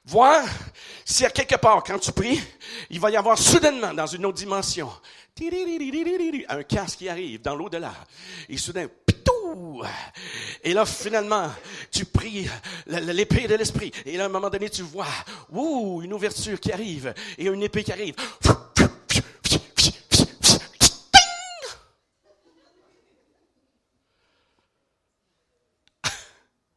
Voir 0.06 0.44
y 1.20 1.26
a 1.26 1.30
quelque 1.30 1.56
part, 1.56 1.84
quand 1.84 2.00
tu 2.00 2.12
pries, 2.12 2.40
il 2.90 3.00
va 3.00 3.10
y 3.12 3.18
avoir 3.18 3.38
soudainement, 3.38 3.94
dans 3.94 4.06
une 4.06 4.26
autre 4.26 4.38
dimension, 4.38 4.90
un 6.50 6.64
casque 6.64 7.00
qui 7.00 7.10
arrive 7.10 7.42
dans 7.42 7.56
l'au-delà. 7.56 7.94
Et 8.48 8.58
soudain, 8.58 8.88
Et 10.64 10.74
là, 10.74 10.86
finalement, 10.86 11.52
tu 11.92 12.06
pries 12.06 12.50
l'épée 12.88 13.48
de 13.48 13.56
l'esprit. 13.56 13.92
Et 14.06 14.18
là, 14.18 14.24
à 14.24 14.26
un 14.28 14.30
moment 14.30 14.50
donné, 14.50 14.70
tu 14.70 14.82
vois, 14.82 15.08
ouh, 15.52 16.02
une 16.04 16.14
ouverture 16.14 16.60
qui 16.60 16.72
arrive 16.72 17.14
et 17.38 17.46
une 17.46 17.64
épée 17.64 17.84
qui 17.84 17.92
arrive. 17.92 18.16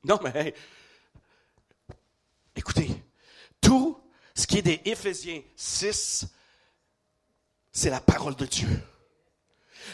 Non, 0.05 0.19
mais 0.23 0.55
écoutez, 2.57 2.91
tout 3.61 4.01
ce 4.35 4.47
qui 4.47 4.59
est 4.59 4.63
des 4.63 4.81
Éphésiens 4.85 5.43
6, 5.55 6.27
c'est 7.71 7.91
la 7.91 8.01
parole 8.01 8.35
de 8.35 8.47
Dieu. 8.47 8.69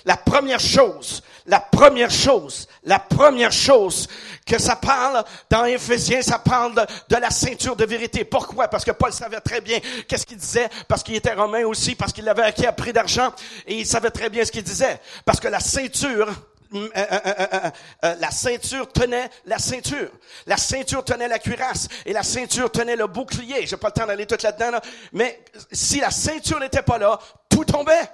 La 0.05 0.17
première 0.17 0.61
chose, 0.61 1.23
la 1.47 1.61
première 1.61 2.11
chose, 2.11 2.69
la 2.85 2.99
première 2.99 3.53
chose 3.53 4.09
que 4.47 4.59
ça 4.59 4.77
parle 4.77 5.25
dans 5.51 5.65
Éphésiens, 5.65 6.23
ça 6.23 6.39
parle 6.39 6.75
de, 6.75 7.17
la 7.17 7.31
ceinture 7.31 7.77
de 7.77 7.85
vérité. 7.85 8.25
Pourquoi? 8.25 8.69
Parce 8.69 8.85
que 8.85 8.93
Paul 8.93 9.13
savait 9.13 9.41
très 9.41 9.61
bien 9.61 9.79
qu'est-ce 10.07 10.27
qu'il 10.27 10.37
disait, 10.37 10.69
parce 10.87 11.03
qu'il 11.03 11.15
était 11.15 11.35
romain 11.35 11.65
aussi, 11.65 11.95
parce 11.95 12.13
qu'il 12.13 12.29
avait 12.29 12.43
acquis 12.43 12.67
à 12.67 12.73
prix 12.73 12.93
d'argent, 12.93 13.33
et 13.67 13.79
il 13.79 13.87
savait 13.87 14.11
très 14.11 14.31
bien 14.31 14.45
ce 14.45 14.53
qu'il 14.53 14.63
disait. 14.63 15.01
Parce 15.25 15.41
que 15.41 15.49
la 15.49 15.61
ceinture, 15.61 16.29
euh, 16.75 16.89
euh, 16.97 17.71
euh, 18.05 18.15
la 18.21 18.31
ceinture 18.31 18.91
tenait 18.93 19.31
la 19.47 19.59
ceinture. 19.59 20.11
La 20.47 20.57
ceinture 20.57 21.05
tenait 21.05 21.29
la 21.29 21.39
cuirasse 21.39 21.89
et 22.05 22.13
la 22.13 22.23
ceinture 22.23 22.71
tenait 22.71 22.97
le 22.97 23.07
bouclier. 23.07 23.67
J'ai 23.67 23.77
pas 23.77 23.89
le 23.89 24.01
temps 24.01 24.07
d'aller 24.07 24.27
tout 24.27 24.37
là-dedans, 24.43 24.73
là, 24.73 24.81
mais 25.13 25.43
si 25.73 26.01
la 26.01 26.11
ceinture 26.11 26.61
n'était 26.61 26.83
pas 26.83 26.99
là, 26.99 27.19
tout 27.49 27.65
tombait. 27.65 28.09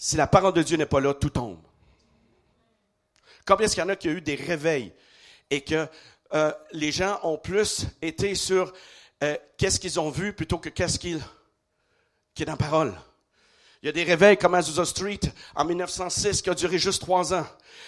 Si 0.00 0.16
la 0.16 0.28
parole 0.28 0.52
de 0.54 0.62
Dieu 0.62 0.76
n'est 0.76 0.86
pas 0.86 1.00
là, 1.00 1.12
tout 1.12 1.30
tombe. 1.30 1.58
Combien 3.44 3.66
est-ce 3.66 3.74
qu'il 3.74 3.82
y 3.82 3.86
en 3.86 3.88
a 3.88 3.96
qui 3.96 4.08
ont 4.08 4.12
eu 4.12 4.20
des 4.20 4.36
réveils 4.36 4.92
et 5.50 5.62
que 5.62 5.88
euh, 6.34 6.52
les 6.70 6.92
gens 6.92 7.18
ont 7.24 7.36
plus 7.36 7.86
été 8.00 8.36
sur 8.36 8.72
euh, 9.24 9.36
qu'est-ce 9.56 9.80
qu'ils 9.80 9.98
ont 9.98 10.10
vu 10.10 10.32
plutôt 10.32 10.58
que 10.58 10.68
qu'est-ce 10.68 11.00
qu'ils, 11.00 11.20
qui 12.32 12.44
est 12.44 12.46
dans 12.46 12.52
la 12.52 12.58
parole? 12.58 12.94
Il 13.82 13.86
y 13.86 13.88
a 13.88 13.92
des 13.92 14.02
réveils 14.02 14.36
comme 14.36 14.54
Azusa 14.54 14.84
Street 14.84 15.20
en 15.54 15.64
1906 15.64 16.42
qui 16.42 16.50
a 16.50 16.54
duré 16.54 16.78
juste 16.78 17.00
trois 17.00 17.32
ans 17.32 17.46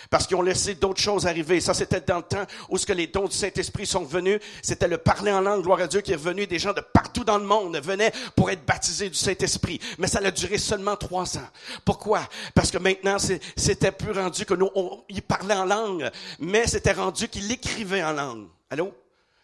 parce 0.09 0.27
qu'ils 0.27 0.37
ont 0.37 0.43
laissé 0.43 0.75
d'autres 0.77 1.01
choses 1.01 1.27
arriver. 1.27 1.61
Ça, 1.61 1.75
c'était 1.75 2.01
dans 2.01 2.19
le 2.19 2.23
temps 2.23 2.45
où 2.69 2.79
ce 2.79 2.87
que 2.87 2.93
les 2.93 3.09
dons 3.09 3.27
du 3.27 3.37
Saint-Esprit 3.37 3.87
sont 3.87 4.05
venus. 4.05 4.41
C'était 4.63 4.87
le 4.87 4.99
parler 4.99 5.33
en 5.33 5.41
langue, 5.41 5.63
gloire 5.63 5.81
à 5.81 5.89
Dieu, 5.89 6.01
qui 6.01 6.13
est 6.13 6.17
revenu. 6.17 6.47
Des 6.47 6.61
gens 6.61 6.73
de 6.73 6.81
partout 6.81 7.25
dans 7.25 7.39
le 7.39 7.45
monde 7.45 7.77
venaient 7.79 8.13
pour 8.37 8.51
être 8.51 8.65
baptisés 8.65 9.09
du 9.09 9.17
Saint-Esprit. 9.17 9.81
Mais 9.99 10.07
ça 10.07 10.21
a 10.21 10.31
duré 10.31 10.59
seulement 10.59 10.97
trois 10.97 11.37
ans. 11.39 11.49
Pourquoi? 11.85 12.21
Parce 12.55 12.71
que 12.71 12.79
maintenant, 12.79 13.17
c'était 13.57 13.93
plus 13.93 14.13
rendu 14.13 14.45
que 14.45 14.55
nous, 14.55 14.71
on, 14.77 15.03
ils 15.09 15.23
parlaient 15.23 15.55
en 15.55 15.65
langue, 15.65 16.09
mais 16.39 16.69
c'était 16.69 16.93
rendu 16.93 17.29
qu'ils 17.29 17.51
écrivaient 17.51 18.05
en 18.05 18.13
langue. 18.13 18.47
Allô? 18.71 18.95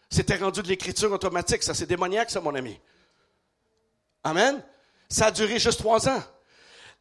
C'était 0.09 0.37
rendu 0.37 0.63
de 0.63 0.69
l'écriture 0.69 1.11
automatique. 1.11 1.65
Ça, 1.65 1.75
c'est 1.75 1.87
démoniaque, 1.87 2.31
ça, 2.31 2.41
mon 2.41 2.55
ami. 2.55 2.79
Amen? 4.23 4.63
Ça 5.09 5.27
a 5.27 5.31
duré 5.33 5.59
juste 5.59 5.81
trois 5.81 6.09
ans. 6.09 6.23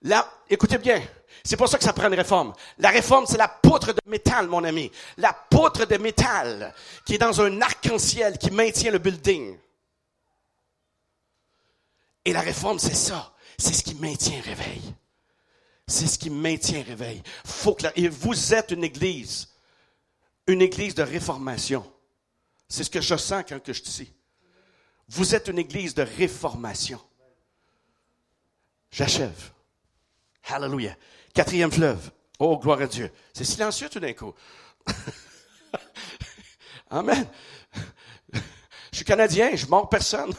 Là, 0.02 0.32
écoutez 0.50 0.78
bien, 0.78 1.02
c'est 1.44 1.58
pour 1.58 1.68
ça 1.68 1.78
que 1.78 1.84
ça 1.84 1.94
prend 1.94 2.08
une 2.08 2.16
réforme. 2.16 2.54
La 2.80 2.90
réforme, 2.90 3.26
c'est 3.28 3.38
la 3.38 3.48
poutre 3.48 3.94
de 3.94 4.00
métal, 4.08 4.48
mon 4.48 4.64
ami. 4.64 4.92
La 5.18 5.34
poutre 5.34 5.86
de 5.86 5.98
métal 5.98 6.74
qui 7.06 7.16
est 7.16 7.20
dans 7.20 7.42
un 7.42 7.62
arc-en-ciel 7.62 8.38
qui 8.38 8.52
maintient 8.52 8.92
le 8.92 9.00
building. 9.00 9.58
Et 12.26 12.34
la 12.34 12.42
réforme, 12.42 12.80
c'est 12.80 12.96
ça. 12.96 13.34
C'est 13.58 13.74
ce 13.74 13.84
qui 13.84 13.96
maintient 13.96 14.42
réveil. 14.42 14.82
C'est 15.88 16.08
ce 16.08 16.18
qui 16.18 16.32
maintient 16.32 16.84
réveil. 16.84 17.22
Faut 17.46 17.76
que 17.76 17.86
et 17.96 18.08
vous 18.08 18.54
êtes 18.54 18.72
une 18.72 18.84
église. 18.84 19.50
Une 20.48 20.62
église 20.62 20.96
de 20.96 21.04
réformation. 21.04 21.86
C'est 22.68 22.84
ce 22.84 22.90
que 22.90 23.02
je 23.02 23.16
sens 23.16 23.44
quand 23.48 23.60
je 23.72 23.82
dis. 23.82 24.12
Vous 25.08 25.36
êtes 25.36 25.48
une 25.48 25.60
église 25.60 25.94
de 25.94 26.02
réformation. 26.02 27.00
J'achève. 28.90 29.52
Hallelujah. 30.48 30.96
Quatrième 31.34 31.72
fleuve. 31.72 32.12
Oh, 32.40 32.58
gloire 32.58 32.82
à 32.82 32.88
Dieu. 32.88 33.12
C'est 33.34 33.44
silencieux 33.44 33.90
tout 33.90 34.00
d'un 34.00 34.14
coup. 34.14 34.34
Amen. 36.90 37.26
Je 38.34 39.00
suis 39.00 39.06
canadien, 39.06 39.56
je 39.56 39.66
mords 39.66 39.90
personne. 39.90 40.34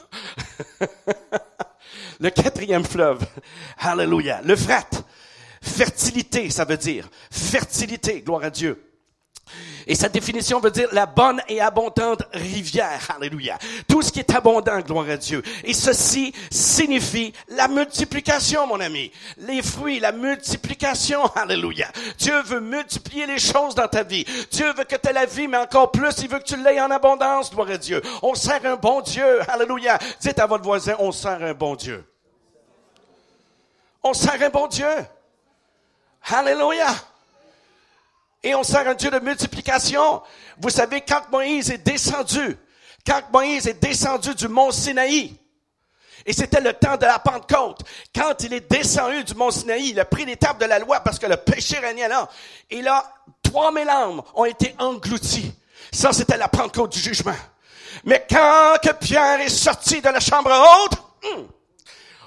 Le 2.20 2.30
quatrième 2.30 2.84
fleuve. 2.84 3.26
Hallelujah. 3.78 4.40
Le 4.42 4.56
frat. 4.56 4.88
Fertilité, 5.60 6.48
ça 6.50 6.64
veut 6.64 6.76
dire. 6.76 7.08
Fertilité, 7.30 8.22
gloire 8.22 8.44
à 8.44 8.50
Dieu. 8.50 8.85
Et 9.86 9.94
sa 9.94 10.08
définition 10.08 10.58
veut 10.58 10.70
dire 10.70 10.88
la 10.92 11.06
bonne 11.06 11.40
et 11.48 11.60
abondante 11.60 12.22
rivière. 12.32 13.08
Alléluia. 13.16 13.58
Tout 13.88 14.02
ce 14.02 14.10
qui 14.10 14.18
est 14.18 14.34
abondant, 14.34 14.80
gloire 14.80 15.08
à 15.08 15.16
Dieu. 15.16 15.42
Et 15.62 15.74
ceci 15.74 16.32
signifie 16.50 17.32
la 17.48 17.68
multiplication, 17.68 18.66
mon 18.66 18.80
ami. 18.80 19.12
Les 19.38 19.62
fruits, 19.62 20.00
la 20.00 20.12
multiplication. 20.12 21.24
Alléluia. 21.36 21.88
Dieu 22.18 22.40
veut 22.42 22.60
multiplier 22.60 23.26
les 23.26 23.38
choses 23.38 23.74
dans 23.74 23.86
ta 23.86 24.02
vie. 24.02 24.26
Dieu 24.50 24.72
veut 24.72 24.84
que 24.84 24.96
tu 24.96 25.08
aies 25.08 25.12
la 25.12 25.26
vie, 25.26 25.46
mais 25.46 25.58
encore 25.58 25.92
plus, 25.92 26.14
il 26.18 26.28
veut 26.28 26.40
que 26.40 26.44
tu 26.44 26.56
l'aies 26.56 26.80
en 26.80 26.90
abondance, 26.90 27.52
gloire 27.52 27.70
à 27.70 27.78
Dieu. 27.78 28.02
On 28.22 28.34
sert 28.34 28.64
un 28.64 28.76
bon 28.76 29.00
Dieu. 29.02 29.40
Alléluia. 29.48 29.98
Dites 30.20 30.38
à 30.40 30.46
votre 30.46 30.64
voisin, 30.64 30.96
on 30.98 31.12
sert 31.12 31.42
un 31.42 31.54
bon 31.54 31.76
Dieu. 31.76 32.04
On 34.02 34.12
sert 34.12 34.42
un 34.42 34.50
bon 34.50 34.66
Dieu. 34.66 34.86
Alléluia 36.28 36.88
et 38.46 38.54
on 38.54 38.62
sert 38.62 38.86
un 38.86 38.94
Dieu 38.94 39.10
de 39.10 39.18
multiplication. 39.18 40.22
Vous 40.58 40.70
savez, 40.70 41.00
quand 41.00 41.22
Moïse 41.32 41.68
est 41.72 41.84
descendu, 41.84 42.56
quand 43.04 43.20
Moïse 43.32 43.66
est 43.66 43.82
descendu 43.82 44.36
du 44.36 44.46
mont 44.46 44.70
Sinaï, 44.70 45.34
et 46.24 46.32
c'était 46.32 46.60
le 46.60 46.72
temps 46.72 46.96
de 46.96 47.06
la 47.06 47.18
Pentecôte. 47.18 47.80
Quand 48.14 48.34
il 48.44 48.52
est 48.52 48.70
descendu 48.70 49.24
du 49.24 49.34
mont 49.34 49.50
Sinaï, 49.50 49.88
il 49.88 49.98
a 49.98 50.04
pris 50.04 50.24
l'étape 50.24 50.60
de 50.60 50.64
la 50.64 50.78
loi 50.78 51.00
parce 51.00 51.18
que 51.18 51.26
le 51.26 51.36
péché 51.36 51.80
régnait 51.80 52.06
là. 52.06 52.28
Et 52.70 52.82
là, 52.82 53.12
trois 53.42 53.72
mille 53.72 53.88
âmes 53.88 54.22
ont 54.36 54.44
été 54.44 54.76
englouties. 54.78 55.52
Ça, 55.90 56.12
c'était 56.12 56.36
la 56.36 56.46
Pentecôte 56.46 56.92
du 56.92 57.00
jugement. 57.00 57.34
Mais 58.04 58.24
quand 58.30 58.76
que 58.80 58.92
Pierre 58.92 59.40
est 59.40 59.48
sorti 59.48 60.00
de 60.00 60.08
la 60.08 60.20
chambre 60.20 60.52
haute, 60.52 60.98
hmm, 61.24 61.42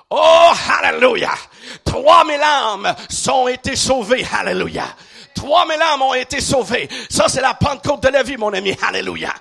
oh, 0.10 0.52
hallelujah! 0.70 1.38
Trois 1.86 2.26
mille 2.26 2.42
âmes 2.42 2.94
sont 3.10 3.48
été 3.48 3.78
sauvées, 3.78 4.28
hallelujah! 4.34 4.94
Trois 5.34 5.66
mille 5.68 5.82
âmes 5.82 6.02
ont 6.02 6.14
été 6.14 6.42
sauvées. 6.42 6.90
Ça, 7.10 7.28
c'est 7.30 7.42
la 7.42 7.54
Pentecôte 7.54 8.04
de 8.04 8.10
la 8.10 8.24
vie, 8.24 8.38
mon 8.38 8.54
ami. 8.54 8.76
Alléluia. 8.82 9.34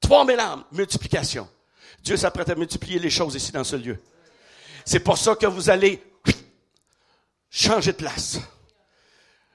Trois 0.00 0.24
mille 0.24 0.40
âmes, 0.40 0.64
multiplication. 0.72 1.48
Dieu 2.02 2.16
s'apprête 2.16 2.48
à 2.50 2.54
multiplier 2.54 2.98
les 2.98 3.10
choses 3.10 3.34
ici 3.34 3.52
dans 3.52 3.64
ce 3.64 3.76
lieu. 3.76 4.00
C'est 4.84 5.00
pour 5.00 5.18
ça 5.18 5.34
que 5.34 5.46
vous 5.46 5.70
allez 5.70 6.02
changer 7.50 7.92
de 7.92 7.96
place. 7.96 8.38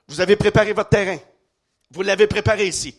Vous 0.07 0.19
avez 0.19 0.35
préparé 0.35 0.73
votre 0.73 0.89
terrain. 0.89 1.17
Vous 1.91 2.01
l'avez 2.01 2.27
préparé 2.27 2.67
ici. 2.67 2.97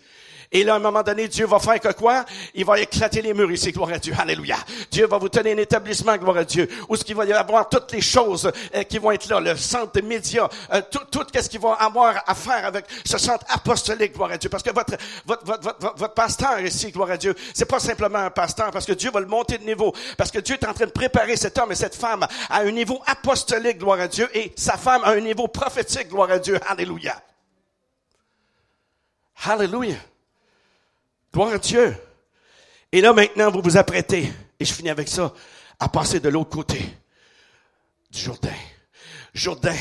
Et 0.53 0.65
là, 0.65 0.75
à 0.75 0.77
un 0.77 0.81
moment 0.81 1.03
donné, 1.03 1.29
Dieu 1.29 1.47
va 1.47 1.59
faire 1.59 1.81
que 1.81 1.93
quoi? 1.93 2.27
Il 2.55 2.67
va 2.67 2.79
éclater 2.79 3.23
les 3.23 3.33
murs 3.33 3.51
ici, 3.51 3.73
gloire 3.73 3.91
à 3.91 3.99
Dieu. 3.99 4.15
Alléluia. 4.19 4.57
Dieu 4.91 5.07
va 5.07 5.17
vous 5.17 5.31
donner 5.31 5.53
un 5.53 5.57
établissement, 5.57 6.15
gloire 6.19 6.37
à 6.37 6.45
Dieu, 6.45 6.69
où 6.91 6.97
ce 6.97 7.03
qu'il 7.03 7.17
va 7.17 7.25
y 7.25 7.33
avoir 7.33 7.71
toutes 7.71 7.91
les 7.93 8.03
choses 8.03 8.53
euh, 8.75 8.83
qui 8.83 8.99
vont 8.99 9.13
être 9.13 9.29
là, 9.31 9.41
le 9.41 9.57
centre 9.57 9.93
de 9.93 10.07
médias, 10.07 10.49
euh, 10.75 10.83
tout, 10.91 11.05
tout 11.11 11.27
ce 11.35 11.49
qu'il 11.49 11.61
va 11.61 11.73
avoir 11.73 12.23
à 12.27 12.35
faire 12.35 12.67
avec 12.67 12.85
ce 13.03 13.17
centre 13.17 13.47
apostolique, 13.49 14.13
gloire 14.13 14.33
à 14.33 14.37
Dieu. 14.37 14.51
Parce 14.51 14.63
que 14.63 14.71
votre, 14.71 14.95
votre, 15.25 15.45
votre, 15.47 15.63
votre, 15.63 15.97
votre 15.97 16.15
pasteur 16.15 16.61
ici, 16.61 16.91
gloire 16.93 17.13
à 17.13 17.17
Dieu, 17.17 17.35
c'est 17.55 17.65
pas 17.65 17.81
simplement 17.81 18.19
un 18.19 18.31
pasteur, 18.31 18.71
parce 18.73 18.85
que 18.85 18.93
Dieu 18.93 19.11
va 19.11 19.21
le 19.21 19.27
monter 19.27 19.57
de 19.57 19.65
niveau. 19.65 19.95
Parce 20.19 20.31
que 20.31 20.39
Dieu 20.41 20.57
est 20.61 20.67
en 20.67 20.75
train 20.75 20.87
de 20.87 20.91
préparer 20.91 21.37
cet 21.37 21.57
homme 21.59 21.73
et 21.73 21.77
cette 21.77 21.97
femme 21.97 22.27
à 22.51 22.59
un 22.61 22.71
niveau 22.71 23.01
apostolique, 23.07 23.79
gloire 23.79 24.01
à 24.01 24.09
Dieu, 24.09 24.29
et 24.35 24.53
sa 24.57 24.77
femme 24.77 25.03
à 25.05 25.13
un 25.13 25.21
niveau 25.21 25.49
prophétique, 25.49 26.09
gloire 26.09 26.31
à 26.31 26.39
Dieu. 26.39 26.61
Alléluia. 26.69 27.23
Hallelujah. 29.45 30.12
Gloire 31.33 31.55
à 31.55 31.59
Dieu. 31.59 31.97
Et 32.93 33.01
là, 33.01 33.13
maintenant, 33.13 33.51
vous 33.51 33.63
vous 33.63 33.77
apprêtez, 33.79 34.31
et 34.61 34.65
je 34.65 34.73
finis 34.73 34.91
avec 34.91 35.09
ça, 35.09 35.33
à 35.81 35.89
passer 35.89 36.21
de 36.21 36.29
l'autre 36.29 36.51
côté 36.51 36.79
du 38.11 38.21
Jourdain. 38.21 38.55
Jourdain, 39.33 39.77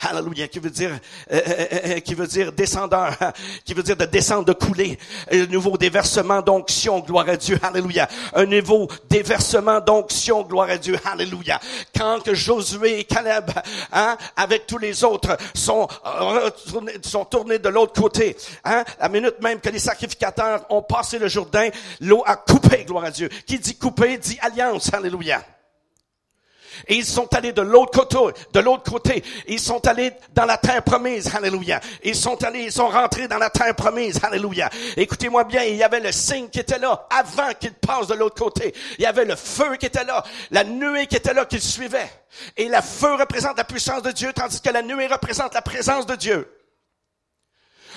Alléluia, 0.00 0.46
qui 0.48 0.58
veut 0.58 0.70
dire, 0.70 0.90
euh, 1.32 1.40
euh, 1.46 1.66
euh, 1.86 2.00
qui 2.00 2.14
veut 2.14 2.26
dire 2.26 2.52
descendeur, 2.52 3.16
qui 3.64 3.72
veut 3.72 3.82
dire 3.82 3.96
de 3.96 4.04
descendre, 4.04 4.44
de 4.44 4.52
couler. 4.52 4.98
Un 5.30 5.46
nouveau 5.46 5.76
déversement 5.78 6.42
d'onction, 6.42 7.00
gloire 7.00 7.28
à 7.28 7.36
Dieu, 7.36 7.58
Alléluia. 7.62 8.08
Un 8.34 8.44
nouveau 8.44 8.88
déversement 9.08 9.80
d'onction, 9.80 10.42
gloire 10.42 10.68
à 10.70 10.76
Dieu, 10.76 10.98
Alléluia. 11.04 11.58
Quand 11.96 12.22
que 12.22 12.34
Josué 12.34 13.00
et 13.00 13.04
Caleb, 13.04 13.50
hein, 13.92 14.16
avec 14.36 14.66
tous 14.66 14.78
les 14.78 15.02
autres, 15.02 15.36
sont, 15.54 15.88
sont 17.02 17.24
tournés 17.24 17.58
de 17.58 17.68
l'autre 17.68 18.00
côté, 18.00 18.36
hein, 18.64 18.84
la 19.00 19.08
minute 19.08 19.40
même 19.40 19.60
que 19.60 19.70
les 19.70 19.78
sacrificateurs 19.78 20.66
ont 20.70 20.82
passé 20.82 21.18
le 21.18 21.28
Jourdain, 21.28 21.70
l'eau 22.00 22.22
a 22.26 22.36
coupé, 22.36 22.84
gloire 22.84 23.04
à 23.04 23.10
Dieu. 23.10 23.28
Qui 23.46 23.58
dit 23.58 23.76
couper, 23.76 24.18
dit 24.18 24.38
alliance, 24.42 24.92
Alléluia. 24.92 25.42
Et 26.86 26.96
ils 26.96 27.04
sont 27.04 27.32
allés 27.34 27.52
de 27.52 27.62
l'autre 27.62 27.92
côté, 27.92 28.40
de 28.52 28.60
l'autre 28.60 28.90
côté. 28.90 29.22
Ils 29.46 29.60
sont 29.60 29.86
allés 29.86 30.12
dans 30.32 30.44
la 30.44 30.58
terre 30.58 30.82
promise. 30.82 31.34
Alléluia. 31.34 31.80
Ils 32.02 32.16
sont 32.16 32.42
allés, 32.44 32.64
ils 32.64 32.72
sont 32.72 32.88
rentrés 32.88 33.28
dans 33.28 33.38
la 33.38 33.50
terre 33.50 33.74
promise. 33.74 34.18
Alléluia. 34.22 34.70
Écoutez-moi 34.96 35.44
bien, 35.44 35.62
il 35.64 35.76
y 35.76 35.82
avait 35.82 36.00
le 36.00 36.12
signe 36.12 36.48
qui 36.48 36.60
était 36.60 36.78
là 36.78 37.06
avant 37.10 37.52
qu'ils 37.58 37.74
passent 37.74 38.08
de 38.08 38.14
l'autre 38.14 38.36
côté. 38.36 38.74
Il 38.98 39.02
y 39.02 39.06
avait 39.06 39.24
le 39.24 39.36
feu 39.36 39.76
qui 39.76 39.86
était 39.86 40.04
là, 40.04 40.24
la 40.50 40.64
nuée 40.64 41.06
qui 41.06 41.16
était 41.16 41.34
là 41.34 41.44
qu'ils 41.44 41.62
suivait. 41.62 42.10
Et 42.56 42.68
le 42.68 42.80
feu 42.80 43.14
représente 43.14 43.56
la 43.56 43.64
puissance 43.64 44.02
de 44.02 44.10
Dieu, 44.10 44.32
tandis 44.32 44.60
que 44.60 44.70
la 44.70 44.82
nuée 44.82 45.06
représente 45.06 45.54
la 45.54 45.62
présence 45.62 46.06
de 46.06 46.16
Dieu. 46.16 46.52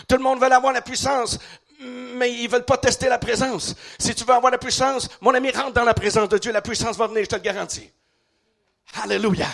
Tout 0.07 0.15
le 0.15 0.23
monde 0.23 0.39
veut 0.39 0.51
avoir 0.51 0.73
la 0.73 0.81
puissance, 0.81 1.39
mais 1.79 2.31
ils 2.33 2.49
veulent 2.49 2.65
pas 2.65 2.77
tester 2.77 3.07
la 3.09 3.19
présence. 3.19 3.75
Si 3.99 4.13
tu 4.15 4.23
veux 4.23 4.33
avoir 4.33 4.51
la 4.51 4.57
puissance, 4.57 5.09
mon 5.21 5.33
ami, 5.33 5.51
rentre 5.51 5.73
dans 5.73 5.83
la 5.83 5.93
présence 5.93 6.29
de 6.29 6.37
Dieu, 6.37 6.51
la 6.51 6.61
puissance 6.61 6.97
va 6.97 7.07
venir, 7.07 7.23
je 7.23 7.29
te 7.29 7.35
le 7.35 7.41
garantis. 7.41 7.91
Alléluia. 9.01 9.47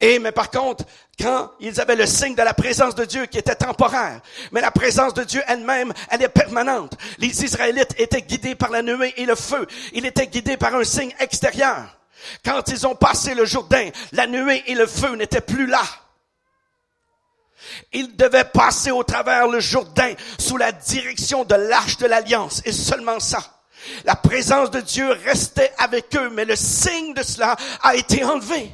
Et, 0.00 0.18
mais 0.20 0.30
par 0.30 0.50
contre, 0.50 0.84
quand 1.18 1.50
ils 1.58 1.80
avaient 1.80 1.96
le 1.96 2.06
signe 2.06 2.36
de 2.36 2.42
la 2.42 2.54
présence 2.54 2.94
de 2.94 3.04
Dieu 3.04 3.26
qui 3.26 3.38
était 3.38 3.56
temporaire, 3.56 4.20
mais 4.52 4.60
la 4.60 4.70
présence 4.70 5.12
de 5.12 5.24
Dieu 5.24 5.42
elle-même, 5.48 5.92
elle 6.10 6.22
est 6.22 6.28
permanente. 6.28 6.96
Les 7.18 7.44
Israélites 7.44 7.94
étaient 7.98 8.22
guidés 8.22 8.54
par 8.54 8.70
la 8.70 8.82
nuée 8.82 9.12
et 9.16 9.26
le 9.26 9.34
feu. 9.34 9.66
Ils 9.92 10.06
étaient 10.06 10.28
guidés 10.28 10.56
par 10.56 10.74
un 10.76 10.84
signe 10.84 11.12
extérieur. 11.18 11.98
Quand 12.44 12.68
ils 12.68 12.86
ont 12.86 12.94
passé 12.94 13.34
le 13.34 13.44
Jourdain, 13.44 13.90
la 14.12 14.28
nuée 14.28 14.62
et 14.66 14.74
le 14.74 14.86
feu 14.86 15.16
n'étaient 15.16 15.40
plus 15.40 15.66
là. 15.66 15.82
Ils 17.92 18.16
devaient 18.16 18.44
passer 18.44 18.92
au 18.92 19.02
travers 19.02 19.48
le 19.48 19.58
Jourdain 19.58 20.14
sous 20.38 20.56
la 20.56 20.70
direction 20.70 21.44
de 21.44 21.56
l'arche 21.56 21.96
de 21.96 22.06
l'alliance 22.06 22.62
et 22.64 22.72
seulement 22.72 23.18
ça. 23.18 23.57
La 24.04 24.16
présence 24.16 24.70
de 24.70 24.80
Dieu 24.80 25.08
restait 25.24 25.72
avec 25.78 26.14
eux, 26.16 26.30
mais 26.30 26.44
le 26.44 26.56
signe 26.56 27.14
de 27.14 27.22
cela 27.22 27.56
a 27.82 27.94
été 27.94 28.24
enlevé. 28.24 28.70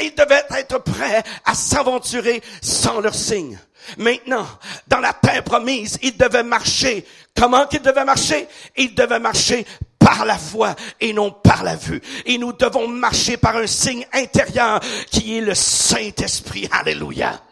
Ils 0.00 0.14
devaient 0.14 0.44
être 0.50 0.78
prêts 0.78 1.22
à 1.44 1.54
s'aventurer 1.54 2.42
sans 2.62 3.00
leur 3.00 3.14
signe. 3.14 3.58
Maintenant, 3.98 4.46
dans 4.88 5.00
la 5.00 5.12
terre 5.12 5.44
promise, 5.44 5.98
ils 6.02 6.16
devaient 6.16 6.42
marcher. 6.42 7.04
Comment 7.36 7.66
qu'ils 7.66 7.82
devaient 7.82 8.04
marcher? 8.04 8.48
Ils 8.76 8.94
devaient 8.94 9.18
marcher 9.18 9.66
par 9.98 10.24
la 10.24 10.38
foi 10.38 10.74
et 11.00 11.12
non 11.12 11.30
par 11.30 11.64
la 11.64 11.76
vue. 11.76 12.00
Et 12.24 12.38
nous 12.38 12.52
devons 12.52 12.88
marcher 12.88 13.36
par 13.36 13.56
un 13.56 13.66
signe 13.66 14.06
intérieur 14.12 14.80
qui 15.10 15.36
est 15.36 15.40
le 15.40 15.54
Saint-Esprit. 15.54 16.68
Alléluia. 16.70 17.42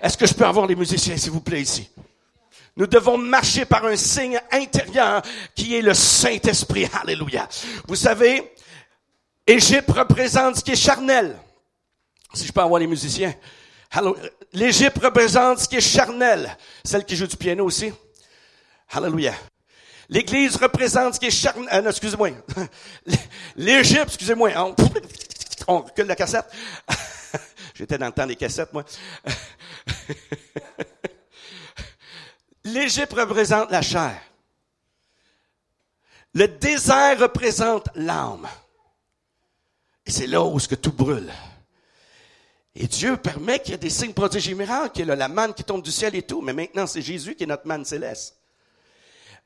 Est-ce 0.00 0.16
que 0.16 0.26
je 0.26 0.34
peux 0.34 0.44
avoir 0.44 0.66
les 0.66 0.76
musiciens, 0.76 1.16
s'il 1.16 1.32
vous 1.32 1.40
plaît, 1.40 1.62
ici? 1.62 1.88
Nous 2.76 2.86
devons 2.86 3.16
marcher 3.16 3.64
par 3.64 3.86
un 3.86 3.96
signe 3.96 4.38
intérieur 4.52 5.22
qui 5.54 5.74
est 5.74 5.82
le 5.82 5.94
Saint-Esprit. 5.94 6.88
Alléluia. 7.00 7.48
Vous 7.88 7.96
savez, 7.96 8.52
Égypte 9.46 9.90
représente 9.90 10.56
ce 10.56 10.64
qui 10.64 10.72
est 10.72 10.76
charnel. 10.76 11.38
Si 12.34 12.46
je 12.46 12.52
peux 12.52 12.60
avoir 12.60 12.78
les 12.78 12.86
musiciens. 12.86 13.34
L'Égypte 14.52 14.98
représente 15.02 15.60
ce 15.60 15.68
qui 15.68 15.76
est 15.76 15.80
charnel. 15.80 16.54
Celle 16.84 17.04
qui 17.04 17.16
joue 17.16 17.26
du 17.26 17.36
piano 17.36 17.64
aussi. 17.64 17.90
Alléluia. 18.90 19.32
L'Église 20.08 20.56
représente 20.56 21.14
ce 21.14 21.20
qui 21.20 21.26
est 21.26 21.30
charnel. 21.30 21.68
Euh, 21.72 21.90
excusez-moi. 21.90 22.30
L'Égypte, 23.56 24.08
excusez-moi. 24.08 24.50
On, 24.56 24.74
on 25.68 25.78
recule 25.80 26.06
la 26.06 26.14
cassette. 26.14 26.46
J'étais 27.74 27.96
dans 27.98 28.06
le 28.06 28.12
temps 28.12 28.26
des 28.26 28.36
cassettes, 28.36 28.72
moi. 28.72 28.84
L'Égypte 32.66 33.12
représente 33.12 33.70
la 33.70 33.80
chair. 33.80 34.20
Le 36.34 36.48
désert 36.48 37.20
représente 37.20 37.88
l'âme. 37.94 38.48
Et 40.04 40.10
c'est 40.10 40.26
là 40.26 40.42
où 40.42 40.58
ce 40.58 40.68
que 40.68 40.74
tout 40.74 40.92
brûle. 40.92 41.32
Et 42.74 42.88
Dieu 42.88 43.16
permet 43.16 43.60
qu'il 43.60 43.70
y 43.70 43.74
ait 43.74 43.78
des 43.78 43.88
signes 43.88 44.12
prodigieux 44.12 44.56
miracles, 44.56 44.90
qu'il 44.90 45.06
y 45.06 45.10
ait 45.10 45.16
la 45.16 45.28
manne 45.28 45.54
qui 45.54 45.64
tombe 45.64 45.82
du 45.82 45.92
ciel 45.92 46.14
et 46.14 46.22
tout. 46.22 46.42
Mais 46.42 46.52
maintenant, 46.52 46.86
c'est 46.86 47.02
Jésus 47.02 47.34
qui 47.36 47.44
est 47.44 47.46
notre 47.46 47.66
manne 47.66 47.84
céleste. 47.84 48.36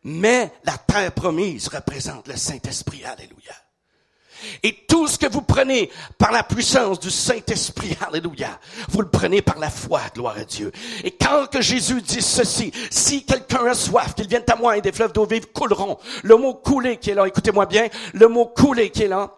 Mais 0.03 0.51
la 0.65 0.79
terre 0.79 1.13
promise 1.13 1.69
représente 1.69 2.27
le 2.27 2.37
Saint-Esprit. 2.37 3.05
Alléluia. 3.05 3.55
Et 4.63 4.85
tout 4.89 5.07
ce 5.07 5.19
que 5.19 5.27
vous 5.27 5.43
prenez 5.43 5.91
par 6.19 6.33
la 6.33 6.43
puissance 6.43 7.01
du 7.01 7.11
Saint-Esprit, 7.11 7.97
alléluia, 8.07 8.59
vous 8.89 9.03
le 9.03 9.09
prenez 9.09 9.43
par 9.43 9.59
la 9.59 9.71
foi, 9.71 10.03
gloire 10.15 10.37
à 10.39 10.45
Dieu. 10.45 10.73
Et 11.05 11.11
quand 11.11 11.47
que 11.47 11.61
Jésus 11.61 12.03
dit 12.03 12.23
ceci, 12.23 12.73
si 12.91 13.25
quelqu'un 13.25 13.67
a 13.67 13.75
soif, 13.75 14.15
qu'il 14.15 14.29
vienne 14.29 14.45
à 14.49 14.57
moi 14.57 14.77
et 14.77 14.81
des 14.81 14.93
fleuves 14.93 15.13
d'eau 15.13 15.27
vive 15.27 15.47
couleront. 15.53 15.99
Le 16.23 16.37
mot 16.37 16.55
couler 16.55 16.97
qui 16.97 17.11
est 17.11 17.15
là, 17.15 17.27
écoutez-moi 17.27 17.67
bien, 17.67 17.89
le 18.15 18.29
mot 18.29 18.47
couler 18.47 18.91
qui 18.91 19.05
est 19.05 19.09
là, 19.09 19.35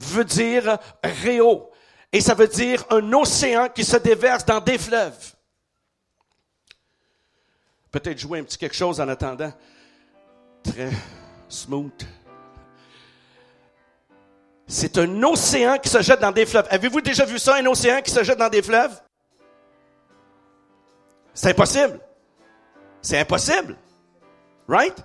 veut 0.00 0.24
dire 0.24 0.78
réo. 1.02 1.70
Et 2.12 2.20
ça 2.20 2.34
veut 2.34 2.48
dire 2.48 2.84
un 2.90 3.12
océan 3.12 3.68
qui 3.68 3.84
se 3.84 3.96
déverse 3.96 4.44
dans 4.44 4.60
des 4.60 4.78
fleuves. 4.78 5.34
Peut-être 7.90 8.18
jouer 8.18 8.40
un 8.40 8.44
petit 8.44 8.58
quelque 8.58 8.76
chose 8.76 9.00
en 9.00 9.08
attendant. 9.08 9.52
Très 10.62 10.90
smooth. 11.48 11.92
C'est 14.66 14.98
un 14.98 15.22
océan 15.22 15.78
qui 15.78 15.88
se 15.88 16.02
jette 16.02 16.20
dans 16.20 16.32
des 16.32 16.44
fleuves. 16.44 16.66
Avez-vous 16.70 17.00
déjà 17.00 17.24
vu 17.24 17.38
ça, 17.38 17.56
un 17.56 17.66
océan 17.66 18.02
qui 18.02 18.10
se 18.10 18.22
jette 18.24 18.38
dans 18.38 18.48
des 18.48 18.62
fleuves? 18.62 19.00
C'est 21.32 21.50
impossible. 21.50 22.00
C'est 23.00 23.20
impossible. 23.20 23.76
Right? 24.66 24.96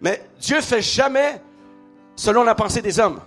Mais 0.00 0.22
Dieu 0.38 0.60
fait 0.60 0.82
jamais 0.82 1.40
selon 2.16 2.42
la 2.42 2.54
pensée 2.54 2.82
des 2.82 2.98
hommes. 2.98 3.20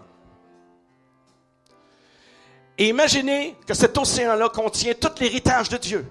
Et 2.77 2.89
imaginez 2.89 3.55
que 3.67 3.73
cet 3.73 3.97
océan-là 3.97 4.49
contient 4.49 4.93
tout 4.93 5.11
l'héritage 5.19 5.69
de 5.69 5.77
Dieu 5.77 6.05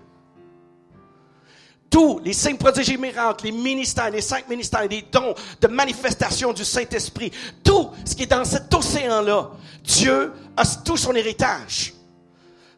tous 1.93 2.21
les 2.21 2.33
cinq 2.33 2.59
prodiges 2.59 2.97
miracles, 2.97 3.45
les 3.45 3.53
ministères, 3.53 4.11
les 4.11 4.23
cinq 4.23 4.49
ministères, 4.49 4.89
les 4.89 5.03
dons 5.03 5.35
de 5.61 5.69
manifestation 5.69 6.55
du 6.55 6.65
Saint-Esprit, 6.65 7.31
tout 7.63 7.91
ce 8.07 8.17
qui 8.17 8.23
est 8.23 8.27
dans 8.27 8.47
cet 8.47 8.73
océan-là, 8.73 9.51
Dieu 9.85 10.33
a 10.57 10.65
tout 10.85 10.97
son 10.97 11.15
héritage. 11.15 11.93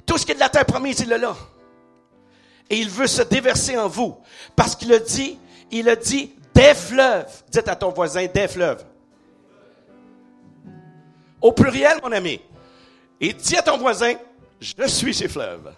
Tout 0.04 0.18
ce 0.18 0.26
qui 0.26 0.32
est 0.32 0.34
de 0.34 0.40
la 0.40 0.48
terre 0.48 0.66
promise, 0.66 0.98
il 0.98 1.12
est 1.12 1.18
là. 1.18 1.34
Et 2.68 2.76
il 2.76 2.90
veut 2.90 3.06
se 3.06 3.22
déverser 3.22 3.78
en 3.78 3.88
vous. 3.88 4.16
Parce 4.56 4.74
qu'il 4.74 4.92
a 4.92 4.98
dit, 4.98 5.38
il 5.70 5.88
a 5.88 5.94
dit 5.94 6.32
des 6.52 6.74
fleuves. 6.74 7.44
Dites 7.50 7.68
à 7.68 7.76
ton 7.76 7.90
voisin 7.90 8.26
des 8.26 8.48
fleuves. 8.48 8.84
Au 11.40 11.52
pluriel, 11.52 11.98
mon 12.02 12.10
ami. 12.10 12.40
Et 13.20 13.32
dis 13.32 13.56
à 13.56 13.62
ton 13.62 13.78
voisin, 13.78 14.14
je 14.60 14.88
suis 14.88 15.14
ces 15.14 15.28
fleuves. 15.28 15.72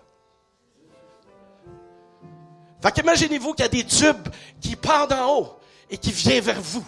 Fait 2.82 2.92
qu'imaginez-vous 2.92 3.54
qu'il 3.54 3.64
y 3.64 3.66
a 3.66 3.68
des 3.68 3.84
tubes 3.84 4.28
qui 4.60 4.76
partent 4.76 5.10
d'en 5.10 5.34
haut 5.34 5.58
et 5.90 5.98
qui 5.98 6.12
viennent 6.12 6.42
vers 6.42 6.60
vous. 6.60 6.86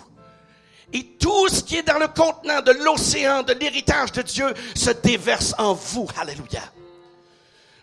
Et 0.92 1.04
tout 1.18 1.48
ce 1.48 1.62
qui 1.62 1.76
est 1.76 1.82
dans 1.82 1.98
le 1.98 2.08
contenant 2.08 2.62
de 2.62 2.72
l'océan, 2.72 3.42
de 3.42 3.52
l'héritage 3.52 4.12
de 4.12 4.22
Dieu, 4.22 4.54
se 4.74 4.90
déverse 4.90 5.54
en 5.58 5.74
vous. 5.74 6.08
Alléluia. 6.18 6.62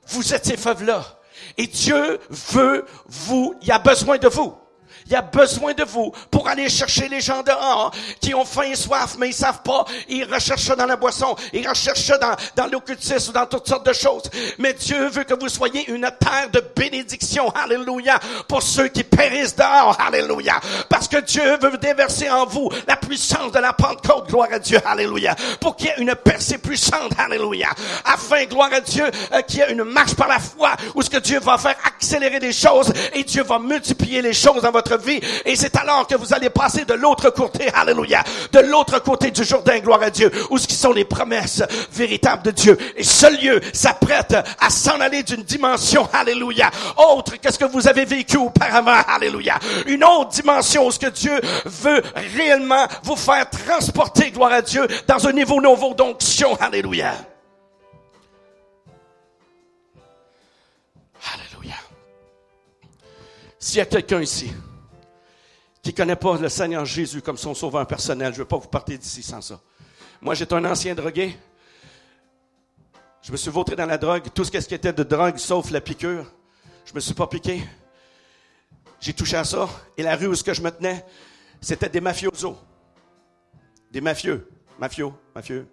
Vous 0.07 0.33
êtes 0.33 0.45
ces 0.45 0.57
feuves-là. 0.57 1.03
Et 1.57 1.67
Dieu 1.67 2.19
veut 2.29 2.85
vous, 3.07 3.55
il 3.61 3.71
a 3.71 3.79
besoin 3.79 4.17
de 4.17 4.27
vous. 4.27 4.55
Il 5.07 5.11
y 5.11 5.15
a 5.15 5.21
besoin 5.21 5.73
de 5.73 5.83
vous 5.83 6.11
pour 6.31 6.47
aller 6.47 6.67
chercher 6.67 7.07
les 7.07 7.21
gens 7.21 7.43
dehors 7.43 7.91
qui 8.19 8.33
ont 8.33 8.43
faim 8.43 8.63
et 8.63 8.75
soif, 8.75 9.17
mais 9.19 9.29
ils 9.29 9.33
savent 9.33 9.61
pas. 9.61 9.85
Ils 10.09 10.23
recherchent 10.23 10.75
dans 10.75 10.87
la 10.87 10.95
boisson. 10.95 11.35
Ils 11.53 11.67
recherchent 11.67 12.19
dans, 12.19 12.35
dans 12.55 12.67
l'occultisme 12.71 13.29
ou 13.29 13.33
dans 13.33 13.45
toutes 13.45 13.67
sortes 13.67 13.85
de 13.85 13.93
choses. 13.93 14.23
Mais 14.57 14.73
Dieu 14.73 15.07
veut 15.09 15.23
que 15.23 15.35
vous 15.39 15.47
soyez 15.47 15.87
une 15.91 16.09
terre 16.19 16.49
de 16.51 16.63
bénédiction. 16.75 17.49
Alléluia. 17.51 18.19
Pour 18.47 18.63
ceux 18.63 18.87
qui 18.87 19.03
périssent 19.03 19.55
dehors. 19.55 19.95
Alléluia. 19.99 20.59
Parce 20.89 21.07
que 21.07 21.17
Dieu 21.17 21.57
veut 21.61 21.77
déverser 21.77 22.29
en 22.31 22.47
vous 22.47 22.71
la 22.87 22.95
puissance 22.95 23.51
de 23.51 23.59
la 23.59 23.73
Pentecôte. 23.73 24.29
Gloire 24.29 24.49
à 24.51 24.57
Dieu. 24.57 24.79
Alléluia. 24.83 25.35
Pour 25.61 25.75
qu'il 25.75 25.87
y 25.87 25.89
ait 25.89 25.99
une 26.01 26.15
percée 26.15 26.57
puissante. 26.57 27.11
Alléluia. 27.19 27.69
Afin, 28.05 28.45
gloire 28.45 28.73
à 28.73 28.81
Dieu, 28.81 29.05
euh, 29.33 29.41
qu'il 29.43 29.59
y 29.59 29.61
ait 29.61 29.71
une 29.71 29.83
marche 29.83 30.15
par 30.15 30.27
la 30.27 30.39
foi 30.39 30.71
où 30.95 31.03
ce 31.03 31.11
que 31.11 31.17
Dieu 31.17 31.39
va 31.39 31.59
faire 31.59 31.75
accélérer 31.85 32.39
des 32.39 32.53
choses 32.53 32.91
et 33.13 33.23
Dieu 33.23 33.43
va 33.43 33.59
multiplier 33.59 34.23
les 34.23 34.33
choses 34.33 34.63
dans 34.63 34.71
votre 34.71 34.94
vie. 34.97 35.19
Et 35.45 35.55
c'est 35.55 35.75
alors 35.75 36.07
que 36.07 36.15
vous 36.15 36.33
allez 36.33 36.49
passer 36.49 36.85
de 36.85 36.93
l'autre 36.93 37.29
côté, 37.29 37.69
alléluia, 37.73 38.23
de 38.51 38.59
l'autre 38.59 38.99
côté 38.99 39.31
du 39.31 39.43
Jourdain, 39.43 39.79
gloire 39.79 40.01
à 40.01 40.09
Dieu, 40.09 40.31
où 40.49 40.57
ce 40.57 40.67
qui 40.67 40.75
sont 40.75 40.91
les 40.91 41.05
promesses 41.05 41.63
véritables 41.91 42.43
de 42.43 42.51
Dieu. 42.51 42.77
Et 42.95 43.03
ce 43.03 43.41
lieu 43.41 43.61
s'apprête 43.73 44.35
à 44.59 44.69
s'en 44.69 44.99
aller 44.99 45.23
d'une 45.23 45.43
dimension, 45.43 46.07
alléluia, 46.13 46.69
autre 46.97 47.39
que 47.39 47.51
ce 47.51 47.59
que 47.59 47.65
vous 47.65 47.87
avez 47.87 48.05
vécu 48.05 48.37
auparavant, 48.37 49.01
alléluia. 49.07 49.59
Une 49.85 50.03
autre 50.03 50.29
dimension 50.29 50.87
où 50.87 50.91
ce 50.91 50.99
que 50.99 51.09
Dieu 51.09 51.39
veut 51.65 52.01
réellement 52.37 52.87
vous 53.03 53.15
faire 53.15 53.49
transporter, 53.49 54.31
gloire 54.31 54.53
à 54.53 54.61
Dieu, 54.61 54.87
dans 55.07 55.27
un 55.27 55.31
niveau 55.31 55.61
nouveau 55.61 55.93
d'onction, 55.93 56.55
alléluia. 56.55 57.13
Alléluia. 61.33 61.75
S'il 63.59 63.77
y 63.77 63.81
a 63.81 63.85
quelqu'un 63.85 64.21
ici 64.21 64.51
qui 65.85 65.91
ne 65.91 65.97
connaît 65.97 66.15
pas 66.15 66.35
le 66.37 66.49
Seigneur 66.49 66.83
Jésus 66.83 67.21
comme 67.21 67.37
son 67.37 67.53
sauveur 67.53 67.85
personnel, 67.85 68.33
je 68.33 68.39
ne 68.39 68.39
veux 68.39 68.47
pas 68.47 68.57
vous 68.57 68.67
partir 68.67 68.97
d'ici 68.97 69.21
sans 69.21 69.39
ça. 69.39 69.61
Moi, 70.19 70.33
j'étais 70.33 70.55
un 70.55 70.65
ancien 70.65 70.95
drogué. 70.95 71.37
Je 73.21 73.31
me 73.31 73.37
suis 73.37 73.51
vautré 73.51 73.75
dans 73.75 73.85
la 73.85 73.99
drogue, 73.99 74.23
tout 74.33 74.43
ce 74.43 74.49
qui 74.49 74.73
était 74.73 74.93
de 74.93 75.03
drogue, 75.03 75.37
sauf 75.37 75.69
la 75.69 75.81
piqûre. 75.81 76.25
Je 76.85 76.93
me 76.95 76.99
suis 76.99 77.13
pas 77.13 77.27
piqué. 77.27 77.63
J'ai 78.99 79.13
touché 79.13 79.37
à 79.37 79.43
ça. 79.43 79.69
Et 79.95 80.01
la 80.01 80.15
rue 80.15 80.25
où 80.25 80.33
je 80.33 80.61
me 80.61 80.71
tenais, 80.71 81.05
c'était 81.61 81.89
des 81.89 82.01
mafiosos. 82.01 82.57
Des 83.91 84.01
mafieux. 84.01 84.49
Mafieux, 84.79 85.11
mafieux. 85.35 85.67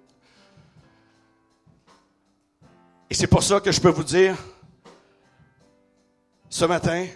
Et 3.09 3.15
c'est 3.15 3.29
pour 3.29 3.43
ça 3.43 3.61
que 3.61 3.73
je 3.73 3.81
peux 3.81 3.89
vous 3.89 4.05
dire, 4.05 4.37
ce 6.51 6.67
matin, 6.67 7.07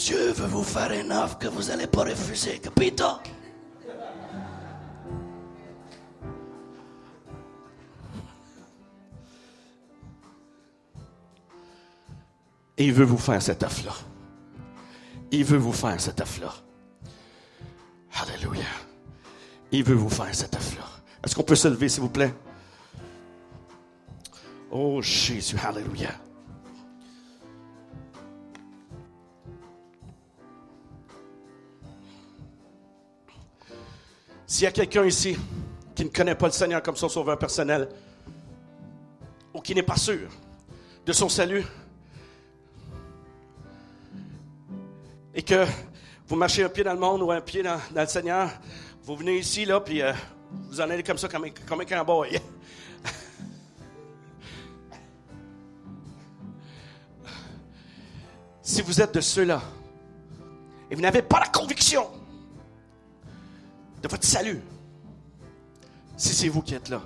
Dieu 0.00 0.32
veut 0.32 0.46
vous 0.46 0.64
faire 0.64 0.92
une 0.92 1.12
offre 1.12 1.36
que 1.36 1.46
vous 1.46 1.64
n'allez 1.64 1.86
pas 1.86 2.04
refuser, 2.04 2.58
capito? 2.58 3.04
Il 12.78 12.94
veut 12.94 13.04
vous 13.04 13.18
faire 13.18 13.42
cette 13.42 13.62
offre-là. 13.62 13.92
Il 15.32 15.44
veut 15.44 15.58
vous 15.58 15.74
faire 15.74 16.00
cette 16.00 16.18
offre-là. 16.22 16.54
Alléluia. 18.22 18.64
Il 19.70 19.84
veut 19.84 19.94
vous 19.94 20.08
faire 20.08 20.34
cette 20.34 20.56
offre-là. 20.56 20.86
Est-ce 21.22 21.34
qu'on 21.34 21.42
peut 21.42 21.54
se 21.54 21.68
lever, 21.68 21.90
s'il 21.90 22.00
vous 22.00 22.08
plaît? 22.08 22.34
Oh 24.70 25.02
Jésus, 25.02 25.58
Alléluia. 25.62 26.08
S'il 34.50 34.64
y 34.64 34.66
a 34.66 34.72
quelqu'un 34.72 35.04
ici 35.04 35.38
qui 35.94 36.04
ne 36.04 36.08
connaît 36.08 36.34
pas 36.34 36.46
le 36.46 36.52
Seigneur 36.52 36.82
comme 36.82 36.96
son 36.96 37.08
sauveur 37.08 37.38
personnel, 37.38 37.88
ou 39.54 39.60
qui 39.60 39.76
n'est 39.76 39.84
pas 39.84 39.94
sûr 39.94 40.28
de 41.06 41.12
son 41.12 41.28
salut, 41.28 41.64
et 45.32 45.42
que 45.42 45.64
vous 46.26 46.34
marchez 46.34 46.64
un 46.64 46.68
pied 46.68 46.82
dans 46.82 46.94
le 46.94 46.98
monde 46.98 47.22
ou 47.22 47.30
un 47.30 47.40
pied 47.40 47.62
dans, 47.62 47.78
le 47.94 48.06
Seigneur, 48.06 48.50
vous 49.04 49.14
venez 49.14 49.38
ici, 49.38 49.64
là, 49.64 49.78
puis 49.78 50.02
euh, 50.02 50.12
vous 50.68 50.80
en 50.80 50.90
allez 50.90 51.04
comme 51.04 51.18
ça, 51.18 51.28
comme 51.28 51.44
un, 51.44 51.50
comme 51.68 51.82
un 51.82 51.84
si 58.62 58.82
vous 58.82 59.00
êtes 59.00 59.14
de 59.14 59.20
ceux-là, 59.20 59.62
et 60.90 60.96
vous 60.96 61.02
n'avez 61.02 61.22
pas 61.22 61.38
la 61.38 61.46
conviction 61.46 62.19
de 64.02 64.08
votre 64.08 64.24
salut, 64.24 64.60
si 66.16 66.34
c'est 66.34 66.48
vous 66.48 66.62
qui 66.62 66.74
êtes 66.74 66.88
là, 66.88 67.02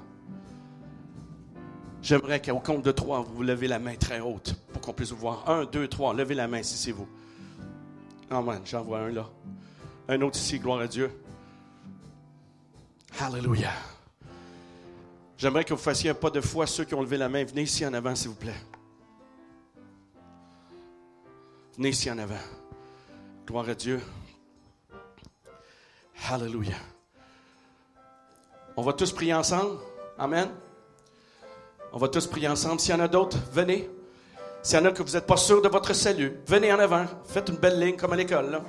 j'aimerais 2.03 2.40
qu'au 2.40 2.61
compte 2.61 2.82
de 2.82 2.92
trois, 2.92 3.22
vous 3.22 3.42
levez 3.42 3.68
la 3.68 3.78
main 3.78 3.95
très 3.97 4.20
haute 4.20 4.55
pour 4.72 4.80
qu'on 4.82 4.92
puisse 4.92 5.11
vous 5.11 5.18
voir. 5.18 5.49
Un, 5.49 5.64
deux, 5.64 5.88
trois, 5.88 6.14
levez 6.14 6.34
la 6.34 6.49
main 6.49 6.62
si 6.62 6.76
c'est 6.76 6.92
vous. 6.92 7.09
Amen, 8.30 8.61
j'en 8.64 8.82
vois 8.82 9.01
un 9.01 9.11
là. 9.11 9.28
Un 10.09 10.20
autre 10.22 10.36
ici, 10.38 10.59
gloire 10.59 10.80
à 10.80 10.86
Dieu. 10.86 11.11
Alléluia. 13.20 13.70
J'aimerais 15.36 15.64
que 15.64 15.74
vous 15.74 15.80
fassiez 15.80 16.11
un 16.11 16.14
pas 16.14 16.30
de 16.30 16.40
foi, 16.40 16.66
ceux 16.66 16.84
qui 16.84 16.95
ont 16.95 17.03
levé 17.03 17.16
la 17.16 17.28
main. 17.28 17.45
Venez 17.45 17.62
ici 17.62 17.84
en 17.86 17.92
avant, 17.92 18.14
s'il 18.14 18.30
vous 18.30 18.34
plaît. 18.34 18.55
Venez 21.76 21.90
ici 21.90 22.11
en 22.11 22.18
avant. 22.18 22.34
Gloire 23.47 23.68
à 23.68 23.74
Dieu. 23.74 24.01
Alléluia. 26.31 26.77
On 28.77 28.83
va 28.83 28.93
tous 28.93 29.12
prier 29.12 29.35
ensemble. 29.35 29.79
Amen. 30.19 30.49
On 31.93 31.99
va 31.99 32.09
tous 32.09 32.27
prier 32.27 32.49
ensemble. 32.49 32.81
S'il 32.81 32.95
y 32.95 32.99
en 32.99 33.01
a 33.01 33.09
d'autres, 33.09 33.39
venez. 33.53 33.89
S'il 34.62 34.79
y 34.79 34.83
en 34.83 34.87
a 34.87 34.93
que 34.93 35.03
vous 35.03 35.12
n'êtes 35.12 35.27
pas 35.27 35.37
sûr 35.37 35.61
de 35.61 35.69
votre 35.69 35.93
salut, 35.93 36.41
venez 36.47 36.73
en 36.73 36.79
avant. 36.79 37.07
Faites 37.27 37.49
une 37.49 37.57
belle 37.57 37.79
ligne 37.79 37.97
comme 37.97 38.12
à 38.12 38.17
l'école. 38.17 38.61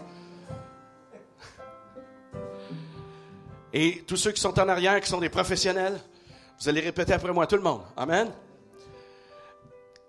Et 3.73 4.03
tous 4.07 4.17
ceux 4.17 4.31
qui 4.31 4.41
sont 4.41 4.57
en 4.59 4.69
arrière, 4.69 4.99
qui 5.01 5.09
sont 5.09 5.19
des 5.19 5.29
professionnels, 5.29 5.99
vous 6.59 6.69
allez 6.69 6.81
répéter 6.81 7.13
après 7.13 7.33
moi, 7.33 7.47
tout 7.47 7.55
le 7.55 7.61
monde. 7.61 7.81
Amen. 7.97 8.31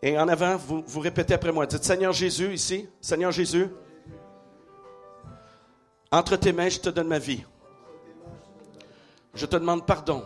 Et 0.02 0.18
en 0.18 0.28
avant, 0.28 0.56
vous, 0.56 0.84
vous 0.86 1.00
répétez 1.00 1.34
après 1.34 1.52
moi. 1.52 1.66
Dites 1.66 1.84
Seigneur 1.84 2.12
Jésus 2.12 2.52
ici. 2.52 2.88
Seigneur 3.00 3.32
Jésus. 3.32 3.68
Entre 6.10 6.36
tes 6.36 6.52
mains, 6.52 6.68
je 6.68 6.78
te 6.78 6.88
donne 6.88 7.08
ma 7.08 7.18
vie. 7.18 7.44
Je 9.34 9.46
te 9.46 9.56
demande 9.56 9.84
pardon 9.84 10.24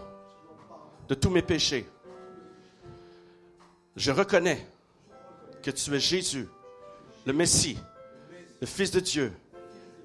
de 1.09 1.14
tous 1.14 1.31
mes 1.31 1.43
péchés. 1.43 1.87
Je 3.97 4.12
reconnais 4.12 4.66
que 5.62 5.70
tu 5.70 5.95
es 5.95 6.01
Jésus, 6.01 6.49
le 7.26 7.33
Messie, 7.33 7.78
le 8.61 8.66
Fils 8.66 8.91
de 8.91 9.01
Dieu, 9.01 9.33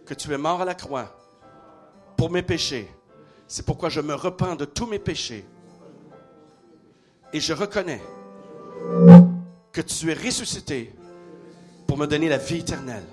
que 0.05 0.13
tu 0.13 0.31
es 0.33 0.37
mort 0.37 0.61
à 0.61 0.65
la 0.65 0.75
croix 0.75 1.15
pour 2.17 2.31
mes 2.31 2.41
péchés. 2.41 2.89
C'est 3.47 3.65
pourquoi 3.65 3.89
je 3.89 4.01
me 4.01 4.15
repens 4.15 4.55
de 4.55 4.65
tous 4.65 4.87
mes 4.87 4.99
péchés. 4.99 5.45
Et 7.31 7.39
je 7.39 7.53
reconnais 7.53 8.01
que 9.71 9.81
tu 9.81 10.09
es 10.09 10.13
ressuscité 10.13 10.93
pour 11.85 11.97
me 11.97 12.07
donner 12.07 12.29
la 12.29 12.37
vie 12.37 12.59
éternelle. 12.59 13.05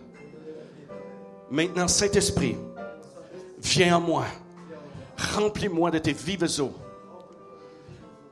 Maintenant, 1.52 1.86
Saint-Esprit, 1.86 2.56
viens 3.62 3.98
en 3.98 4.00
moi. 4.00 4.24
Remplis-moi 5.36 5.90
de 5.90 5.98
tes 5.98 6.14
vives 6.14 6.48
eaux. 6.60 6.72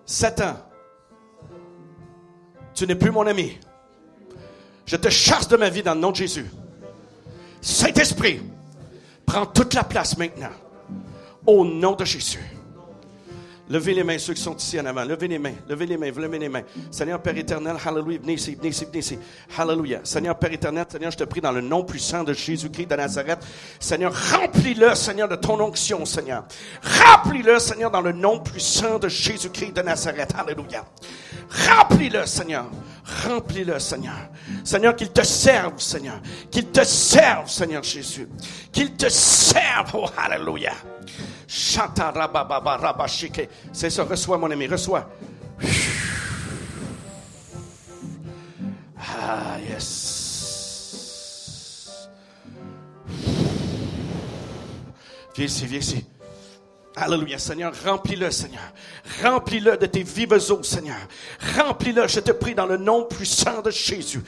Satan, 0.07 0.57
tu 2.73 2.87
n'es 2.87 2.95
plus 2.95 3.11
mon 3.11 3.27
ami. 3.27 3.59
Je 4.87 4.97
te 4.97 5.11
chasse 5.11 5.47
de 5.49 5.59
ma 5.59 5.68
vie 5.68 5.83
dans 5.83 5.93
le 5.93 6.01
nom 6.01 6.12
de 6.12 6.16
Jésus. 6.16 6.47
Saint-Esprit, 7.61 8.41
prends 9.27 9.45
toute 9.45 9.75
la 9.75 9.85
place 9.85 10.16
maintenant. 10.16 10.53
Au 11.47 11.66
nom 11.66 11.93
de 11.97 12.07
Jésus. 12.07 12.41
Levez 13.71 13.95
les 13.95 14.03
mains, 14.03 14.18
ceux 14.18 14.35
qui 14.35 14.43
sont 14.43 14.57
ici 14.57 14.81
en 14.81 14.87
avant. 14.87 15.05
Levez 15.05 15.29
les 15.29 15.39
mains, 15.39 15.55
levez 15.68 15.87
les 15.87 15.97
mains, 15.97 16.11
levez 16.11 16.39
les 16.41 16.49
mains. 16.49 16.62
Seigneur 16.91 17.23
Père 17.23 17.37
éternel, 17.39 17.77
Hallelujah. 17.85 18.18
Venez 18.21 18.33
ici, 18.33 18.57
venez 18.57 18.71
ici, 18.71 18.85
venez 18.85 18.99
ici. 18.99 19.18
Hallelujah. 19.57 20.01
Seigneur 20.03 20.37
Père 20.37 20.53
éternel, 20.53 20.87
Seigneur, 20.91 21.12
je 21.12 21.16
te 21.16 21.23
prie 21.23 21.41
dans 21.41 21.53
le 21.53 21.61
nom 21.61 21.85
puissant 21.85 22.25
de 22.25 22.33
Jésus-Christ 22.33 22.87
de 22.87 22.97
Nazareth. 22.97 23.39
Seigneur, 23.79 24.12
remplis-le, 24.33 24.97
Seigneur, 24.97 25.29
de 25.29 25.37
ton 25.37 25.61
onction, 25.61 26.05
Seigneur. 26.05 26.47
Remplis-le, 26.83 27.61
Seigneur, 27.61 27.93
dans 27.93 28.01
le 28.01 28.11
nom 28.11 28.41
puissant 28.41 28.99
de 28.99 29.07
Jésus-Christ 29.07 29.77
de 29.77 29.83
Nazareth. 29.83 30.35
Hallelujah. 30.37 30.85
Remplis-le, 31.68 32.27
Seigneur. 32.27 32.66
Remplis-le, 33.25 33.79
Seigneur. 33.79 34.31
Seigneur, 34.64 34.97
qu'il 34.97 35.11
te 35.11 35.23
serve, 35.23 35.79
Seigneur. 35.81 36.21
Qu'il 36.51 36.66
te 36.66 36.83
serve, 36.83 37.49
Seigneur 37.49 37.85
Jésus. 37.85 38.29
Qu'il 38.73 38.95
te 38.97 39.09
serve, 39.09 39.91
oh, 39.95 40.07
Hallelujah. 40.16 40.75
C'est 43.73 43.91
ça, 43.91 44.05
reçois 44.05 44.39
mon 44.39 44.51
ami, 44.51 44.67
reçois. 44.67 45.09
Ah, 48.99 49.59
yes. 49.69 50.21
Viens 55.35 55.47
ici, 55.47 55.67
viens 55.67 55.79
ici. 55.79 56.05
Alléluia, 56.97 57.39
Seigneur, 57.39 57.73
remplis-le, 57.85 58.31
Seigneur. 58.31 58.61
Remplis-le 59.23 59.77
de 59.77 59.87
tes 59.87 60.03
vives 60.03 60.33
eaux, 60.51 60.63
Seigneur. 60.63 60.99
Remplis-le, 61.57 62.07
je 62.09 62.21
te 62.21 62.33
prie, 62.33 62.55
dans 62.55 62.67
le 62.67 62.77
nom 62.77 63.05
puissant 63.05 63.63
de 63.63 63.71
Jésus. 63.71 64.23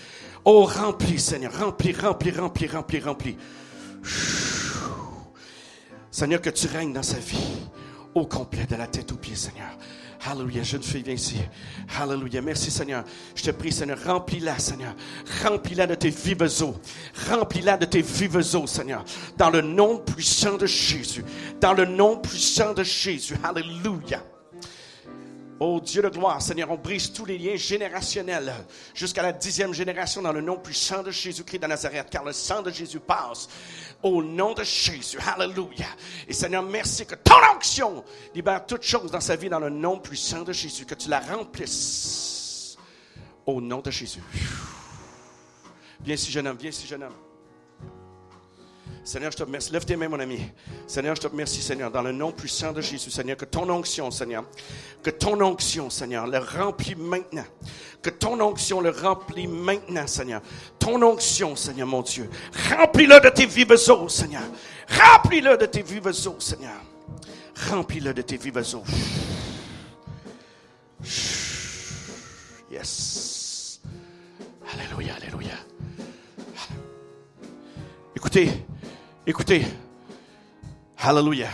Oh, 0.45 0.65
remplis, 0.65 1.19
Seigneur, 1.19 1.53
remplis, 1.59 1.93
remplis, 1.93 2.31
remplis, 2.31 2.69
remplis, 2.69 3.01
remplis. 3.01 3.37
Seigneur, 6.13 6.43
que 6.43 6.51
tu 6.51 6.67
règnes 6.67 6.93
dans 6.93 7.03
sa 7.03 7.19
vie 7.19 7.57
au 8.15 8.27
complet, 8.27 8.67
de 8.67 8.77
la 8.77 8.87
tête 8.87 9.11
aux 9.13 9.17
pieds, 9.17 9.35
Seigneur. 9.35 9.71
Alléluia, 10.27 10.63
jeune 10.63 10.83
fille, 10.83 11.03
viens 11.03 11.15
ici. 11.15 11.39
Alléluia, 11.99 12.43
merci 12.43 12.71
Seigneur. 12.71 13.03
Je 13.35 13.43
te 13.43 13.51
prie, 13.51 13.73
Seigneur, 13.73 13.99
remplis-la, 14.05 14.59
Seigneur. 14.59 14.95
Remplis-la 15.43 15.87
de 15.87 15.95
tes 15.95 16.11
vives 16.11 16.63
eaux. 16.63 16.77
Remplis-la 17.31 17.79
de 17.79 17.87
tes 17.87 18.03
vives 18.03 18.37
eaux, 18.55 18.67
Seigneur. 18.67 19.05
Dans 19.39 19.49
le 19.49 19.63
nom 19.63 19.99
puissant 19.99 20.59
de 20.59 20.67
Jésus. 20.67 21.25
Dans 21.61 21.73
le 21.73 21.87
nom 21.87 22.19
puissant 22.19 22.75
de 22.75 22.85
Jésus. 22.85 23.35
Alléluia. 23.43 24.23
Oh 25.65 25.79
Dieu 25.79 26.03
de 26.03 26.09
gloire, 26.09 26.43
Seigneur, 26.43 26.73
on 26.73 26.77
brise 26.77 27.13
tous 27.13 27.25
les 27.25 27.39
liens 27.39 27.55
générationnels 27.55 28.53
jusqu'à 28.95 29.23
la 29.23 29.31
dixième 29.31 29.73
génération 29.73 30.21
dans 30.21 30.33
le 30.33 30.41
nom 30.41 30.57
puissant 30.57 31.05
de 31.05 31.13
Jésus-Christ 31.13 31.61
de 31.61 31.69
Nazareth, 31.69 32.11
car 32.11 32.25
le 32.25 32.33
sang 32.33 32.63
de 32.63 32.71
Jésus 32.73 32.99
passe 32.99 33.49
au 34.03 34.25
nom 34.25 34.55
de 34.55 34.65
Jésus. 34.65 35.19
Alléluia. 35.25 35.87
Et 36.27 36.33
Seigneur, 36.33 36.65
merci 36.65 37.07
que 37.07 37.15
ton 37.15 37.37
onction 37.55 38.03
libère 38.35 38.67
toutes 38.67 38.83
choses 38.83 39.13
dans 39.13 39.21
sa 39.21 39.37
vie 39.37 39.49
dans 39.49 39.61
le 39.61 39.71
nom 39.71 40.01
puissant 40.01 40.43
de 40.43 40.53
Jésus, 40.53 40.85
que 40.85 40.97
tu 40.97 41.09
la 41.09 41.21
remplisses 41.21 42.77
au 43.47 43.61
nom 43.61 43.79
de 43.79 43.91
Jésus. 43.93 44.23
Viens 46.01 46.17
ici, 46.17 46.33
jeune 46.33 46.49
homme, 46.49 46.59
viens 46.59 46.71
ici, 46.71 46.89
jeune 46.89 47.05
homme. 47.05 47.32
Seigneur, 49.05 49.33
je 49.33 49.37
te 49.37 49.43
remercie. 49.43 49.73
Lève 49.73 49.85
tes 49.85 49.97
mains, 49.97 50.09
mon 50.09 50.21
ami. 50.21 50.41
Seigneur, 50.87 51.17
je 51.17 51.23
te 51.23 51.27
remercie, 51.27 51.61
Seigneur, 51.61 51.91
dans 51.91 52.03
le 52.03 52.13
nom 52.13 52.31
puissant 52.31 52.73
de 52.73 52.81
Jésus, 52.81 53.11
Seigneur, 53.11 53.37
que 53.37 53.45
ton 53.45 53.69
onction, 53.69 54.13
Seigneur, 54.13 54.45
que 55.03 55.11
ton 55.11 55.41
onction, 55.41 55.91
Seigneur, 55.91 56.27
le 56.29 56.39
remplit 56.39 56.95
maintenant. 56.95 57.45
Que 58.01 58.11
ton 58.11 58.41
onction 58.41 58.81
le 58.81 58.91
remplit 58.91 59.49
maintenant, 59.49 60.07
Seigneur. 60.07 60.41
Ton 60.79 61.03
onction, 61.03 61.57
Seigneur, 61.57 61.89
mon 61.89 62.03
Dieu. 62.03 62.31
Remplis-le 62.71 63.21
de 63.21 63.29
tes 63.29 63.47
vives 63.47 63.77
eaux, 63.89 64.09
Seigneur. 64.09 64.43
Remplis-le 64.89 65.57
de 65.57 65.67
tes 65.67 65.83
vives 65.83 66.07
eaux, 66.27 66.41
Seigneur. 66.41 66.81
Remplis-le 67.71 68.15
de 68.15 68.23
tes 68.23 68.37
vives 68.37 68.75
eaux. 68.75 68.85
Yes. 72.71 73.81
Alléluia, 74.73 75.15
alléluia. 75.17 75.55
Écoutez, 78.15 78.65
écoutez. 79.27 79.67
Hallelujah. 80.99 81.51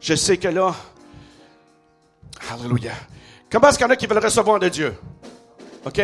Je 0.00 0.14
sais 0.14 0.36
que 0.36 0.48
là, 0.48 0.74
Hallelujah. 2.50 2.94
Comment 3.50 3.68
est-ce 3.68 3.78
qu'il 3.78 3.86
y 3.86 3.88
en 3.88 3.92
a 3.92 3.96
qui 3.96 4.06
veulent 4.06 4.24
recevoir 4.24 4.58
de 4.58 4.68
Dieu? 4.68 4.94
OK? 5.84 6.00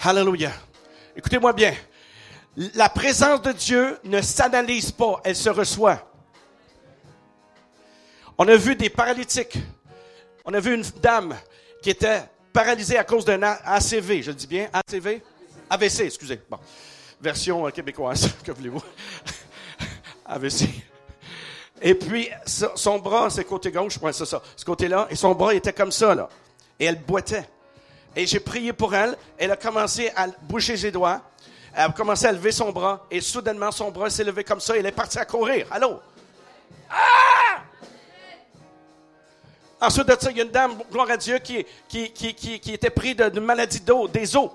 Hallelujah. 0.00 0.52
Écoutez-moi 1.16 1.52
bien. 1.52 1.74
La 2.74 2.88
présence 2.88 3.42
de 3.42 3.52
Dieu 3.52 3.98
ne 4.04 4.20
s'analyse 4.20 4.90
pas, 4.90 5.20
elle 5.24 5.36
se 5.36 5.48
reçoit. 5.48 6.10
On 8.36 8.46
a 8.48 8.56
vu 8.56 8.76
des 8.76 8.90
paralytiques. 8.90 9.58
On 10.44 10.54
a 10.54 10.60
vu 10.60 10.74
une 10.74 10.84
dame 11.02 11.36
qui 11.82 11.90
était 11.90 12.22
paralysée 12.52 12.98
à 12.98 13.04
cause 13.04 13.24
d'un 13.24 13.42
ACV. 13.42 14.22
Je 14.22 14.30
le 14.30 14.36
dis 14.36 14.46
bien, 14.46 14.68
ACV? 14.72 15.22
AVC, 15.70 16.00
excusez. 16.00 16.40
Bon. 16.48 16.58
Version 17.20 17.66
euh, 17.66 17.70
québécoise, 17.70 18.32
que 18.44 18.52
voulez-vous? 18.52 18.82
AVC. 20.28 20.68
Et 21.80 21.94
puis, 21.94 22.28
son 22.74 22.98
bras, 22.98 23.30
c'est 23.30 23.44
côté 23.44 23.70
gauche, 23.70 23.98
c'est 24.12 24.26
ça, 24.26 24.42
ce 24.56 24.64
côté-là, 24.64 25.06
et 25.10 25.16
son 25.16 25.34
bras 25.34 25.54
était 25.54 25.72
comme 25.72 25.92
ça, 25.92 26.14
là. 26.14 26.28
Et 26.78 26.84
elle 26.84 27.00
boitait. 27.00 27.48
Et 28.16 28.26
j'ai 28.26 28.40
prié 28.40 28.72
pour 28.72 28.94
elle. 28.94 29.16
Elle 29.36 29.52
a 29.52 29.56
commencé 29.56 30.10
à 30.16 30.26
bouger 30.42 30.76
ses 30.76 30.90
doigts. 30.90 31.20
Elle 31.74 31.84
a 31.84 31.88
commencé 31.90 32.26
à 32.26 32.32
lever 32.32 32.50
son 32.50 32.72
bras. 32.72 33.06
Et 33.10 33.20
soudainement, 33.20 33.70
son 33.70 33.90
bras 33.90 34.10
s'est 34.10 34.24
levé 34.24 34.42
comme 34.42 34.60
ça. 34.60 34.74
Et 34.74 34.80
elle 34.80 34.86
est 34.86 34.92
partie 34.92 35.18
à 35.18 35.24
courir. 35.24 35.66
Allô? 35.70 36.00
Ah! 36.90 37.62
Ensuite 39.80 40.08
de 40.08 40.16
ça, 40.18 40.30
il 40.32 40.36
y 40.36 40.40
a 40.40 40.44
une 40.44 40.50
dame, 40.50 40.72
gloire 40.90 41.10
à 41.10 41.16
Dieu, 41.16 41.38
qui 41.38 41.64
était 42.66 42.90
prise 42.90 43.14
d'une 43.14 43.44
maladie 43.44 43.80
d'eau, 43.80 44.08
des 44.08 44.36
os. 44.36 44.50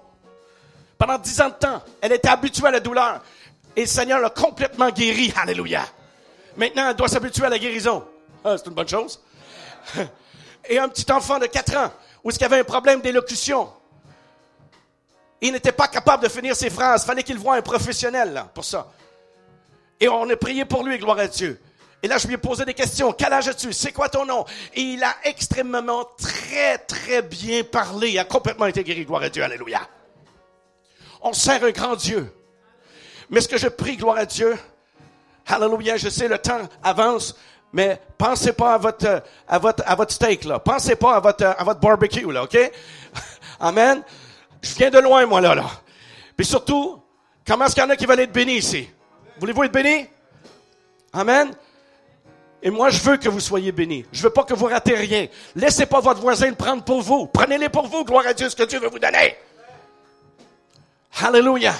Pendant 0.97 1.17
dix 1.17 1.39
ans 1.39 1.49
de 1.49 1.53
temps, 1.53 1.81
elle 2.01 2.11
était 2.11 2.27
habituée 2.27 2.67
à 2.67 2.71
la 2.71 2.79
douleur. 2.81 3.21
Et 3.75 3.81
le 3.81 3.87
Seigneur 3.87 4.19
l'a 4.19 4.29
complètement 4.29 4.89
guérie. 4.89 5.33
Alléluia. 5.35 5.85
Maintenant, 6.57 6.89
elle 6.89 6.95
doit 6.95 7.07
s'habituer 7.07 7.45
à 7.45 7.49
la 7.49 7.59
guérison. 7.59 8.03
Ah, 8.43 8.55
c'est 8.57 8.67
une 8.67 8.73
bonne 8.73 8.87
chose. 8.87 9.19
Et 10.69 10.77
un 10.77 10.87
petit 10.87 11.11
enfant 11.11 11.39
de 11.39 11.45
4 11.45 11.77
ans, 11.77 11.91
où 12.23 12.29
est-ce 12.29 12.37
qu'il 12.37 12.45
avait 12.45 12.59
un 12.59 12.63
problème 12.63 13.01
d'élocution? 13.01 13.69
Il 15.41 15.51
n'était 15.51 15.73
pas 15.73 15.89
capable 15.89 16.23
de 16.23 16.29
finir 16.29 16.55
ses 16.55 16.69
phrases. 16.69 17.05
Fallait 17.05 17.23
qu'il 17.23 17.37
voie 17.37 17.55
un 17.55 17.61
professionnel 17.61 18.45
pour 18.53 18.63
ça. 18.63 18.91
Et 19.99 20.07
on 20.07 20.29
a 20.29 20.35
prié 20.37 20.63
pour 20.63 20.83
lui, 20.83 20.97
gloire 20.97 21.19
à 21.19 21.27
Dieu. 21.27 21.61
Et 22.01 22.07
là, 22.07 22.17
je 22.17 22.27
lui 22.27 22.35
ai 22.35 22.37
posé 22.37 22.65
des 22.65 22.73
questions. 22.73 23.11
Quel 23.13 23.31
âge 23.31 23.47
as-tu? 23.47 23.73
C'est 23.73 23.91
quoi 23.91 24.09
ton 24.09 24.25
nom? 24.25 24.45
Et 24.73 24.81
il 24.81 25.03
a 25.03 25.15
extrêmement, 25.23 26.05
très, 26.17 26.77
très 26.77 27.21
bien 27.21 27.63
parlé. 27.63 28.11
Il 28.11 28.19
a 28.19 28.25
complètement 28.25 28.67
été 28.67 28.83
guéri, 28.83 29.05
gloire 29.05 29.23
à 29.23 29.29
Dieu. 29.29 29.43
Alléluia. 29.43 29.81
On 31.21 31.33
sert 31.33 31.63
un 31.63 31.71
grand 31.71 31.95
Dieu. 31.95 32.33
Mais 33.29 33.41
ce 33.41 33.47
que 33.47 33.57
je 33.57 33.67
prie, 33.67 33.97
gloire 33.97 34.17
à 34.17 34.25
Dieu, 34.25 34.57
Hallelujah, 35.47 35.97
je 35.97 36.09
sais, 36.09 36.27
le 36.27 36.37
temps 36.37 36.61
avance, 36.81 37.35
mais 37.71 37.99
pensez 38.17 38.53
pas 38.53 38.75
à 38.75 38.77
votre, 38.77 39.23
à 39.47 39.59
votre, 39.59 39.83
à 39.85 39.95
votre 39.95 40.13
steak, 40.13 40.45
là. 40.45 40.59
Pensez 40.59 40.95
pas 40.95 41.15
à 41.15 41.19
votre, 41.19 41.45
à 41.45 41.63
votre 41.63 41.79
barbecue, 41.79 42.31
là, 42.31 42.43
OK? 42.43 42.57
Amen. 43.59 44.03
Je 44.61 44.75
viens 44.75 44.89
de 44.89 44.99
loin, 44.99 45.25
moi, 45.25 45.41
là, 45.41 45.55
là. 45.55 45.65
Puis 46.37 46.45
surtout, 46.45 47.01
comment 47.45 47.65
est-ce 47.65 47.75
qu'il 47.75 47.83
y 47.83 47.87
en 47.87 47.89
a 47.89 47.95
qui 47.95 48.05
veulent 48.05 48.19
être 48.21 48.31
bénis 48.31 48.57
ici? 48.57 48.89
Voulez-vous 49.39 49.63
être 49.63 49.73
bénis? 49.73 50.07
Amen. 51.11 51.51
Et 52.61 52.69
moi, 52.69 52.89
je 52.89 53.01
veux 53.01 53.17
que 53.17 53.27
vous 53.27 53.41
soyez 53.41 53.73
bénis. 53.73 54.05
Je 54.13 54.23
veux 54.23 54.29
pas 54.29 54.43
que 54.45 54.53
vous 54.53 54.67
ratez 54.67 54.95
rien. 54.95 55.27
Laissez 55.53 55.85
pas 55.85 55.99
votre 55.99 56.21
voisin 56.21 56.47
le 56.47 56.55
prendre 56.55 56.83
pour 56.83 57.01
vous. 57.01 57.27
Prenez-les 57.27 57.67
pour 57.67 57.87
vous. 57.87 58.05
Gloire 58.05 58.25
à 58.25 58.33
Dieu, 58.33 58.49
ce 58.49 58.55
que 58.55 58.63
Dieu 58.63 58.79
veut 58.79 58.87
vous 58.87 58.99
donner. 58.99 59.35
Hallelujah. 61.21 61.75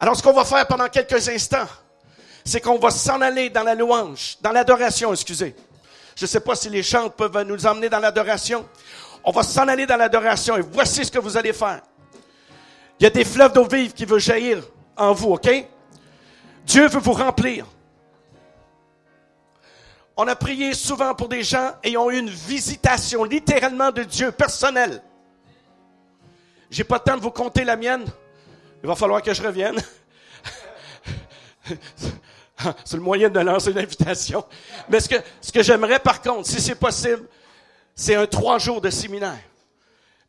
Alors, 0.00 0.16
ce 0.16 0.22
qu'on 0.22 0.32
va 0.32 0.44
faire 0.44 0.66
pendant 0.66 0.88
quelques 0.88 1.28
instants, 1.28 1.68
c'est 2.44 2.60
qu'on 2.60 2.78
va 2.78 2.90
s'en 2.90 3.20
aller 3.20 3.50
dans 3.50 3.62
la 3.62 3.74
louange, 3.74 4.38
dans 4.40 4.50
l'adoration, 4.50 5.12
excusez. 5.12 5.54
Je 6.16 6.24
ne 6.24 6.26
sais 6.26 6.40
pas 6.40 6.54
si 6.54 6.70
les 6.70 6.82
chants 6.82 7.10
peuvent 7.10 7.42
nous 7.42 7.66
emmener 7.66 7.88
dans 7.88 7.98
l'adoration. 7.98 8.66
On 9.22 9.30
va 9.30 9.42
s'en 9.42 9.68
aller 9.68 9.86
dans 9.86 9.96
l'adoration 9.96 10.56
et 10.56 10.62
voici 10.62 11.04
ce 11.04 11.10
que 11.10 11.18
vous 11.18 11.36
allez 11.36 11.52
faire. 11.52 11.82
Il 12.98 13.04
y 13.04 13.06
a 13.06 13.10
des 13.10 13.24
fleuves 13.24 13.52
d'eau 13.52 13.66
vive 13.66 13.92
qui 13.92 14.04
veulent 14.04 14.20
jaillir 14.20 14.62
en 14.96 15.12
vous, 15.12 15.32
OK? 15.32 15.48
Dieu 16.64 16.88
veut 16.88 17.00
vous 17.00 17.12
remplir. 17.12 17.66
On 20.16 20.28
a 20.28 20.36
prié 20.36 20.74
souvent 20.74 21.14
pour 21.14 21.28
des 21.28 21.42
gens 21.42 21.72
et 21.82 21.96
ont 21.96 22.10
eu 22.10 22.18
une 22.18 22.28
visitation 22.28 23.24
littéralement 23.24 23.90
de 23.90 24.02
Dieu 24.02 24.32
personnelle. 24.32 25.02
J'ai 26.70 26.84
pas 26.84 26.96
le 26.96 27.10
temps 27.10 27.16
de 27.16 27.22
vous 27.22 27.30
compter 27.30 27.64
la 27.64 27.76
mienne. 27.76 28.04
Il 28.82 28.86
va 28.86 28.94
falloir 28.94 29.22
que 29.22 29.32
je 29.34 29.42
revienne. 29.42 29.80
c'est 32.84 32.96
le 32.96 33.02
moyen 33.02 33.28
de 33.28 33.40
lancer 33.40 33.70
une 33.70 33.78
invitation. 33.78 34.44
Mais 34.88 35.00
ce 35.00 35.08
que, 35.08 35.16
ce 35.40 35.52
que 35.52 35.62
j'aimerais 35.62 35.98
par 35.98 36.20
contre, 36.22 36.48
si 36.48 36.60
c'est 36.60 36.74
possible, 36.74 37.26
c'est 37.94 38.14
un 38.14 38.26
trois 38.26 38.58
jours 38.58 38.80
de 38.80 38.90
séminaire. 38.90 39.38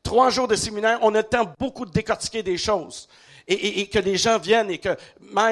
Trois 0.03 0.29
jours 0.29 0.47
de 0.47 0.55
séminaire, 0.55 0.99
on 1.01 1.13
a 1.13 1.19
le 1.19 1.23
temps 1.23 1.53
beaucoup 1.59 1.85
de 1.85 1.91
décortiquer 1.91 2.43
des 2.43 2.57
choses. 2.57 3.07
Et, 3.47 3.87
que 3.87 3.99
les 3.99 4.17
gens 4.17 4.37
viennent 4.39 4.69
et 4.69 4.77
que, 4.77 4.95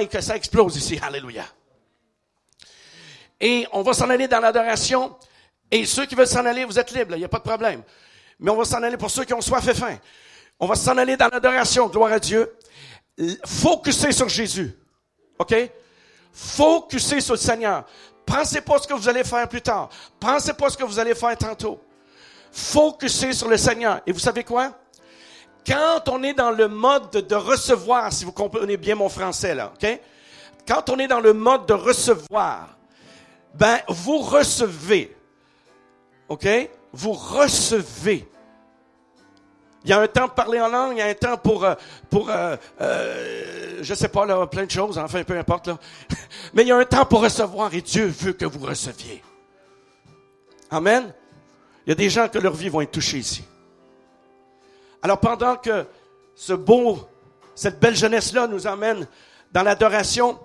que 0.05 0.21
ça 0.21 0.35
explose 0.35 0.77
ici. 0.77 0.99
Alléluia. 1.01 1.45
Et 3.39 3.67
on 3.73 3.81
va 3.81 3.93
s'en 3.93 4.09
aller 4.09 4.27
dans 4.27 4.39
l'adoration. 4.39 5.15
Et 5.71 5.85
ceux 5.85 6.05
qui 6.05 6.15
veulent 6.15 6.27
s'en 6.27 6.45
aller, 6.45 6.65
vous 6.65 6.79
êtes 6.79 6.91
libres, 6.91 7.15
il 7.15 7.19
n'y 7.19 7.25
a 7.25 7.29
pas 7.29 7.39
de 7.39 7.43
problème. 7.43 7.83
Mais 8.39 8.51
on 8.51 8.55
va 8.55 8.63
s'en 8.63 8.81
aller 8.83 8.95
pour 8.95 9.11
ceux 9.11 9.25
qui 9.25 9.33
ont 9.33 9.41
soif 9.41 9.67
et 9.67 9.73
faim. 9.73 9.97
On 10.59 10.67
va 10.67 10.75
s'en 10.75 10.97
aller 10.97 11.17
dans 11.17 11.27
l'adoration, 11.27 11.87
gloire 11.87 12.13
à 12.13 12.19
Dieu. 12.19 12.53
Focuser 13.45 14.11
sur 14.11 14.29
Jésus. 14.29 14.77
OK? 15.37 15.55
Focussez 16.31 17.21
sur 17.21 17.33
le 17.33 17.39
Seigneur. 17.39 17.85
Pensez 18.25 18.61
pas 18.61 18.77
ce 18.77 18.87
que 18.87 18.93
vous 18.93 19.09
allez 19.09 19.23
faire 19.23 19.47
plus 19.49 19.61
tard. 19.61 19.89
Pensez 20.19 20.53
pas 20.53 20.69
ce 20.69 20.77
que 20.77 20.83
vous 20.83 20.99
allez 20.99 21.15
faire 21.15 21.37
tantôt. 21.37 21.81
Focussez 22.51 23.33
sur 23.33 23.49
le 23.49 23.57
Seigneur. 23.57 24.01
Et 24.05 24.11
vous 24.11 24.19
savez 24.19 24.43
quoi? 24.43 24.77
Quand 25.65 26.07
on 26.07 26.23
est 26.23 26.33
dans 26.33 26.51
le 26.51 26.67
mode 26.67 27.11
de 27.11 27.35
recevoir, 27.35 28.13
si 28.13 28.25
vous 28.25 28.31
comprenez 28.31 28.77
bien 28.77 28.95
mon 28.95 29.09
français 29.09 29.55
là, 29.55 29.73
ok? 29.75 29.99
Quand 30.67 30.89
on 30.89 30.99
est 30.99 31.07
dans 31.07 31.19
le 31.19 31.33
mode 31.33 31.65
de 31.65 31.73
recevoir, 31.73 32.77
ben, 33.55 33.79
vous 33.87 34.19
recevez. 34.19 35.15
OK? 36.27 36.47
Vous 36.93 37.13
recevez. 37.13 38.28
Il 39.83 39.89
y 39.89 39.93
a 39.93 39.99
un 39.99 40.07
temps 40.07 40.25
pour 40.25 40.35
parler 40.35 40.59
en 40.59 40.67
langue, 40.67 40.93
il 40.93 40.99
y 40.99 41.01
a 41.01 41.07
un 41.07 41.13
temps 41.13 41.37
pour, 41.37 41.63
euh, 41.63 41.73
pour 42.09 42.29
euh, 42.29 42.57
euh, 42.81 43.79
je 43.81 43.93
sais 43.93 44.09
pas, 44.09 44.47
plein 44.47 44.65
de 44.65 44.71
choses, 44.71 44.97
enfin, 44.97 45.23
peu 45.23 45.37
importe. 45.37 45.67
Là. 45.67 45.77
Mais 46.53 46.63
il 46.63 46.67
y 46.67 46.71
a 46.71 46.77
un 46.77 46.85
temps 46.85 47.05
pour 47.05 47.21
recevoir 47.21 47.73
et 47.73 47.81
Dieu 47.81 48.07
veut 48.07 48.33
que 48.33 48.45
vous 48.45 48.65
receviez. 48.65 49.23
Amen. 50.69 51.13
Il 51.85 51.89
y 51.89 51.91
a 51.93 51.95
des 51.95 52.09
gens 52.09 52.27
que 52.27 52.37
leur 52.37 52.53
vie 52.53 52.69
vont 52.69 52.81
être 52.81 52.91
touchée 52.91 53.19
ici. 53.19 53.43
Alors 55.01 55.19
pendant 55.19 55.55
que 55.55 55.85
ce 56.35 56.53
beau, 56.53 56.99
cette 57.55 57.79
belle 57.79 57.95
jeunesse-là 57.95 58.47
nous 58.47 58.67
emmène 58.67 59.07
dans 59.51 59.63
l'adoration, 59.63 60.37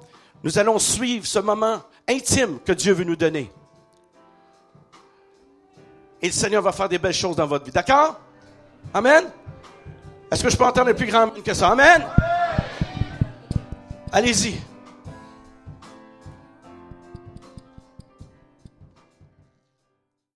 nous 0.45 0.59
allons 0.59 0.79
suivre 0.79 1.27
ce 1.27 1.41
moment 1.41 1.83
intime 2.09 2.61
que 2.61 2.73
Dieu 2.73 2.93
veut 2.93 3.05
nous 3.05 3.17
donner. 3.17 3.51
Et 6.23 6.29
le 6.29 6.33
Seigneur 6.33 6.63
va 6.63 6.73
faire 6.73 6.89
des 6.89 6.99
belles 6.99 7.13
choses 7.13 7.37
dans 7.37 7.47
votre 7.47 7.65
vie. 7.65 7.73
D'accord? 7.73 8.21
Amen? 8.93 9.25
Est-ce 10.31 10.43
que 10.43 10.51
je 10.51 10.57
peux 10.57 10.65
entendre 10.65 10.93
plus 10.93 11.07
grand 11.07 11.31
que 11.31 11.55
ça? 11.55 11.69
Amen? 11.69 12.05
Allez-y. 14.13 14.61